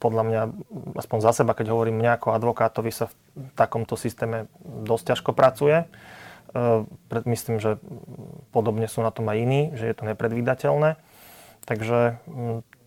podľa 0.00 0.22
mňa, 0.24 0.42
aspoň 0.96 1.18
za 1.20 1.32
seba, 1.36 1.52
keď 1.52 1.76
hovorím 1.76 2.00
mňa 2.00 2.16
ako 2.16 2.32
advokátovi, 2.32 2.88
sa 2.88 3.12
v 3.12 3.14
takomto 3.52 4.00
systéme 4.00 4.48
dosť 4.64 5.14
ťažko 5.14 5.30
pracuje. 5.36 5.84
E, 5.84 5.86
myslím, 7.28 7.60
že 7.60 7.76
podobne 8.50 8.88
sú 8.88 9.04
na 9.04 9.12
tom 9.12 9.28
aj 9.28 9.36
iní, 9.36 9.60
že 9.76 9.84
je 9.84 9.94
to 9.94 10.08
nepredvídateľné. 10.08 10.96
Takže 11.68 12.16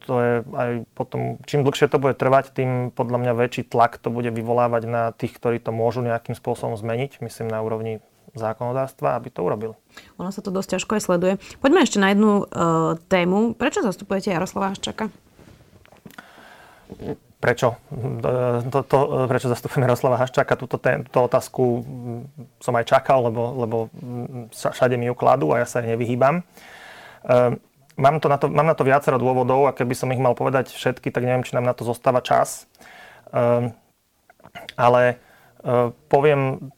to 0.01 0.13
je 0.17 0.33
aj 0.57 0.71
potom, 0.97 1.37
čím 1.45 1.61
dlhšie 1.61 1.85
to 1.85 2.01
bude 2.01 2.17
trvať, 2.17 2.49
tým 2.57 2.89
podľa 2.89 3.17
mňa 3.21 3.33
väčší 3.37 3.69
tlak 3.69 4.01
to 4.01 4.09
bude 4.09 4.33
vyvolávať 4.33 4.83
na 4.89 5.03
tých, 5.13 5.37
ktorí 5.37 5.61
to 5.61 5.69
môžu 5.69 6.01
nejakým 6.01 6.33
spôsobom 6.33 6.73
zmeniť, 6.73 7.21
myslím 7.21 7.47
na 7.53 7.61
úrovni 7.61 8.01
zákonodárstva, 8.33 9.19
aby 9.19 9.29
to 9.29 9.43
urobili. 9.43 9.75
Ono 10.17 10.31
sa 10.31 10.39
to 10.39 10.49
dosť 10.49 10.79
ťažko 10.79 10.91
aj 10.97 11.01
sleduje. 11.03 11.33
Poďme 11.59 11.83
ešte 11.83 11.99
na 11.99 12.15
jednu 12.15 12.47
uh, 12.47 12.95
tému. 13.11 13.53
Prečo 13.59 13.83
zastupujete 13.83 14.31
Jaroslava 14.31 14.71
Haščaka? 14.71 15.11
Prečo? 17.41 17.73
To, 18.69 18.79
to, 18.85 18.97
prečo 19.25 19.49
zastupujeme 19.49 19.89
Jaroslava 19.89 20.21
Haščáka? 20.21 20.53
Túto, 20.53 20.77
túto 20.77 21.19
otázku 21.25 21.81
som 22.61 22.73
aj 22.77 22.85
čakal, 22.85 23.25
lebo, 23.25 23.41
lebo 23.65 23.77
všade 24.53 24.93
mi 24.93 25.09
ju 25.09 25.17
kladú 25.17 25.49
a 25.49 25.65
ja 25.65 25.67
sa 25.67 25.81
jej 25.81 25.97
nevyhýbam. 25.97 26.45
Uh, 27.25 27.57
mám, 27.97 28.21
to 28.21 28.29
na 28.29 28.37
to, 28.37 28.45
mám 28.45 28.69
na 28.69 28.77
to 28.77 28.85
viacero 28.85 29.17
dôvodov 29.17 29.65
a 29.65 29.73
keby 29.73 29.97
som 29.97 30.13
ich 30.13 30.21
mal 30.21 30.37
povedať 30.37 30.69
všetky, 30.69 31.09
tak 31.09 31.25
neviem, 31.25 31.41
či 31.41 31.57
nám 31.57 31.65
na 31.65 31.73
to 31.73 31.81
zostáva 31.81 32.21
čas. 32.21 32.69
Uh, 33.33 33.73
ale 34.77 35.17
uh, 35.65 35.89
poviem 36.13 36.69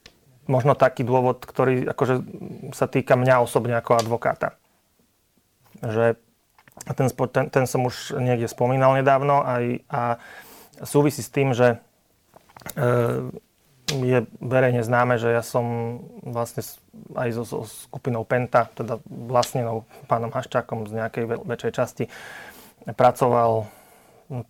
možno 0.48 0.76
taký 0.76 1.04
dôvod, 1.04 1.44
ktorý 1.44 1.92
akože 1.92 2.24
sa 2.72 2.88
týka 2.88 3.16
mňa 3.20 3.44
osobne 3.44 3.76
ako 3.80 4.00
advokáta. 4.00 4.56
Že 5.84 6.20
ten, 6.96 7.08
ten, 7.10 7.46
ten 7.50 7.66
som 7.70 7.86
už 7.86 8.18
niekde 8.18 8.50
spomínal 8.50 8.98
nedávno 8.98 9.46
aj, 9.46 9.64
a 9.88 10.02
súvisí 10.84 11.22
s 11.22 11.32
tým, 11.32 11.54
že 11.54 11.80
e, 12.76 12.78
je 13.94 14.20
verejne 14.42 14.82
známe, 14.82 15.22
že 15.22 15.32
ja 15.32 15.44
som 15.46 16.00
vlastne 16.26 16.66
aj 17.14 17.30
so, 17.36 17.44
so 17.46 17.60
skupinou 17.68 18.26
Penta, 18.26 18.68
teda 18.74 19.00
vlastnenou 19.06 19.86
pánom 20.10 20.34
Haščákom 20.34 20.90
z 20.90 20.98
nejakej 20.98 21.24
väčšej 21.46 21.72
časti, 21.72 22.04
pracoval 22.90 23.70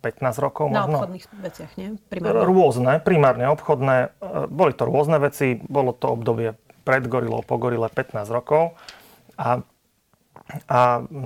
rokov 0.40 0.72
Na 0.72 0.86
možno. 0.86 1.04
obchodných 1.04 1.26
veciach, 1.44 1.72
nie? 1.76 1.88
Primárne. 2.08 2.46
Rôzne, 2.46 2.92
primárne 3.02 3.46
obchodné. 3.52 3.96
E, 4.16 4.48
boli 4.48 4.72
to 4.72 4.88
rôzne 4.88 5.20
veci. 5.20 5.60
Bolo 5.60 5.92
to 5.92 6.14
obdobie 6.14 6.56
pred 6.86 7.04
gorilou, 7.04 7.44
po 7.44 7.60
gorile 7.60 7.90
15 7.90 8.24
rokov. 8.32 8.78
A, 9.36 9.60
a 10.70 10.80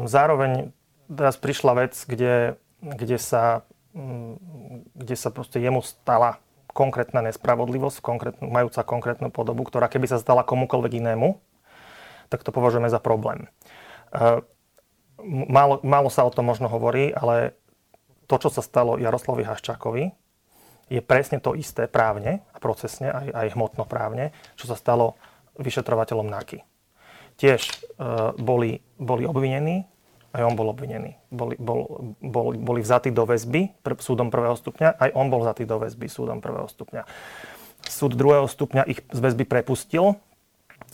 zároveň 0.09 0.73
teraz 1.09 1.41
prišla 1.41 1.73
vec, 1.75 1.95
kde, 2.05 2.61
kde, 2.85 3.19
sa, 3.19 3.65
kde 4.95 5.17
sa 5.17 5.29
proste 5.33 5.59
jemu 5.59 5.81
stala 5.81 6.39
konkrétna 6.77 7.25
nespravodlivosť, 7.27 7.99
konkrétnu, 7.99 8.47
majúca 8.47 8.87
konkrétnu 8.87 9.29
podobu, 9.35 9.67
ktorá 9.67 9.91
keby 9.91 10.07
sa 10.07 10.21
stala 10.21 10.47
komukoľvek 10.47 11.03
inému, 11.03 11.41
tak 12.29 12.45
to 12.45 12.55
považujeme 12.55 12.87
za 12.87 13.01
problém. 13.01 13.49
E, 14.13 14.45
málo, 15.27 15.81
málo 15.83 16.13
sa 16.13 16.23
o 16.23 16.31
tom 16.31 16.47
možno 16.47 16.69
hovorí, 16.71 17.11
ale 17.11 17.59
to, 18.29 18.37
čo 18.37 18.53
sa 18.53 18.61
stalo 18.61 19.01
Jaroslavi 19.01 19.43
Haščákovi, 19.43 20.13
je 20.89 21.01
presne 21.05 21.41
to 21.41 21.53
isté 21.53 21.89
právne 21.89 22.45
a 22.53 22.57
procesne, 22.61 23.13
aj, 23.13 23.29
aj 23.33 23.47
hmotnoprávne, 23.57 24.33
čo 24.57 24.69
sa 24.69 24.77
stalo 24.77 25.17
vyšetrovateľom 25.61 26.29
NAKY. 26.29 26.65
Tiež 27.41 27.61
e, 27.65 27.75
boli, 28.39 28.81
boli 29.01 29.25
obvinení, 29.27 29.89
aj 30.33 30.43
on 30.45 30.55
bol 30.55 30.69
obvinený. 30.69 31.17
Boli, 31.33 31.57
bol, 31.57 32.13
bol, 32.21 32.53
boli 32.57 32.81
vzatí 32.85 33.09
do 33.13 33.25
väzby 33.25 33.81
pr- 33.81 34.01
súdom 34.01 34.29
prvého 34.29 34.55
stupňa, 34.55 35.01
aj 35.01 35.11
on 35.17 35.33
bol 35.33 35.41
vzatý 35.45 35.65
do 35.65 35.81
väzby 35.81 36.07
súdom 36.09 36.45
prvého 36.45 36.69
stupňa. 36.69 37.09
Súd 37.89 38.13
druhého 38.19 38.45
stupňa 38.45 38.85
ich 38.85 39.01
z 39.09 39.19
väzby 39.19 39.49
prepustil 39.49 40.21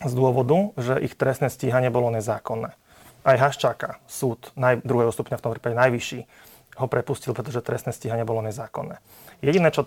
z 0.02 0.12
dôvodu, 0.14 0.74
že 0.78 0.98
ich 1.02 1.18
trestné 1.18 1.50
stíhanie 1.50 1.90
bolo 1.90 2.10
nezákonné. 2.14 2.74
Aj 3.24 3.36
Haščáka 3.40 4.04
súd 4.04 4.52
naj, 4.54 4.84
druhého 4.84 5.10
stupňa, 5.10 5.40
v 5.40 5.44
tom 5.44 5.52
prípade 5.56 5.74
najvyšší, 5.80 6.20
ho 6.74 6.87
prepustil, 6.90 7.32
pretože 7.34 7.62
trestné 7.62 7.94
stíhanie 7.94 8.26
bolo 8.26 8.42
nezákonné. 8.42 8.98
Jediné, 9.44 9.68
čo 9.70 9.87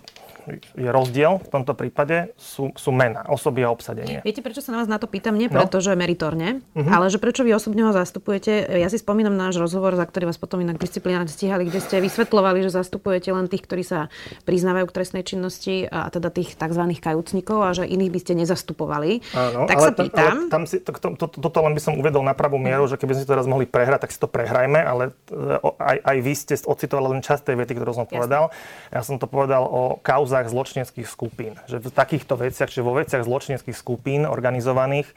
je 0.78 0.88
rozdiel 0.88 1.44
v 1.44 1.48
tomto 1.52 1.76
prípade, 1.76 2.32
sú, 2.40 2.72
sú 2.72 2.90
mena, 2.94 3.26
osoby 3.28 3.66
a 3.66 3.68
obsadenie. 3.68 4.24
Viete, 4.24 4.40
prečo 4.40 4.64
sa 4.64 4.72
na 4.72 4.80
vás 4.80 4.88
na 4.88 4.96
to 4.96 5.04
pýtam? 5.04 5.36
Nie 5.36 5.52
no. 5.52 5.60
preto, 5.60 5.84
že 5.84 5.92
meritorne, 5.92 6.64
uh-huh. 6.72 6.88
ale 6.88 7.12
že 7.12 7.20
prečo 7.20 7.44
vy 7.44 7.52
osobne 7.52 7.84
ho 7.84 7.92
zastupujete. 7.92 8.64
Ja 8.80 8.88
si 8.88 8.96
spomínam 8.96 9.36
náš 9.36 9.60
rozhovor, 9.60 9.92
za 9.98 10.08
ktorý 10.08 10.32
vás 10.32 10.40
potom 10.40 10.64
inak 10.64 10.80
disciplinárne 10.80 11.28
stíhali, 11.28 11.68
kde 11.68 11.84
ste 11.84 12.00
vysvetlovali, 12.00 12.64
že 12.64 12.72
zastupujete 12.72 13.28
len 13.28 13.50
tých, 13.50 13.68
ktorí 13.68 13.84
sa 13.84 14.08
priznávajú 14.48 14.88
k 14.88 14.96
trestnej 14.96 15.24
činnosti 15.26 15.84
a 15.84 16.08
teda 16.08 16.32
tých 16.32 16.56
tzv. 16.56 16.82
kajúcnikov 16.96 17.68
a 17.68 17.76
že 17.76 17.84
iných 17.84 18.12
by 18.14 18.20
ste 18.24 18.32
nezastupovali. 18.40 19.20
Áno, 19.36 19.68
tak 19.68 19.76
ale 19.76 19.84
sa 19.84 19.92
pýtam. 19.92 20.36
Ale 20.48 20.48
tam 20.48 20.62
si, 20.64 20.80
to, 20.80 20.90
to, 20.96 21.08
to, 21.20 21.26
toto 21.28 21.58
len 21.60 21.76
by 21.76 21.82
som 21.82 21.94
uvedol 22.00 22.24
na 22.24 22.32
pravú 22.32 22.56
mieru, 22.56 22.88
že 22.88 22.96
keby 22.96 23.12
sme 23.18 23.22
to 23.28 23.32
teraz 23.36 23.44
mohli 23.44 23.68
prehrať, 23.68 24.08
tak 24.08 24.10
si 24.14 24.18
to 24.20 24.30
prehrajme, 24.30 24.80
ale 24.80 25.12
e, 25.28 25.60
aj, 25.76 25.98
aj 26.08 26.16
vy 26.24 26.32
ste 26.32 26.54
ocitoval 26.78 27.10
len 27.10 27.20
časť 27.26 27.50
tej 27.50 27.56
vety, 27.58 27.74
ktorú 27.74 27.90
som 27.90 28.06
povedal. 28.06 28.54
Jasne. 28.54 28.94
Ja 28.94 29.00
som 29.02 29.16
to 29.18 29.26
povedal 29.26 29.66
o 29.66 29.98
kauzách 29.98 30.46
zločineckých 30.46 31.10
skupín. 31.10 31.58
Že 31.66 31.90
v 31.90 31.92
takýchto 31.92 32.38
veciach, 32.38 32.70
čiže 32.70 32.86
vo 32.86 32.94
veciach 32.94 33.26
zločineckých 33.26 33.74
skupín 33.74 34.22
organizovaných, 34.22 35.10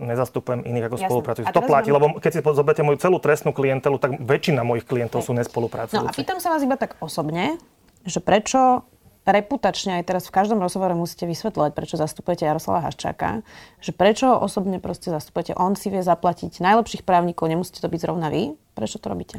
nezastupujem 0.00 0.64
iných 0.64 0.88
ako 0.88 0.96
spolupracujúcich. 0.96 1.52
To 1.52 1.68
platí, 1.68 1.92
lebo 1.92 2.16
keď 2.16 2.30
si 2.32 2.40
zoberiete 2.40 2.80
moju 2.80 2.96
celú 2.96 3.20
trestnú 3.20 3.52
klientelu, 3.52 4.00
tak 4.00 4.16
väčšina 4.16 4.64
mojich 4.64 4.88
klientov 4.88 5.20
sú 5.20 5.36
nespolupracujúci. 5.36 6.00
No 6.00 6.08
a 6.08 6.16
pýtam 6.16 6.40
sa 6.40 6.56
vás 6.56 6.64
iba 6.64 6.80
tak 6.80 6.96
osobne, 7.04 7.60
že 8.08 8.24
prečo 8.24 8.88
reputačne 9.22 10.02
aj 10.02 10.04
teraz 10.10 10.26
v 10.26 10.34
každom 10.34 10.58
rozhovore 10.58 10.98
musíte 10.98 11.30
vysvetľovať, 11.30 11.70
prečo 11.78 11.94
zastupujete 11.94 12.42
Jaroslava 12.42 12.82
Haščáka, 12.90 13.46
že 13.78 13.94
prečo 13.94 14.34
osobne 14.34 14.82
proste 14.82 15.14
zastupujete, 15.14 15.54
on 15.54 15.78
si 15.78 15.94
vie 15.94 16.02
zaplatiť 16.02 16.58
najlepších 16.58 17.06
právnikov, 17.06 17.46
nemusíte 17.46 17.78
to 17.78 17.86
byť 17.86 18.00
zrovna 18.02 18.34
vy. 18.34 18.58
Prečo 18.74 18.98
to 18.98 19.06
robíte? 19.12 19.38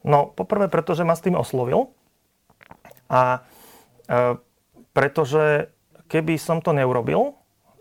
No, 0.00 0.32
poprvé, 0.32 0.72
pretože 0.72 1.04
ma 1.04 1.12
s 1.12 1.24
tým 1.24 1.36
oslovil 1.36 1.92
A 3.12 3.44
e, 4.08 4.40
pretože 4.96 5.70
keby 6.10 6.34
som 6.40 6.58
to 6.58 6.74
neurobil, 6.74 7.38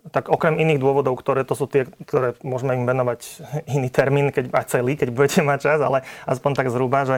tak 0.09 0.31
okrem 0.31 0.57
iných 0.57 0.79
dôvodov, 0.79 1.17
ktoré 1.19 1.43
to 1.43 1.53
sú 1.57 1.67
tie, 1.67 1.85
ktoré 1.85 2.37
môžeme 2.45 2.77
im 2.77 2.85
venovať 2.85 3.19
iný 3.75 3.89
termín, 3.91 4.31
keď 4.31 4.53
a 4.53 4.61
celý, 4.65 4.95
keď 4.95 5.09
budete 5.13 5.41
mať 5.43 5.59
čas, 5.59 5.79
ale 5.81 6.05
aspoň 6.25 6.51
tak 6.55 6.67
zhruba, 6.71 7.05
že, 7.05 7.17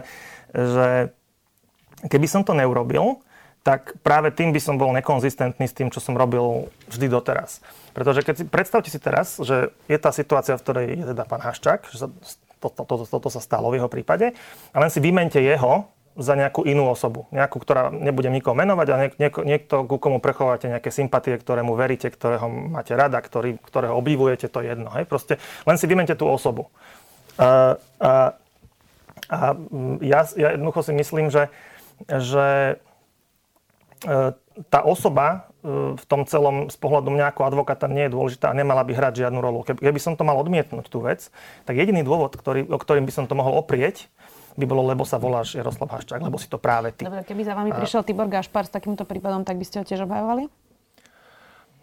že 0.53 0.87
keby 2.07 2.27
som 2.27 2.41
to 2.41 2.57
neurobil, 2.57 3.21
tak 3.61 3.93
práve 4.01 4.33
tým 4.33 4.49
by 4.49 4.57
som 4.57 4.81
bol 4.81 4.89
nekonzistentný 4.89 5.69
s 5.69 5.77
tým, 5.77 5.93
čo 5.93 6.01
som 6.01 6.17
robil 6.17 6.73
vždy 6.89 7.05
doteraz. 7.13 7.61
Pretože 7.93 8.25
keď 8.25 8.35
si, 8.41 8.45
predstavte 8.49 8.89
si 8.89 8.97
teraz, 8.97 9.37
že 9.37 9.69
je 9.85 9.97
tá 10.01 10.09
situácia, 10.09 10.57
v 10.57 10.63
ktorej 10.65 10.85
je 10.97 11.05
teda 11.13 11.23
pán 11.29 11.45
Haščák, 11.45 11.93
že 11.93 11.97
sa, 12.01 12.07
toto 12.61 12.85
to, 12.85 13.09
to, 13.09 13.17
to, 13.17 13.29
sa 13.33 13.41
stalo 13.41 13.73
v 13.73 13.81
jeho 13.81 13.89
prípade, 13.89 14.37
a 14.69 14.77
len 14.77 14.93
si 14.93 15.01
vymente 15.01 15.41
jeho 15.41 15.89
za 16.19 16.35
nejakú 16.35 16.67
inú 16.67 16.91
osobu. 16.91 17.23
Nejakú, 17.31 17.55
ktorá 17.63 17.87
nebudem 17.87 18.35
nikoho 18.35 18.51
menovať, 18.51 18.87
ale 18.91 18.99
niek, 19.07 19.13
niek, 19.15 19.33
niekto, 19.47 19.87
ku 19.87 19.95
komu 19.95 20.19
prechovávate 20.19 20.67
nejaké 20.67 20.91
sympatie, 20.91 21.39
ktorému 21.39 21.71
veríte, 21.71 22.11
ktorého 22.11 22.51
máte 22.51 22.91
rada, 22.99 23.23
ktorý, 23.23 23.55
ktorého 23.63 23.95
obdivujete, 23.95 24.51
to 24.51 24.59
je 24.59 24.75
jedno. 24.75 24.91
Hej? 24.91 25.07
Proste 25.07 25.39
len 25.63 25.79
si 25.79 25.87
vymente 25.87 26.11
tú 26.19 26.27
osobu. 26.27 26.67
A, 27.39 27.79
a, 28.03 28.11
a 29.31 29.37
ja, 30.03 30.27
ja 30.35 30.47
jednoducho 30.59 30.83
si 30.83 30.93
myslím, 30.99 31.31
že, 31.31 31.47
že 32.11 32.75
e, 34.03 34.35
tá 34.67 34.83
osoba 34.83 35.51
e, 35.63 35.95
v 35.95 36.03
tom 36.05 36.27
celom 36.27 36.67
z 36.67 36.77
pohľadu 36.77 37.09
mňa 37.11 37.31
ako 37.31 37.41
advokáta 37.47 37.87
nie 37.87 38.07
je 38.07 38.13
dôležitá 38.13 38.51
a 38.51 38.57
nemala 38.57 38.83
by 38.83 38.91
hrať 38.91 39.25
žiadnu 39.25 39.39
rolu. 39.39 39.63
Keby 39.63 39.99
som 39.99 40.19
to 40.19 40.27
mal 40.27 40.35
odmietnúť 40.39 40.91
tú 40.91 41.03
vec, 41.03 41.31
tak 41.63 41.79
jediný 41.79 42.03
dôvod, 42.03 42.35
ktorý, 42.35 42.67
o 42.67 42.79
ktorým 42.79 43.07
by 43.07 43.13
som 43.15 43.25
to 43.27 43.35
mohol 43.37 43.59
oprieť, 43.59 44.11
by 44.59 44.65
bolo, 44.67 44.83
lebo 44.83 45.07
sa 45.07 45.15
voláš 45.15 45.55
Jaroslav 45.55 45.87
Haščák, 45.87 46.19
lebo 46.19 46.35
si 46.35 46.51
to 46.51 46.59
práve 46.59 46.91
ty. 46.91 47.07
Dobre, 47.07 47.23
keby 47.23 47.41
za 47.47 47.55
vami 47.55 47.71
prišiel 47.71 48.03
Tibor 48.03 48.27
Gašpar 48.27 48.67
s 48.67 48.71
takýmto 48.73 49.07
prípadom, 49.07 49.47
tak 49.47 49.55
by 49.55 49.63
ste 49.63 49.79
ho 49.79 49.87
tiež 49.87 50.03
obhajovali? 50.03 50.51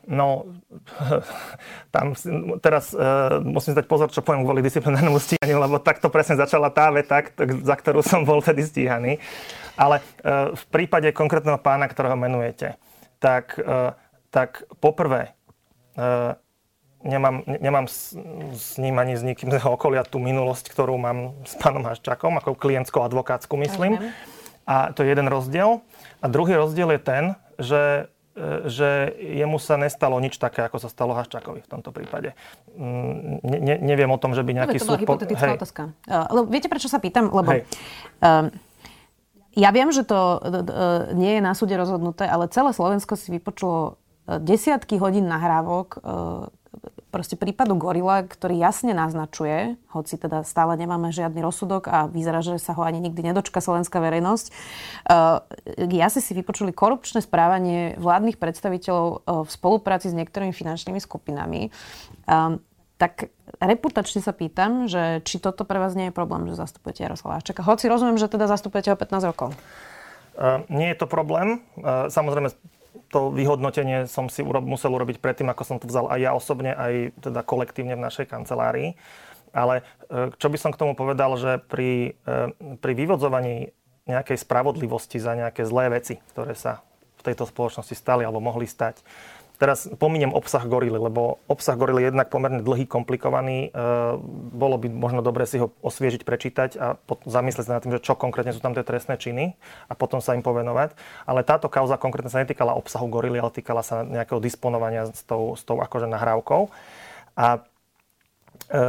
No, 0.09 0.49
tam 1.95 2.17
teraz 2.65 2.97
uh, 2.97 3.45
musím 3.45 3.77
zdať 3.77 3.87
pozor, 3.89 4.09
čo 4.09 4.25
poviem 4.25 4.45
kvôli 4.45 4.65
disciplinárnemu 4.65 5.21
stíhaniu, 5.21 5.61
lebo 5.61 5.77
takto 5.81 6.09
presne 6.09 6.41
začala 6.41 6.73
tá 6.73 6.89
veta, 6.89 7.21
za 7.61 7.77
ktorú 7.77 8.01
som 8.01 8.25
bol 8.25 8.41
tedy 8.41 8.65
stíhaný. 8.65 9.21
Ale 9.79 10.03
uh, 10.03 10.53
v 10.59 10.65
prípade 10.75 11.15
konkrétneho 11.15 11.63
pána, 11.63 11.87
ktorého 11.87 12.19
menujete, 12.19 12.75
tak, 13.23 13.55
uh, 13.63 13.95
tak 14.35 14.67
poprvé, 14.83 15.39
uh, 15.95 16.35
nemám, 17.05 17.47
nemám 17.47 17.87
s, 17.87 18.15
s 18.55 18.75
ním 18.79 18.99
ani 18.99 19.15
s 19.15 19.23
nikým 19.23 19.51
z 19.51 19.63
jeho 19.63 19.75
okolia 19.75 20.03
tú 20.03 20.19
minulosť, 20.19 20.71
ktorú 20.71 20.99
mám 20.99 21.39
s 21.47 21.55
pánom 21.59 21.87
Haščakom, 21.87 22.39
ako 22.43 22.59
klientsko 22.59 23.07
advokátsku 23.07 23.55
myslím. 23.55 24.13
A 24.69 24.93
to 24.93 25.07
je 25.07 25.09
jeden 25.09 25.31
rozdiel. 25.31 25.81
A 26.21 26.27
druhý 26.29 26.59
rozdiel 26.59 26.93
je 26.99 27.01
ten, 27.01 27.25
že 27.57 27.83
e, 28.37 28.69
že 28.69 29.17
jemu 29.17 29.57
sa 29.57 29.81
nestalo 29.81 30.21
nič 30.21 30.37
také, 30.37 30.61
ako 30.61 30.77
sa 30.77 30.93
stalo 30.93 31.17
Haščakovi 31.17 31.65
v 31.65 31.69
tomto 31.71 31.89
prípade. 31.89 32.37
Mm, 32.77 33.41
ne, 33.49 33.59
ne, 33.65 33.75
neviem 33.81 34.11
o 34.13 34.21
tom, 34.21 34.37
že 34.37 34.45
by 34.45 34.53
nejaký 34.53 34.79
súd... 34.79 34.85
To 34.85 34.93
bola 34.93 35.03
hypotetická 35.03 35.49
hej. 35.49 35.59
otázka. 35.59 35.83
Uh, 36.05 36.45
viete, 36.53 36.69
prečo 36.69 36.93
sa 36.93 37.01
pýtam? 37.01 37.33
Lebo 37.33 37.51
uh, 37.51 38.53
ja 39.57 39.71
viem, 39.71 39.89
že 39.95 40.05
to 40.05 40.19
uh, 40.19 41.13
nie 41.17 41.39
je 41.39 41.43
na 41.45 41.57
súde 41.57 41.79
rozhodnuté, 41.79 42.27
ale 42.27 42.51
celé 42.53 42.75
Slovensko 42.75 43.17
si 43.17 43.33
vypočulo 43.33 43.97
desiatky 44.29 45.01
hodín 45.01 45.25
nahrávok 45.25 46.05
proste 47.09 47.41
prípadu 47.41 47.73
Gorila, 47.81 48.21
ktorý 48.29 48.61
jasne 48.61 48.93
naznačuje, 48.93 49.81
hoci 49.89 50.21
teda 50.21 50.45
stále 50.45 50.77
nemáme 50.77 51.09
žiadny 51.09 51.41
rozsudok 51.41 51.89
a 51.89 52.05
vyzerá, 52.05 52.45
že 52.45 52.61
sa 52.61 52.77
ho 52.77 52.85
ani 52.85 53.01
nikdy 53.01 53.33
nedočka 53.33 53.65
slovenská 53.65 53.97
verejnosť, 53.97 54.47
jasne 55.89 56.21
si 56.21 56.37
vypočuli 56.37 56.77
korupčné 56.77 57.25
správanie 57.25 57.97
vládnych 57.97 58.37
predstaviteľov 58.37 59.25
v 59.25 59.51
spolupráci 59.51 60.13
s 60.13 60.19
niektorými 60.21 60.53
finančnými 60.53 61.01
skupinami. 61.01 61.73
Tak 62.99 63.31
reputačne 63.63 64.19
sa 64.19 64.35
pýtam, 64.35 64.91
že 64.91 65.23
či 65.23 65.39
toto 65.39 65.63
pre 65.63 65.79
vás 65.79 65.95
nie 65.95 66.11
je 66.11 66.15
problém, 66.15 66.51
že 66.51 66.59
zastupujete 66.59 67.07
Jaroslava 67.07 67.39
Aščaka. 67.39 67.63
Hoci 67.63 67.87
rozumiem, 67.87 68.19
že 68.19 68.27
teda 68.27 68.51
zastupujete 68.51 68.91
ho 68.91 68.99
15 68.99 69.31
rokov. 69.31 69.55
Nie 70.67 70.95
je 70.95 70.99
to 70.99 71.07
problém. 71.07 71.63
Samozrejme, 72.11 72.51
to 73.09 73.33
vyhodnotenie 73.33 74.05
som 74.11 74.29
si 74.29 74.45
musel 74.45 74.93
urobiť 74.93 75.23
predtým, 75.23 75.49
ako 75.49 75.63
som 75.65 75.77
to 75.81 75.89
vzal 75.89 76.13
aj 76.13 76.21
ja 76.21 76.33
osobne, 76.37 76.77
aj 76.77 77.17
teda 77.23 77.41
kolektívne 77.47 77.97
v 77.97 78.05
našej 78.05 78.29
kancelárii. 78.29 78.99
Ale 79.57 79.81
e, 79.81 80.29
čo 80.37 80.53
by 80.53 80.59
som 80.61 80.71
k 80.77 80.81
tomu 80.81 80.93
povedal, 80.93 81.33
že 81.41 81.57
pri, 81.57 82.21
e, 82.21 82.53
pri 82.77 82.93
vyvodzovaní 82.93 83.73
nejakej 84.05 84.45
spravodlivosti 84.45 85.17
za 85.17 85.33
nejaké 85.33 85.65
zlé 85.65 85.89
veci, 85.89 86.21
ktoré 86.37 86.53
sa 86.53 86.85
v 87.17 87.23
tejto 87.33 87.49
spoločnosti 87.49 87.97
stali 87.97 88.29
alebo 88.29 88.45
mohli 88.45 88.69
stať, 88.69 89.01
Teraz 89.59 89.91
pominiem 89.99 90.31
obsah 90.31 90.63
gorily, 90.63 90.95
lebo 90.95 91.43
obsah 91.51 91.75
gorily 91.75 92.07
je 92.07 92.15
jednak 92.15 92.31
pomerne 92.31 92.63
dlhý, 92.63 92.87
komplikovaný. 92.87 93.75
E, 93.75 93.81
bolo 94.55 94.79
by 94.79 94.87
možno 94.87 95.19
dobre 95.19 95.51
si 95.51 95.59
ho 95.59 95.75
osviežiť, 95.83 96.23
prečítať 96.23 96.71
a 96.79 96.95
zamyslieť 97.27 97.67
sa 97.67 97.75
nad 97.75 97.83
tým, 97.83 97.99
že 97.99 98.07
čo 98.07 98.15
konkrétne 98.15 98.55
sú 98.55 98.63
tam 98.63 98.79
tie 98.79 98.87
trestné 98.87 99.19
činy 99.19 99.59
a 99.91 99.99
potom 99.99 100.23
sa 100.23 100.39
im 100.39 100.47
povenovať. 100.47 100.95
Ale 101.27 101.43
táto 101.43 101.67
kauza 101.67 101.99
konkrétne 101.99 102.31
sa 102.31 102.39
netýkala 102.39 102.79
obsahu 102.79 103.11
gorily, 103.11 103.43
ale 103.43 103.51
týkala 103.51 103.83
sa 103.83 104.07
nejakého 104.07 104.39
disponovania 104.39 105.11
s 105.11 105.27
tou, 105.27 105.59
s 105.59 105.67
tou 105.67 105.83
akože 105.83 106.07
nahrávkou 106.07 106.71
a 107.35 107.67
e, 108.71 108.81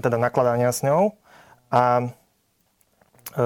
teda 0.00 0.16
nakladania 0.16 0.72
s 0.72 0.80
ňou. 0.80 1.12
A 1.68 2.08
e, 3.36 3.44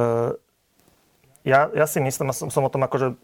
ja, 1.43 1.67
ja 1.73 1.87
si 1.91 1.99
myslím, 1.99 2.31
a 2.31 2.35
som, 2.37 2.47
som 2.47 2.63
o 2.63 2.71
tom 2.71 2.87
akože 2.87 3.19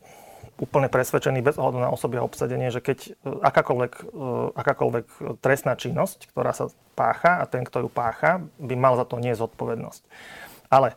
úplne 0.57 0.89
presvedčený 0.89 1.45
bez 1.45 1.61
ohľadu 1.61 1.79
na 1.85 1.93
osoby 1.93 2.17
a 2.17 2.25
obsadenie, 2.25 2.73
že 2.73 2.81
keď 2.81 2.99
e, 3.05 3.11
akákoľvek, 3.45 3.93
e, 3.93 4.03
akákoľvek 4.57 5.07
trestná 5.45 5.77
činnosť, 5.77 6.33
ktorá 6.33 6.57
sa 6.57 6.73
pácha 6.97 7.41
a 7.41 7.45
ten, 7.45 7.61
kto 7.65 7.85
ju 7.85 7.89
pácha, 7.93 8.41
by 8.57 8.75
mal 8.75 8.97
za 8.97 9.05
to 9.05 9.21
nie 9.21 9.37
zodpovednosť. 9.37 10.03
Ale 10.73 10.97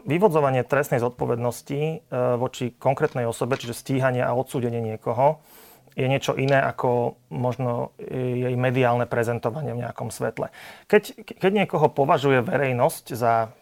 vyvodzovanie 0.00 0.64
trestnej 0.64 0.96
zodpovednosti 1.04 2.08
voči 2.40 2.72
konkrétnej 2.72 3.28
osobe, 3.28 3.60
čiže 3.60 3.76
stíhanie 3.76 4.24
a 4.24 4.32
odsúdenie 4.32 4.80
niekoho, 4.80 5.44
je 5.92 6.08
niečo 6.08 6.40
iné 6.40 6.56
ako 6.56 7.20
možno 7.28 7.92
jej 8.00 8.56
mediálne 8.56 9.04
prezentovanie 9.04 9.76
v 9.76 9.84
nejakom 9.84 10.08
svetle. 10.08 10.48
Keď, 10.88 11.36
keď 11.36 11.50
niekoho 11.52 11.92
považuje 11.92 12.40
verejnosť 12.40 13.04
za, 13.12 13.52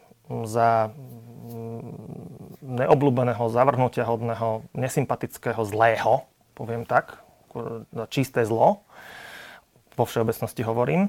za 0.47 0.95
neobľúbeného, 2.69 3.49
zavrhnutia 3.49 4.05
hodného, 4.05 4.69
nesympatického, 4.77 5.64
zlého, 5.64 6.29
poviem 6.53 6.85
tak, 6.85 7.16
čisté 8.12 8.45
zlo, 8.45 8.85
vo 9.97 10.05
všeobecnosti 10.05 10.61
hovorím, 10.62 11.09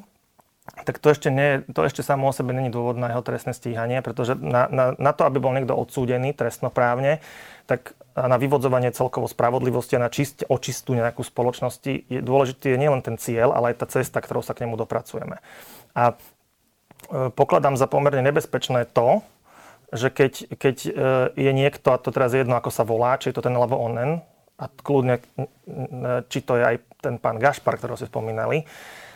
tak 0.86 1.02
to 1.02 1.10
ešte, 1.10 1.30
nie, 1.34 1.66
to 1.66 1.82
ešte 1.82 2.06
samo 2.06 2.30
o 2.30 2.34
sebe 2.34 2.54
není 2.54 2.70
dôvod 2.70 2.98
na 2.98 3.10
jeho 3.10 3.26
trestné 3.26 3.58
stíhanie, 3.58 4.06
pretože 4.06 4.38
na, 4.38 4.70
na, 4.70 4.94
na 4.96 5.12
to, 5.18 5.26
aby 5.26 5.42
bol 5.42 5.54
niekto 5.54 5.74
odsúdený 5.74 6.34
trestnoprávne, 6.38 7.26
tak 7.66 7.98
na 8.14 8.38
vyvodzovanie 8.38 8.94
celkovo 8.94 9.26
spravodlivosti 9.26 9.98
a 9.98 10.06
na 10.06 10.10
čist, 10.14 10.46
očistú 10.46 10.94
nejakú 10.94 11.26
spoločnosti 11.26 12.06
je 12.06 12.20
dôležitý 12.22 12.76
je 12.76 12.78
nielen 12.78 13.02
ten 13.02 13.18
cieľ, 13.18 13.54
ale 13.56 13.74
aj 13.74 13.86
tá 13.86 13.86
cesta, 13.90 14.22
ktorou 14.22 14.46
sa 14.46 14.54
k 14.54 14.66
nemu 14.68 14.78
dopracujeme. 14.78 15.42
A 15.98 16.14
e, 16.14 17.34
pokladám 17.34 17.74
za 17.80 17.90
pomerne 17.90 18.22
nebezpečné 18.22 18.86
to, 18.94 19.26
že 19.90 20.14
keď, 20.14 20.34
keď 20.58 20.78
e, 20.86 20.92
je 21.34 21.52
niekto, 21.52 21.94
a 21.94 22.02
to 22.02 22.14
teraz 22.14 22.34
je 22.34 22.46
jedno, 22.46 22.58
ako 22.58 22.70
sa 22.70 22.86
volá, 22.86 23.18
či 23.18 23.30
je 23.30 23.36
to 23.38 23.46
ten 23.46 23.56
alebo 23.56 23.78
onen, 23.78 24.22
a 24.60 24.66
kľudne, 24.68 25.24
či 26.28 26.44
to 26.44 26.60
je 26.60 26.64
aj 26.68 26.76
ten 27.00 27.16
pán 27.16 27.40
Gašpar, 27.40 27.80
ktorého 27.80 27.96
si 27.96 28.12
spomínali, 28.12 28.68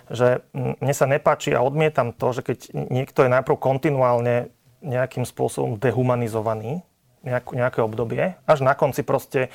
že 0.07 0.39
mne 0.55 0.93
sa 0.95 1.03
nepáči 1.03 1.51
a 1.51 1.59
odmietam 1.59 2.15
to, 2.15 2.31
že 2.31 2.41
keď 2.47 2.57
niekto 2.71 3.27
je 3.27 3.33
najprv 3.35 3.59
kontinuálne 3.59 4.51
nejakým 4.79 5.27
spôsobom 5.27 5.79
dehumanizovaný, 5.79 6.83
nejaké 7.27 7.79
obdobie, 7.79 8.35
až 8.43 8.59
na 8.63 8.75
konci 8.75 9.03
proste 9.03 9.47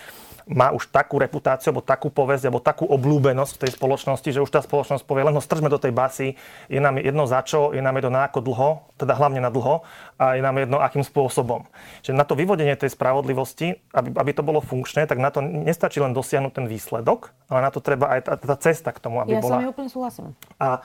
má 0.48 0.72
už 0.72 0.88
takú 0.88 1.20
reputáciu, 1.20 1.70
alebo 1.70 1.84
takú 1.84 2.08
povesť, 2.08 2.48
alebo 2.48 2.60
takú 2.64 2.88
oblúbenosť 2.88 3.52
v 3.54 3.60
tej 3.68 3.70
spoločnosti, 3.76 4.28
že 4.32 4.40
už 4.40 4.48
tá 4.48 4.64
spoločnosť 4.64 5.04
povie, 5.04 5.28
len 5.28 5.36
ho 5.36 5.44
stržme 5.44 5.68
do 5.68 5.76
tej 5.76 5.92
basy, 5.92 6.40
je 6.72 6.80
nám 6.80 6.96
jedno 6.96 7.28
za 7.28 7.44
čo, 7.44 7.76
je 7.76 7.84
nám 7.84 8.00
jedno 8.00 8.16
na 8.16 8.24
ako 8.24 8.40
dlho, 8.40 8.70
teda 8.96 9.12
hlavne 9.12 9.44
na 9.44 9.52
dlho, 9.52 9.84
a 10.16 10.40
je 10.40 10.42
nám 10.42 10.56
jedno 10.56 10.80
akým 10.80 11.04
spôsobom. 11.04 11.68
Čiže 12.00 12.16
na 12.16 12.24
to 12.24 12.32
vyvodenie 12.32 12.72
tej 12.80 12.96
spravodlivosti, 12.96 13.76
aby, 13.92 14.08
aby 14.16 14.30
to 14.32 14.40
bolo 14.40 14.64
funkčné, 14.64 15.04
tak 15.04 15.20
na 15.20 15.28
to 15.28 15.44
nestačí 15.44 16.00
len 16.00 16.16
dosiahnuť 16.16 16.52
ten 16.56 16.66
výsledok, 16.66 17.36
ale 17.52 17.60
na 17.68 17.70
to 17.70 17.84
treba 17.84 18.16
aj 18.16 18.20
tá, 18.24 18.32
tá 18.40 18.56
cesta 18.56 18.90
k 18.90 18.98
tomu, 19.04 19.20
aby 19.20 19.36
ja 19.36 19.44
bola... 19.44 19.56
Ja 19.60 19.70
úplne 19.70 19.92
súhlasím. 19.92 20.32
A 20.56 20.80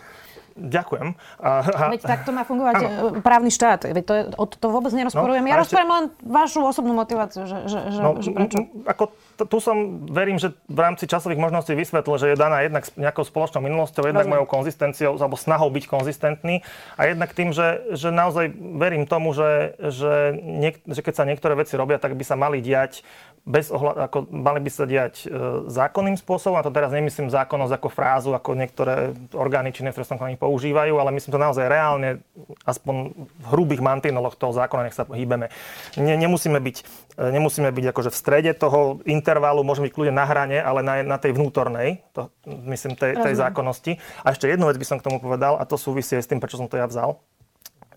Ďakujem. 0.53 1.17
A, 1.41 1.49
a, 1.65 1.83
Veď 1.97 2.01
takto 2.05 2.29
má 2.29 2.45
fungovať 2.45 2.73
ano. 2.77 2.89
E, 3.17 3.25
právny 3.25 3.49
štát. 3.49 3.89
Veď 3.89 4.03
to, 4.05 4.13
je, 4.13 4.23
to 4.61 4.67
vôbec 4.69 4.93
nerozporujem. 4.93 5.41
No, 5.41 5.49
ja 5.49 5.57
rozporujem 5.57 5.89
len 5.89 6.05
vašu 6.21 6.61
osobnú 6.61 6.93
motiváciu, 6.93 7.49
že, 7.49 7.65
že, 7.65 7.79
že, 7.89 7.99
no, 7.99 8.21
že 8.21 8.29
prečo. 8.29 8.69
Ako 8.85 9.09
tu 9.49 9.57
som, 9.57 10.05
verím, 10.13 10.37
že 10.37 10.53
v 10.69 10.79
rámci 10.79 11.09
časových 11.09 11.41
možností 11.41 11.73
vysvetlil, 11.73 12.21
že 12.21 12.27
je 12.33 12.37
daná 12.37 12.61
jednak 12.61 12.85
nejakou 12.93 13.25
spoločnou 13.25 13.65
minulosťou, 13.65 14.05
jednak 14.05 14.29
Rozumiem. 14.29 14.45
mojou 14.45 14.47
konzistenciou, 14.47 15.11
alebo 15.17 15.35
snahou 15.35 15.73
byť 15.73 15.85
konzistentný 15.89 16.61
a 16.95 17.01
jednak 17.09 17.33
tým, 17.33 17.49
že, 17.49 17.81
že 17.97 18.13
naozaj 18.13 18.53
verím 18.77 19.09
tomu, 19.09 19.33
že, 19.33 19.73
že, 19.81 20.37
niek- 20.37 20.85
že 20.85 21.01
keď 21.01 21.13
sa 21.17 21.25
niektoré 21.25 21.57
veci 21.57 21.73
robia, 21.73 21.97
tak 21.97 22.13
by 22.13 22.21
sa 22.21 22.37
mali 22.37 22.61
diať 22.61 23.01
bez 23.43 23.67
ohľadu, 23.75 23.99
ako 24.07 24.17
mali 24.31 24.63
by 24.63 24.71
sa 24.71 24.87
diať 24.87 25.27
e, 25.27 25.67
zákonným 25.67 26.15
spôsobom, 26.15 26.55
a 26.55 26.63
to 26.63 26.71
teraz 26.71 26.95
nemyslím 26.95 27.27
zákonnosť 27.27 27.75
ako 27.75 27.89
frázu, 27.91 28.31
ako 28.31 28.55
niektoré 28.55 29.11
orgány 29.35 29.75
činné 29.75 29.91
v 29.91 29.99
trestnom 29.99 30.15
konaní 30.15 30.39
používajú, 30.39 30.95
ale 30.95 31.11
myslím 31.11 31.35
to 31.35 31.43
naozaj 31.43 31.67
reálne, 31.67 32.23
aspoň 32.63 33.11
v 33.11 33.45
hrubých 33.51 33.83
mantinoloch 33.83 34.39
toho 34.39 34.55
zákona, 34.55 34.87
nech 34.87 34.95
sa 34.95 35.03
hýbeme. 35.03 35.51
Ne, 35.99 36.15
nemusíme 36.15 36.55
byť, 36.55 36.77
e, 37.19 37.23
nemusíme 37.35 37.67
byť 37.67 37.85
akože 37.91 38.09
v 38.15 38.17
strede 38.17 38.51
toho 38.55 39.03
intervalu, 39.03 39.67
môžeme 39.67 39.91
byť 39.91 39.95
kľudne 39.99 40.15
na 40.15 40.23
hrane, 40.23 40.63
ale 40.63 40.79
na, 40.79 41.03
na 41.03 41.19
tej 41.19 41.35
vnútornej, 41.35 41.99
to, 42.15 42.31
myslím, 42.47 42.95
tej, 42.95 43.19
tej 43.19 43.35
zákonnosti. 43.35 43.99
A 44.23 44.31
ešte 44.31 44.47
jednu 44.47 44.71
vec 44.71 44.79
by 44.79 44.87
som 44.87 44.97
k 45.03 45.05
tomu 45.11 45.19
povedal, 45.19 45.59
a 45.59 45.67
to 45.67 45.75
súvisí 45.75 46.15
aj 46.15 46.23
s 46.23 46.29
tým, 46.31 46.39
prečo 46.39 46.55
som 46.55 46.71
to 46.71 46.79
ja 46.79 46.87
vzal, 46.87 47.19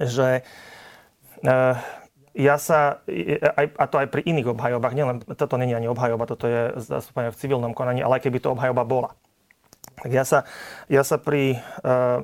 že 0.03 0.42
e, 1.47 1.51
ja 2.37 2.61
sa, 2.61 3.01
aj, 3.57 3.66
a 3.80 3.84
to 3.89 3.97
aj 3.97 4.09
pri 4.12 4.20
iných 4.28 4.53
obhajobách, 4.53 4.93
nielen, 4.93 5.24
toto 5.24 5.57
není 5.57 5.72
ani 5.72 5.89
obhajoba, 5.89 6.28
toto 6.28 6.45
je 6.45 6.76
zastúpenie 6.76 7.32
v 7.32 7.41
civilnom 7.41 7.72
konaní, 7.72 8.05
ale 8.05 8.20
aj 8.20 8.28
keby 8.28 8.45
to 8.45 8.53
obhajoba 8.53 8.84
bola. 8.84 9.16
Tak 9.97 10.12
ja 10.12 10.28
sa, 10.28 10.45
ja 10.93 11.01
sa 11.01 11.16
pri 11.16 11.57
uh, 11.80 12.20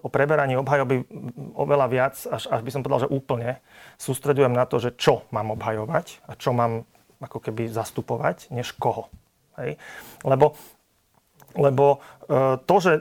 o 0.00 0.08
preberaní 0.08 0.56
obhajoby 0.56 1.04
oveľa 1.52 1.86
viac, 1.92 2.14
až, 2.24 2.48
až 2.48 2.60
by 2.64 2.70
som 2.72 2.80
povedal, 2.80 3.04
že 3.04 3.12
úplne, 3.12 3.60
sústredujem 4.00 4.56
na 4.56 4.64
to, 4.64 4.80
že 4.80 4.96
čo 4.96 5.28
mám 5.28 5.52
obhajovať 5.52 6.24
a 6.24 6.32
čo 6.40 6.56
mám 6.56 6.88
ako 7.20 7.44
keby 7.44 7.68
zastupovať, 7.68 8.48
než 8.48 8.72
koho. 8.80 9.12
Hej? 9.60 9.76
Lebo, 10.24 10.56
lebo 11.52 12.00
uh, 12.32 12.56
to, 12.64 12.76
že 12.80 12.92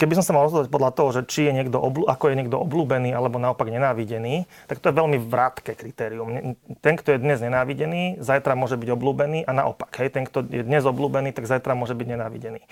keby 0.00 0.16
som 0.16 0.24
sa 0.24 0.32
mal 0.32 0.48
rozhodovať 0.48 0.72
podľa 0.72 0.90
toho, 0.96 1.08
že 1.12 1.22
či 1.28 1.40
je 1.44 1.52
niekto 1.52 1.76
oblu, 1.76 2.08
ako 2.08 2.32
je 2.32 2.38
niekto 2.40 2.56
oblúbený 2.56 3.12
alebo 3.12 3.36
naopak 3.36 3.68
nenávidený, 3.68 4.48
tak 4.64 4.80
to 4.80 4.88
je 4.88 4.96
veľmi 4.96 5.20
vrátke 5.20 5.76
kritérium. 5.76 6.56
Ten, 6.80 6.94
kto 6.96 7.12
je 7.12 7.18
dnes 7.20 7.36
nenávidený, 7.36 8.16
zajtra 8.24 8.56
môže 8.56 8.80
byť 8.80 8.88
oblúbený 8.88 9.44
a 9.44 9.52
naopak. 9.52 9.92
Hej, 10.00 10.16
ten, 10.16 10.24
kto 10.24 10.48
je 10.48 10.64
dnes 10.64 10.80
oblúbený, 10.88 11.36
tak 11.36 11.44
zajtra 11.44 11.76
môže 11.76 11.92
byť 11.92 12.06
nenávidený. 12.16 12.64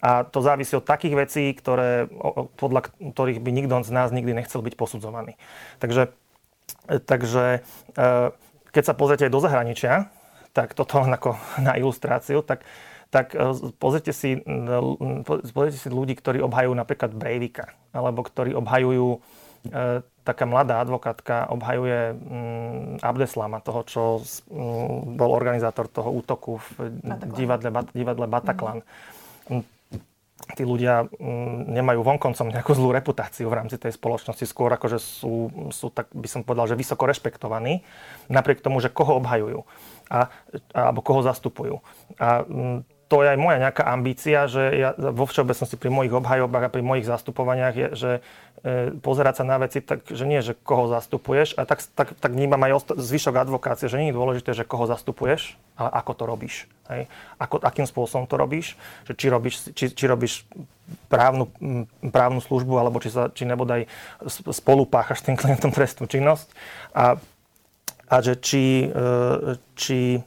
A 0.00 0.24
to 0.24 0.40
závisí 0.40 0.72
od 0.72 0.88
takých 0.88 1.20
vecí, 1.20 1.44
ktoré, 1.52 2.08
podľa 2.56 2.88
ktorých 2.96 3.44
by 3.44 3.50
nikto 3.52 3.84
z 3.84 3.92
nás 3.92 4.08
nikdy 4.08 4.32
nechcel 4.32 4.64
byť 4.64 4.74
posudzovaný. 4.80 5.36
Takže, 5.84 6.16
takže 7.04 7.60
e, 7.92 8.10
keď 8.72 8.82
sa 8.88 8.96
pozriete 8.96 9.28
aj 9.28 9.32
do 9.36 9.40
zahraničia, 9.44 10.08
tak 10.56 10.72
toto 10.72 10.96
len 11.04 11.12
ako 11.12 11.36
na 11.60 11.76
ilustráciu, 11.76 12.40
tak 12.40 12.64
tak 13.12 13.36
e, 13.36 13.44
pozrite 13.76 14.16
si, 14.16 14.40
pozrite 15.52 15.76
si 15.76 15.92
ľudí, 15.92 16.16
ktorí 16.16 16.40
obhajujú 16.40 16.72
napríklad 16.72 17.12
Breivika, 17.12 17.76
alebo 17.92 18.24
ktorí 18.24 18.56
obhajujú, 18.56 19.20
e, 19.68 20.00
taká 20.24 20.48
mladá 20.48 20.80
advokátka 20.80 21.52
obhajuje 21.52 22.16
mm, 22.16 23.04
Abdeslama, 23.04 23.60
toho, 23.60 23.80
čo 23.84 24.02
mm, 24.48 25.20
bol 25.20 25.28
organizátor 25.28 25.92
toho 25.92 26.08
útoku 26.08 26.56
v 26.56 26.88
divadle, 27.36 27.68
divadle 27.92 28.24
Bataclan. 28.24 28.80
Mm. 29.52 29.60
Tí 30.56 30.64
ľudia 30.64 31.04
mm, 31.04 31.68
nemajú 31.68 32.00
vonkoncom 32.00 32.48
nejakú 32.48 32.72
zlú 32.72 32.96
reputáciu 32.96 33.52
v 33.52 33.60
rámci 33.60 33.76
tej 33.76 33.92
spoločnosti, 33.92 34.48
skôr 34.48 34.72
akože 34.72 34.96
sú, 34.96 35.52
sú 35.68 35.92
tak 35.92 36.08
by 36.16 36.28
som 36.32 36.48
povedal, 36.48 36.64
že 36.64 36.80
vysoko 36.80 37.04
rešpektovaní, 37.04 37.84
napriek 38.32 38.64
tomu, 38.64 38.80
že 38.80 38.88
koho 38.88 39.20
obhajujú 39.20 39.68
a, 40.08 40.32
alebo 40.72 41.04
koho 41.04 41.20
zastupujú. 41.20 41.84
A 42.16 42.40
mm, 42.48 42.91
to 43.12 43.20
je 43.20 43.28
aj 43.28 43.36
moja 43.36 43.60
nejaká 43.60 43.84
ambícia, 43.84 44.48
že 44.48 44.72
ja 44.72 44.96
vo 44.96 45.28
všeobecnosti 45.28 45.76
pri 45.76 45.92
mojich 45.92 46.16
obhajobách 46.16 46.64
a 46.64 46.72
pri 46.72 46.80
mojich 46.80 47.04
zastupovaniach 47.04 47.76
je, 47.76 47.88
že 47.92 48.10
e, 48.64 48.88
pozerať 49.04 49.34
sa 49.36 49.44
na 49.44 49.60
veci 49.60 49.84
tak, 49.84 50.08
že 50.08 50.24
nie, 50.24 50.40
že 50.40 50.56
koho 50.56 50.88
zastupuješ, 50.88 51.60
a 51.60 51.68
tak, 51.68 51.84
tak, 51.92 52.16
tak 52.16 52.32
vnímam 52.32 52.64
aj 52.64 52.96
zvyšok 52.96 53.36
advokácie, 53.36 53.92
že 53.92 54.00
nie 54.00 54.08
je 54.08 54.16
dôležité, 54.16 54.56
že 54.56 54.64
koho 54.64 54.88
zastupuješ, 54.88 55.60
ale 55.76 55.92
ako 55.92 56.12
to 56.16 56.24
robíš. 56.24 56.54
Hej? 56.88 57.12
Ako, 57.36 57.60
akým 57.60 57.84
spôsobom 57.84 58.24
to 58.24 58.40
robíš, 58.40 58.80
že 59.04 59.12
či 59.12 59.28
robíš, 59.28 59.60
či, 59.76 59.92
či 59.92 60.04
robíš 60.08 60.48
právnu, 61.12 61.52
právnu 62.08 62.40
službu, 62.40 62.80
alebo 62.80 62.96
či, 62.96 63.12
sa, 63.12 63.28
či 63.28 63.44
nebodaj 63.44 63.92
spolupáchaš 64.48 65.20
tým 65.20 65.36
klientom 65.36 65.68
trestnú 65.68 66.08
činnosť. 66.08 66.48
A, 66.96 67.20
a 68.08 68.16
že 68.24 68.40
či, 68.40 68.88
e, 68.88 69.60
či 69.76 70.24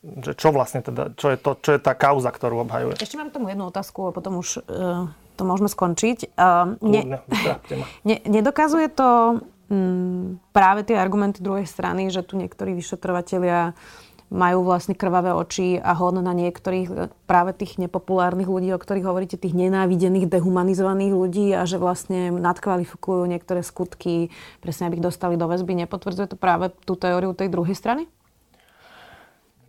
že 0.00 0.32
čo 0.32 0.48
vlastne 0.50 0.80
teda, 0.80 1.12
čo 1.12 1.28
je, 1.28 1.36
to, 1.36 1.50
čo 1.60 1.70
je 1.76 1.80
tá 1.80 1.92
kauza, 1.92 2.32
ktorú 2.32 2.64
obhajuje. 2.64 2.96
Ešte 2.96 3.20
mám 3.20 3.28
k 3.28 3.36
tomu 3.36 3.52
jednu 3.52 3.68
otázku 3.68 4.08
a 4.08 4.16
potom 4.16 4.40
už 4.40 4.64
uh, 4.64 5.12
to 5.36 5.42
môžeme 5.44 5.68
skončiť. 5.68 6.32
Uh, 6.40 6.80
ne, 6.80 7.20
ne, 8.08 8.16
nedokazuje 8.24 8.88
to 8.88 9.40
um, 9.68 10.40
práve 10.56 10.88
tie 10.88 10.96
argumenty 10.96 11.44
druhej 11.44 11.68
strany, 11.68 12.08
že 12.08 12.24
tu 12.24 12.40
niektorí 12.40 12.72
vyšetrovatelia 12.72 13.76
uh, 13.76 14.09
majú 14.30 14.62
vlastne 14.62 14.94
krvavé 14.94 15.34
oči 15.34 15.74
a 15.82 15.90
hon 15.98 16.22
na 16.22 16.30
niektorých 16.30 16.88
e, 16.88 16.94
práve 17.26 17.50
tých 17.50 17.82
nepopulárnych 17.82 18.46
ľudí, 18.46 18.70
o 18.70 18.78
ktorých 18.78 19.06
hovoríte, 19.06 19.34
tých 19.34 19.58
nenávidených, 19.58 20.30
dehumanizovaných 20.30 21.12
ľudí 21.12 21.46
a 21.50 21.66
že 21.66 21.82
vlastne 21.82 22.30
nadkvalifikujú 22.38 23.26
niektoré 23.26 23.66
skutky, 23.66 24.30
presne 24.62 24.86
aby 24.86 25.02
ich 25.02 25.04
dostali 25.04 25.34
do 25.34 25.50
väzby. 25.50 25.74
Nepotvrdzuje 25.82 26.30
to 26.30 26.38
práve 26.38 26.70
tú 26.86 26.94
teóriu 26.94 27.34
tej 27.34 27.50
druhej 27.50 27.74
strany? 27.74 28.06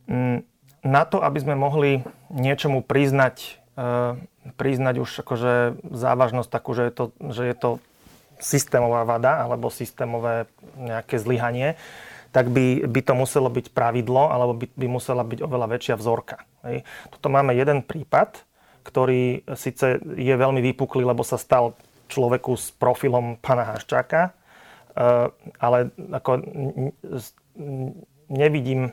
Mm, 0.05 0.45
na 0.85 1.03
to, 1.09 1.17
aby 1.25 1.41
sme 1.41 1.57
mohli 1.57 2.05
niečomu 2.29 2.85
priznať, 2.85 3.57
e, 3.81 4.13
priznať 4.61 4.95
už 5.01 5.09
akože 5.25 5.53
závažnosť 5.89 6.49
takú, 6.53 6.77
že 6.77 6.85
je 6.85 6.93
to, 6.93 7.05
že 7.33 7.43
je 7.49 7.55
to 7.57 7.69
systémová 8.37 9.05
vada 9.09 9.41
alebo 9.41 9.73
systémové 9.73 10.45
nejaké 10.77 11.17
zlyhanie, 11.17 11.77
tak 12.31 12.47
by, 12.47 12.87
by 12.87 13.01
to 13.03 13.13
muselo 13.13 13.51
byť 13.51 13.75
pravidlo, 13.75 14.31
alebo 14.31 14.55
by, 14.55 14.67
by 14.71 14.87
musela 14.87 15.23
byť 15.27 15.39
oveľa 15.43 15.67
väčšia 15.67 15.95
vzorka. 15.99 16.47
Hej. 16.63 16.87
Toto 17.11 17.27
máme 17.27 17.51
jeden 17.51 17.83
prípad, 17.83 18.47
ktorý 18.81 19.45
síce 19.53 20.01
je 20.01 20.33
veľmi 20.33 20.63
vypuklý, 20.73 21.05
lebo 21.05 21.21
sa 21.21 21.37
stal 21.37 21.77
človeku 22.11 22.55
s 22.57 22.75
profilom 22.75 23.37
pana 23.39 23.67
Haščáka, 23.67 24.31
eh, 24.31 25.27
ale 25.59 25.77
ako 26.11 26.31
nevidím, 28.31 28.91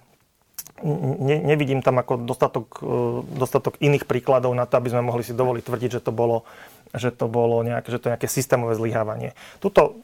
ne, 1.18 1.36
nevidím 1.42 1.82
tam 1.82 1.98
ako 1.98 2.22
dostatok, 2.26 2.66
eh, 2.82 3.18
dostatok 3.38 3.78
iných 3.82 4.06
príkladov 4.06 4.54
na 4.54 4.66
to, 4.66 4.78
aby 4.78 4.90
sme 4.92 5.02
mohli 5.06 5.26
si 5.26 5.34
dovoliť 5.34 5.62
tvrdiť, 5.66 5.90
že 5.98 6.04
to 6.04 6.12
bolo, 6.14 6.46
že 6.94 7.10
to 7.14 7.26
bolo 7.26 7.62
nejaké, 7.66 7.88
že 7.90 7.98
to 7.98 8.10
nejaké 8.10 8.28
systémové 8.30 8.78
zlyhávanie. 8.78 9.34
Tuto, 9.58 10.02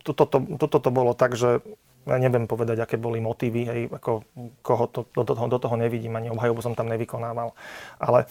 tuto, 0.00 0.24
to, 0.24 0.38
tuto 0.56 0.78
to 0.80 0.90
bolo 0.92 1.12
tak, 1.12 1.36
že 1.36 1.60
ja 2.04 2.18
neviem 2.20 2.44
povedať, 2.44 2.80
aké 2.84 3.00
boli 3.00 3.18
motívy, 3.20 3.60
hej, 3.64 3.80
ako 3.88 4.24
koho 4.60 4.84
to, 4.92 5.00
do, 5.12 5.24
toho, 5.24 5.48
do 5.48 5.58
toho 5.58 5.76
nevidím, 5.80 6.16
ani 6.16 6.28
obhajobu 6.28 6.60
som 6.60 6.76
tam 6.76 6.92
nevykonával. 6.92 7.56
Ale, 7.96 8.28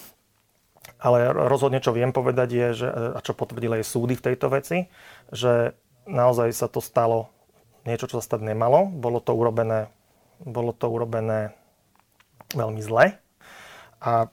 ale 1.01 1.17
rozhodne, 1.33 1.81
čo 1.81 1.93
viem 1.93 2.13
povedať 2.13 2.49
je, 2.53 2.67
že, 2.85 2.87
a 2.89 3.19
čo 3.21 3.33
potvrdili 3.33 3.81
aj 3.81 3.89
súdy 3.89 4.13
v 4.13 4.25
tejto 4.31 4.47
veci, 4.53 4.87
že 5.33 5.73
naozaj 6.05 6.53
sa 6.53 6.69
to 6.69 6.79
stalo 6.79 7.33
niečo, 7.83 8.07
čo 8.07 8.21
sa 8.21 8.25
stať 8.35 8.45
nemalo. 8.45 8.87
Bolo 8.87 9.19
to 9.19 9.33
urobené, 9.33 9.89
bolo 10.39 10.71
to 10.71 10.87
urobené 10.87 11.57
veľmi 12.53 12.79
zle. 12.79 13.17
A 14.03 14.29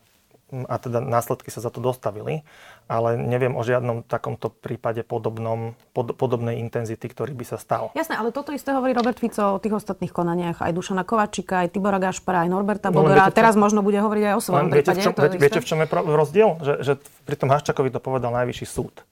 a 0.51 0.76
teda 0.82 0.99
následky 0.99 1.49
sa 1.55 1.62
za 1.62 1.70
to 1.70 1.78
dostavili, 1.78 2.43
ale 2.91 3.14
neviem 3.14 3.55
o 3.55 3.62
žiadnom 3.62 4.03
takomto 4.03 4.51
prípade 4.51 5.07
podobnom, 5.07 5.78
pod, 5.95 6.18
podobnej 6.18 6.59
intenzity, 6.59 7.07
ktorý 7.07 7.38
by 7.38 7.45
sa 7.47 7.55
stal. 7.62 7.95
Jasné, 7.95 8.18
ale 8.18 8.34
toto 8.34 8.51
isté 8.51 8.74
hovorí 8.74 8.91
Robert 8.91 9.22
Fico 9.22 9.55
o 9.55 9.62
tých 9.62 9.78
ostatných 9.78 10.11
konaniach. 10.11 10.59
Aj 10.59 10.74
Dušana 10.74 11.07
Kovačika, 11.07 11.62
aj 11.62 11.70
Tibora 11.70 12.03
Gašpara, 12.03 12.43
aj 12.43 12.51
Norberta 12.51 12.91
no, 12.91 13.07
Bodora. 13.07 13.30
No, 13.30 13.34
teraz 13.34 13.55
možno 13.55 13.86
bude 13.86 14.03
hovoriť 14.03 14.24
aj 14.26 14.34
o 14.34 14.43
svojom 14.43 14.66
viete, 14.74 14.91
prípade. 14.91 14.99
V 14.99 15.05
čom, 15.07 15.12
viete, 15.14 15.38
viete, 15.38 15.61
v 15.62 15.66
čom 15.70 15.78
je 15.78 15.86
rozdiel? 15.95 16.51
Že, 16.59 16.74
že 16.82 16.93
pri 17.22 17.36
tom 17.38 17.49
Haščakovi 17.55 17.95
to 17.95 18.03
povedal 18.03 18.34
najvyšší 18.34 18.66
súd. 18.66 19.07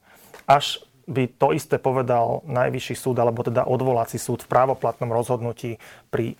Až 0.50 0.82
by 1.06 1.30
to 1.38 1.54
isté 1.54 1.78
povedal 1.78 2.42
najvyšší 2.50 2.94
súd, 2.98 3.16
alebo 3.22 3.46
teda 3.46 3.62
odvolací 3.62 4.18
súd 4.18 4.42
v 4.42 4.50
právoplatnom 4.50 5.08
rozhodnutí 5.08 5.78
pri, 6.10 6.34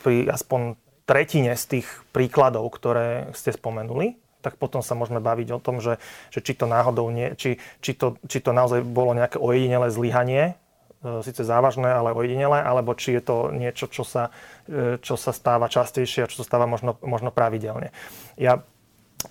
pri 0.00 0.26
aspoň 0.32 0.74
tretine 1.04 1.52
z 1.54 1.78
tých 1.78 1.86
príkladov, 2.16 2.66
ktoré 2.72 3.30
ste 3.36 3.52
spomenuli, 3.52 4.16
tak 4.40 4.56
potom 4.56 4.80
sa 4.80 4.96
môžeme 4.96 5.20
baviť 5.20 5.48
o 5.56 5.62
tom, 5.62 5.78
že, 5.78 6.00
že 6.32 6.40
či 6.40 6.56
to 6.56 6.64
náhodou 6.64 7.08
nie, 7.12 7.36
či, 7.36 7.60
či, 7.84 7.92
to, 7.94 8.16
či 8.26 8.40
to 8.40 8.50
naozaj 8.56 8.82
bolo 8.84 9.12
nejaké 9.12 9.36
ojedinelé 9.36 9.92
zlyhanie, 9.92 10.56
e, 11.04 11.22
síce 11.22 11.44
závažné, 11.44 11.88
ale 11.92 12.16
ojedinelé, 12.16 12.64
alebo 12.64 12.96
či 12.96 13.20
je 13.20 13.22
to 13.22 13.36
niečo, 13.52 13.86
čo 13.86 14.02
sa, 14.02 14.32
e, 14.66 14.98
čo 14.98 15.14
sa 15.14 15.30
stáva 15.30 15.68
častejšie 15.68 16.24
a 16.24 16.30
čo 16.30 16.40
sa 16.42 16.48
stáva 16.48 16.64
možno, 16.64 16.96
možno 17.04 17.28
pravidelne. 17.30 17.92
Ja 18.40 18.64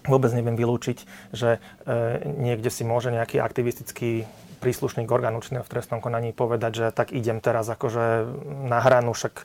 vôbec 0.05 0.30
neviem 0.38 0.53
vylúčiť, 0.53 0.97
že 1.34 1.57
e, 1.57 1.60
niekde 2.26 2.70
si 2.70 2.86
môže 2.86 3.10
nejaký 3.10 3.41
aktivistický 3.41 4.30
príslušník 4.60 5.07
orgánu 5.07 5.39
činného 5.39 5.64
v 5.64 5.72
trestnom 5.72 6.03
konaní 6.03 6.36
povedať, 6.36 6.72
že 6.76 6.86
tak 6.91 7.16
idem 7.16 7.39
teraz 7.39 7.66
akože 7.72 8.28
na 8.68 8.80
hranu, 8.84 9.16
však 9.16 9.43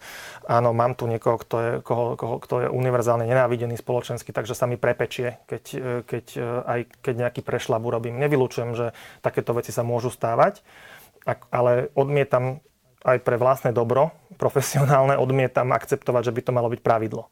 áno, 0.51 0.75
mám 0.75 0.99
tu 0.99 1.07
niekoho, 1.07 1.39
kto 1.39 1.57
je, 1.59 1.73
koho, 1.81 2.19
koho, 2.19 2.37
kto 2.43 2.55
je 2.67 2.69
univerzálne 2.69 3.25
nenávidený 3.25 3.79
spoločensky, 3.79 4.35
takže 4.35 4.59
sa 4.59 4.67
mi 4.67 4.75
prepečie, 4.75 5.39
keď, 5.47 5.65
keď 6.05 6.25
aj 6.67 6.81
keď 7.03 7.15
nejaký 7.15 7.41
prešlap 7.43 7.83
urobím. 7.83 8.19
Nevylučujem, 8.19 8.75
že 8.75 8.87
takéto 9.23 9.55
veci 9.55 9.71
sa 9.71 9.87
môžu 9.87 10.11
stávať, 10.11 10.61
ale 11.51 11.95
odmietam 11.95 12.61
aj 13.05 13.21
pre 13.21 13.37
vlastné 13.37 13.77
dobro, 13.77 14.17
profesionálne, 14.41 15.21
odmietam 15.21 15.71
akceptovať, 15.77 16.33
že 16.33 16.35
by 16.35 16.41
to 16.41 16.53
malo 16.57 16.73
byť 16.73 16.81
pravidlo. 16.81 17.29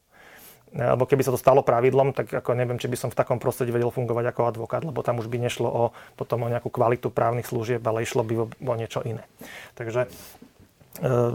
Lebo 0.72 1.04
keby 1.04 1.20
sa 1.20 1.32
to 1.32 1.40
stalo 1.40 1.60
pravidlom, 1.60 2.16
tak 2.16 2.32
ako 2.32 2.56
neviem, 2.56 2.80
či 2.80 2.88
by 2.88 2.96
som 2.96 3.12
v 3.12 3.18
takom 3.20 3.36
prostredí 3.36 3.76
vedel 3.76 3.92
fungovať 3.92 4.32
ako 4.32 4.40
advokát, 4.48 4.82
lebo 4.88 5.04
tam 5.04 5.20
už 5.20 5.28
by 5.28 5.36
nešlo 5.36 5.68
o, 5.68 5.84
potom 6.16 6.48
o 6.48 6.48
nejakú 6.48 6.72
kvalitu 6.72 7.12
právnych 7.12 7.44
služieb, 7.44 7.84
ale 7.84 8.08
išlo 8.08 8.24
by 8.24 8.34
o, 8.40 8.46
o 8.48 8.74
niečo 8.74 9.04
iné. 9.04 9.20
Takže 9.76 10.08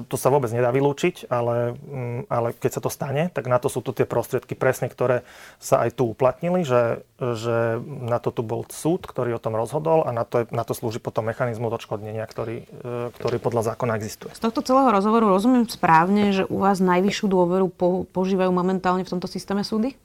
to 0.06 0.16
sa 0.22 0.30
vôbec 0.30 0.54
nedá 0.54 0.70
vylúčiť, 0.70 1.34
ale, 1.34 1.74
mm, 1.74 2.30
ale 2.30 2.54
keď 2.54 2.78
sa 2.78 2.82
to 2.82 2.94
stane, 2.94 3.34
tak 3.34 3.50
na 3.50 3.58
to 3.58 3.74
sú 3.74 3.82
tu 3.82 3.90
tie 3.90 4.06
prostriedky 4.06 4.54
presne, 4.54 4.86
ktoré 4.86 5.26
sa 5.58 5.82
aj 5.82 5.98
tu 5.98 6.06
uplatnili, 6.06 6.62
že, 6.62 7.02
že 7.18 7.82
na 7.82 8.22
to 8.22 8.30
tu 8.30 8.46
bol 8.46 8.70
súd, 8.70 9.10
ktorý 9.10 9.34
o 9.34 9.42
tom 9.42 9.58
rozhodol 9.58 10.06
a 10.06 10.14
na 10.14 10.30
to, 10.30 10.46
na 10.54 10.62
to 10.62 10.78
slúži 10.78 11.02
potom 11.02 11.26
mechanizmus 11.26 11.74
odškodnenia, 11.74 12.30
ktorý, 12.30 12.70
e, 12.70 13.10
ktorý 13.18 13.38
podľa 13.42 13.74
zákona 13.74 13.98
existuje. 13.98 14.30
Z 14.38 14.46
tohto 14.46 14.62
celého 14.62 14.94
rozhovoru 14.94 15.26
rozumiem 15.26 15.66
správne, 15.66 16.38
že 16.38 16.46
u 16.46 16.62
vás 16.62 16.78
najvyššiu 16.78 17.26
dôveru 17.26 17.74
po, 17.74 18.06
požívajú 18.14 18.54
momentálne 18.54 19.02
v 19.02 19.12
tomto 19.18 19.26
systéme 19.26 19.66
súdy? 19.66 19.98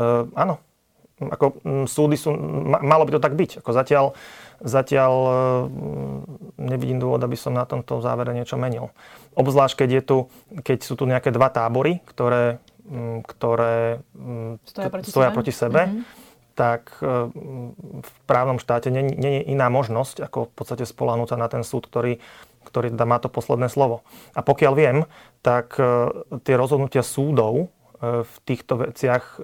Uh, 0.00 0.26
áno. 0.34 0.56
Ako, 1.14 1.62
súdy 1.86 2.18
sú, 2.18 2.34
ma, 2.34 2.82
malo 2.82 3.06
by 3.06 3.14
to 3.14 3.22
tak 3.22 3.38
byť. 3.38 3.62
Ako 3.62 3.70
zatiaľ 3.70 4.18
Zatiaľ 4.62 5.12
e, 5.12 5.32
nevidím 6.62 7.02
dôvod, 7.02 7.22
aby 7.24 7.34
som 7.34 7.54
na 7.54 7.66
tomto 7.66 7.98
závere 7.98 8.30
niečo 8.36 8.54
menil. 8.54 8.94
Obzvlášť, 9.34 9.84
keď, 9.84 9.90
je 9.90 10.02
tu, 10.02 10.16
keď 10.62 10.78
sú 10.86 10.94
tu 10.94 11.04
nejaké 11.10 11.34
dva 11.34 11.50
tábory, 11.50 11.98
ktoré, 12.06 12.62
ktoré 13.26 14.04
stoja 14.68 14.88
proti 14.92 15.08
stoja 15.10 15.30
sebe, 15.32 15.36
proti 15.36 15.52
sebe 15.52 15.80
mm-hmm. 15.90 16.02
tak 16.54 16.82
e, 17.02 17.06
v 17.98 18.10
právnom 18.30 18.62
štáte 18.62 18.92
nie, 18.94 19.02
nie 19.10 19.32
je 19.40 19.42
iná 19.50 19.66
možnosť, 19.72 20.22
ako 20.22 20.38
v 20.46 20.52
podstate 20.54 20.84
spolanúť 20.86 21.34
sa 21.34 21.36
na 21.40 21.48
ten 21.50 21.66
súd, 21.66 21.90
ktorý, 21.90 22.22
ktorý 22.62 22.94
má 22.94 23.18
to 23.18 23.26
posledné 23.26 23.66
slovo. 23.66 24.06
A 24.38 24.46
pokiaľ 24.46 24.72
viem, 24.78 24.96
tak 25.42 25.74
e, 25.82 26.12
tie 26.46 26.54
rozhodnutia 26.54 27.02
súdov 27.02 27.73
v 28.24 28.34
týchto 28.44 28.80
veciach 28.80 29.40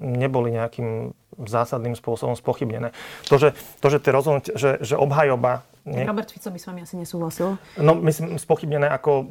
neboli 0.00 0.54
nejakým 0.54 1.12
zásadným 1.40 1.96
spôsobom 1.96 2.36
spochybnené. 2.36 2.92
To, 3.32 3.40
že, 3.40 3.56
to, 3.80 3.86
že, 3.88 3.98
tie 4.02 4.12
rozhodnutia, 4.12 4.54
že, 4.56 4.70
že 4.84 4.98
obhajoba... 4.98 5.64
Nie... 5.88 6.04
Robert 6.04 6.28
Fico 6.28 6.52
by 6.52 6.60
s 6.60 6.66
vami 6.68 6.84
asi 6.84 7.00
nesúhlasil. 7.00 7.56
No, 7.80 7.96
myslím, 8.04 8.36
spochybnené 8.36 8.92
ako 8.92 9.24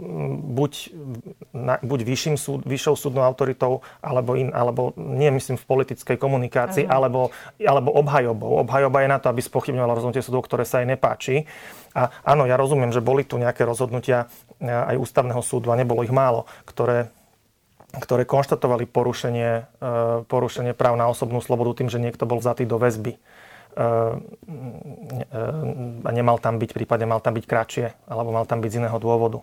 buď, 0.50 0.72
na, 1.54 1.78
buď 1.78 2.00
vyšším 2.02 2.36
súd, 2.42 2.66
vyššou 2.66 2.98
súdnou 2.98 3.22
autoritou, 3.22 3.86
alebo, 4.02 4.34
in, 4.34 4.50
alebo 4.50 4.98
nie 4.98 5.30
myslím 5.30 5.62
v 5.62 5.70
politickej 5.70 6.18
komunikácii, 6.18 6.90
alebo, 6.90 7.30
alebo 7.62 7.94
obhajobou. 7.94 8.66
Obhajoba 8.66 9.06
je 9.06 9.14
na 9.14 9.22
to, 9.22 9.30
aby 9.30 9.46
spochybňovala 9.46 9.94
rozhodnutie 9.94 10.26
súdov, 10.26 10.42
ktoré 10.50 10.66
sa 10.66 10.82
jej 10.82 10.90
nepáči. 10.90 11.46
A 11.94 12.10
áno, 12.26 12.50
ja 12.50 12.58
rozumiem, 12.58 12.90
že 12.90 13.06
boli 13.06 13.22
tu 13.30 13.38
nejaké 13.38 13.62
rozhodnutia 13.62 14.26
aj 14.58 14.98
ústavného 14.98 15.46
súdu 15.46 15.70
a 15.70 15.78
nebolo 15.78 16.02
ich 16.02 16.10
málo, 16.10 16.50
ktoré 16.66 17.14
ktoré 17.98 18.22
konštatovali 18.30 18.86
porušenie, 18.86 19.52
e, 19.82 19.92
porušenie 20.30 20.78
práv 20.78 20.94
na 20.94 21.10
osobnú 21.10 21.42
slobodu 21.42 21.82
tým, 21.82 21.90
že 21.90 21.98
niekto 21.98 22.30
bol 22.30 22.38
vzatý 22.38 22.70
do 22.70 22.78
väzby 22.78 23.18
e, 23.18 23.20
e, 23.20 23.86
a 26.06 26.10
nemal 26.14 26.38
tam 26.38 26.62
byť, 26.62 26.70
prípadne 26.70 27.10
mal 27.10 27.18
tam 27.18 27.34
byť 27.34 27.46
kratšie, 27.50 27.88
alebo 28.06 28.30
mal 28.30 28.46
tam 28.46 28.62
byť 28.62 28.70
z 28.70 28.80
iného 28.86 28.98
dôvodu. 29.02 29.42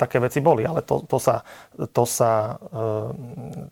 Také 0.00 0.24
veci 0.24 0.40
boli, 0.40 0.64
ale 0.64 0.80
to, 0.80 1.04
to, 1.04 1.20
sa, 1.20 1.44
to, 1.76 2.08
sa, 2.08 2.56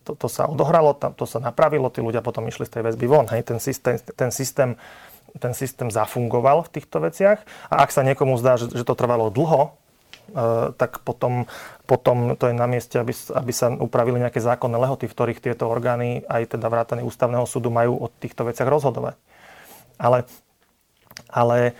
to, 0.05 0.11
to 0.13 0.27
sa 0.29 0.45
odohralo, 0.45 0.93
to 0.93 1.25
sa 1.25 1.41
napravilo, 1.41 1.89
tí 1.89 1.97
ľudia 1.97 2.21
potom 2.21 2.45
išli 2.45 2.69
z 2.69 2.77
tej 2.77 2.83
väzby 2.93 3.09
von. 3.09 3.25
Hej, 3.25 3.49
ten 3.49 3.57
systém, 3.57 3.97
ten 3.97 4.29
systém 4.29 4.77
ten 5.31 5.55
systém 5.55 5.87
zafungoval 5.87 6.67
v 6.67 6.71
týchto 6.75 6.99
veciach 6.99 7.39
a 7.71 7.87
ak 7.87 7.95
sa 7.95 8.03
niekomu 8.03 8.35
zdá, 8.35 8.59
že, 8.59 8.67
že 8.67 8.83
to 8.83 8.99
trvalo 8.99 9.31
dlho, 9.31 9.79
tak 10.77 11.03
potom, 11.03 11.45
potom 11.91 12.39
to 12.39 12.47
je 12.47 12.55
na 12.55 12.71
mieste, 12.71 12.95
aby, 12.95 13.11
aby 13.11 13.51
sa 13.51 13.67
upravili 13.67 14.23
nejaké 14.23 14.39
zákonné 14.39 14.79
lehoty, 14.79 15.11
v 15.11 15.15
ktorých 15.19 15.43
tieto 15.43 15.67
orgány, 15.67 16.23
aj 16.23 16.55
teda 16.55 16.71
vrátane 16.71 17.03
ústavného 17.03 17.43
súdu, 17.43 17.67
majú 17.67 17.99
o 17.99 18.07
týchto 18.07 18.47
veciach 18.47 18.63
rozhodovať. 18.63 19.19
Ale, 19.99 20.23
ale 21.27 21.57
e, 21.67 21.71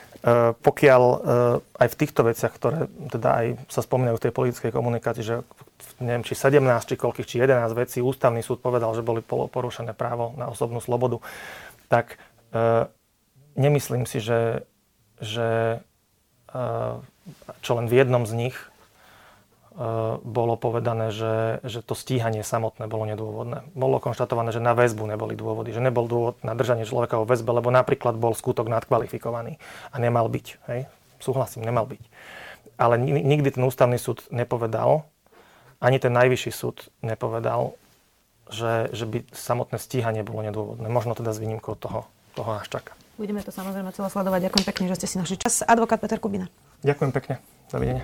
pokiaľ 0.59 1.01
e, 1.07 1.18
aj 1.64 1.88
v 1.88 1.99
týchto 2.03 2.28
veciach, 2.28 2.51
ktoré 2.51 2.91
teda 3.07 3.30
aj 3.39 3.45
sa 3.72 3.80
spomínajú 3.80 4.20
v 4.20 4.24
tej 4.28 4.34
politickej 4.36 4.72
komunikácii, 4.76 5.24
že 5.24 5.47
neviem, 6.03 6.28
či 6.28 6.36
17, 6.36 6.59
či 6.59 6.99
koľkých, 6.99 7.30
či 7.32 7.39
11 7.47 7.72
vecí 7.72 8.03
ústavný 8.03 8.43
súd 8.43 8.59
povedal, 8.59 8.91
že 8.91 9.07
boli 9.07 9.24
porušené 9.24 9.95
právo 9.95 10.36
na 10.36 10.51
osobnú 10.51 10.84
slobodu, 10.84 11.24
tak 11.88 12.20
nemyslím 13.55 14.03
si, 14.03 14.20
že, 14.20 14.68
že 15.24 15.80
čo 17.62 17.72
len 17.78 17.88
v 17.88 17.93
jednom 18.03 18.24
z 18.28 18.34
nich 18.36 18.57
e, 18.57 18.68
bolo 20.22 20.59
povedané, 20.59 21.15
že, 21.15 21.63
že 21.63 21.80
to 21.80 21.95
stíhanie 21.95 22.43
samotné 22.43 22.91
bolo 22.91 23.07
nedôvodné. 23.07 23.63
Bolo 23.72 24.03
konštatované, 24.03 24.51
že 24.51 24.59
na 24.59 24.76
väzbu 24.76 25.07
neboli 25.07 25.39
dôvody, 25.39 25.72
že 25.72 25.80
nebol 25.80 26.11
dôvod 26.11 26.36
na 26.43 26.51
držanie 26.51 26.84
človeka 26.84 27.15
vo 27.15 27.24
väzbe, 27.24 27.55
lebo 27.55 27.72
napríklad 27.72 28.19
bol 28.19 28.36
skutok 28.36 28.67
nadkvalifikovaný 28.67 29.63
a 29.91 29.95
nemal 29.95 30.28
byť. 30.28 30.47
Hej? 30.67 30.91
Súhlasím, 31.24 31.63
nemal 31.63 31.88
byť. 31.88 32.03
Ale 32.76 32.99
nikdy 32.99 33.55
ten 33.55 33.63
ústavný 33.63 33.95
súd 33.95 34.28
nepovedal, 34.28 35.07
ani 35.80 35.97
ten 36.03 36.11
najvyšší 36.11 36.51
súd 36.51 36.91
nepovedal, 36.99 37.74
že, 38.51 38.91
že 38.91 39.07
by 39.07 39.24
samotné 39.32 39.80
stíhanie 39.80 40.28
bolo 40.28 40.43
nedôvodné. 40.43 40.91
Možno 40.91 41.15
teda 41.15 41.32
s 41.32 41.39
výnimkou 41.39 41.80
toho, 41.80 42.05
toho 42.36 42.59
čaká. 42.67 42.91
Budeme 43.15 43.39
to 43.39 43.55
samozrejme 43.55 43.95
celé 43.95 44.09
sledovať. 44.11 44.39
Ďakujem 44.51 44.65
pekne, 44.67 44.86
že 44.91 44.95
ste 44.99 45.07
si 45.07 45.15
našli 45.15 45.38
čas. 45.39 45.63
Advokát 45.63 46.01
Peter 46.01 46.19
Kubina. 46.19 46.51
Ďakujem 46.84 47.11
pekne. 47.15 47.39
Dovidenia. 47.72 48.03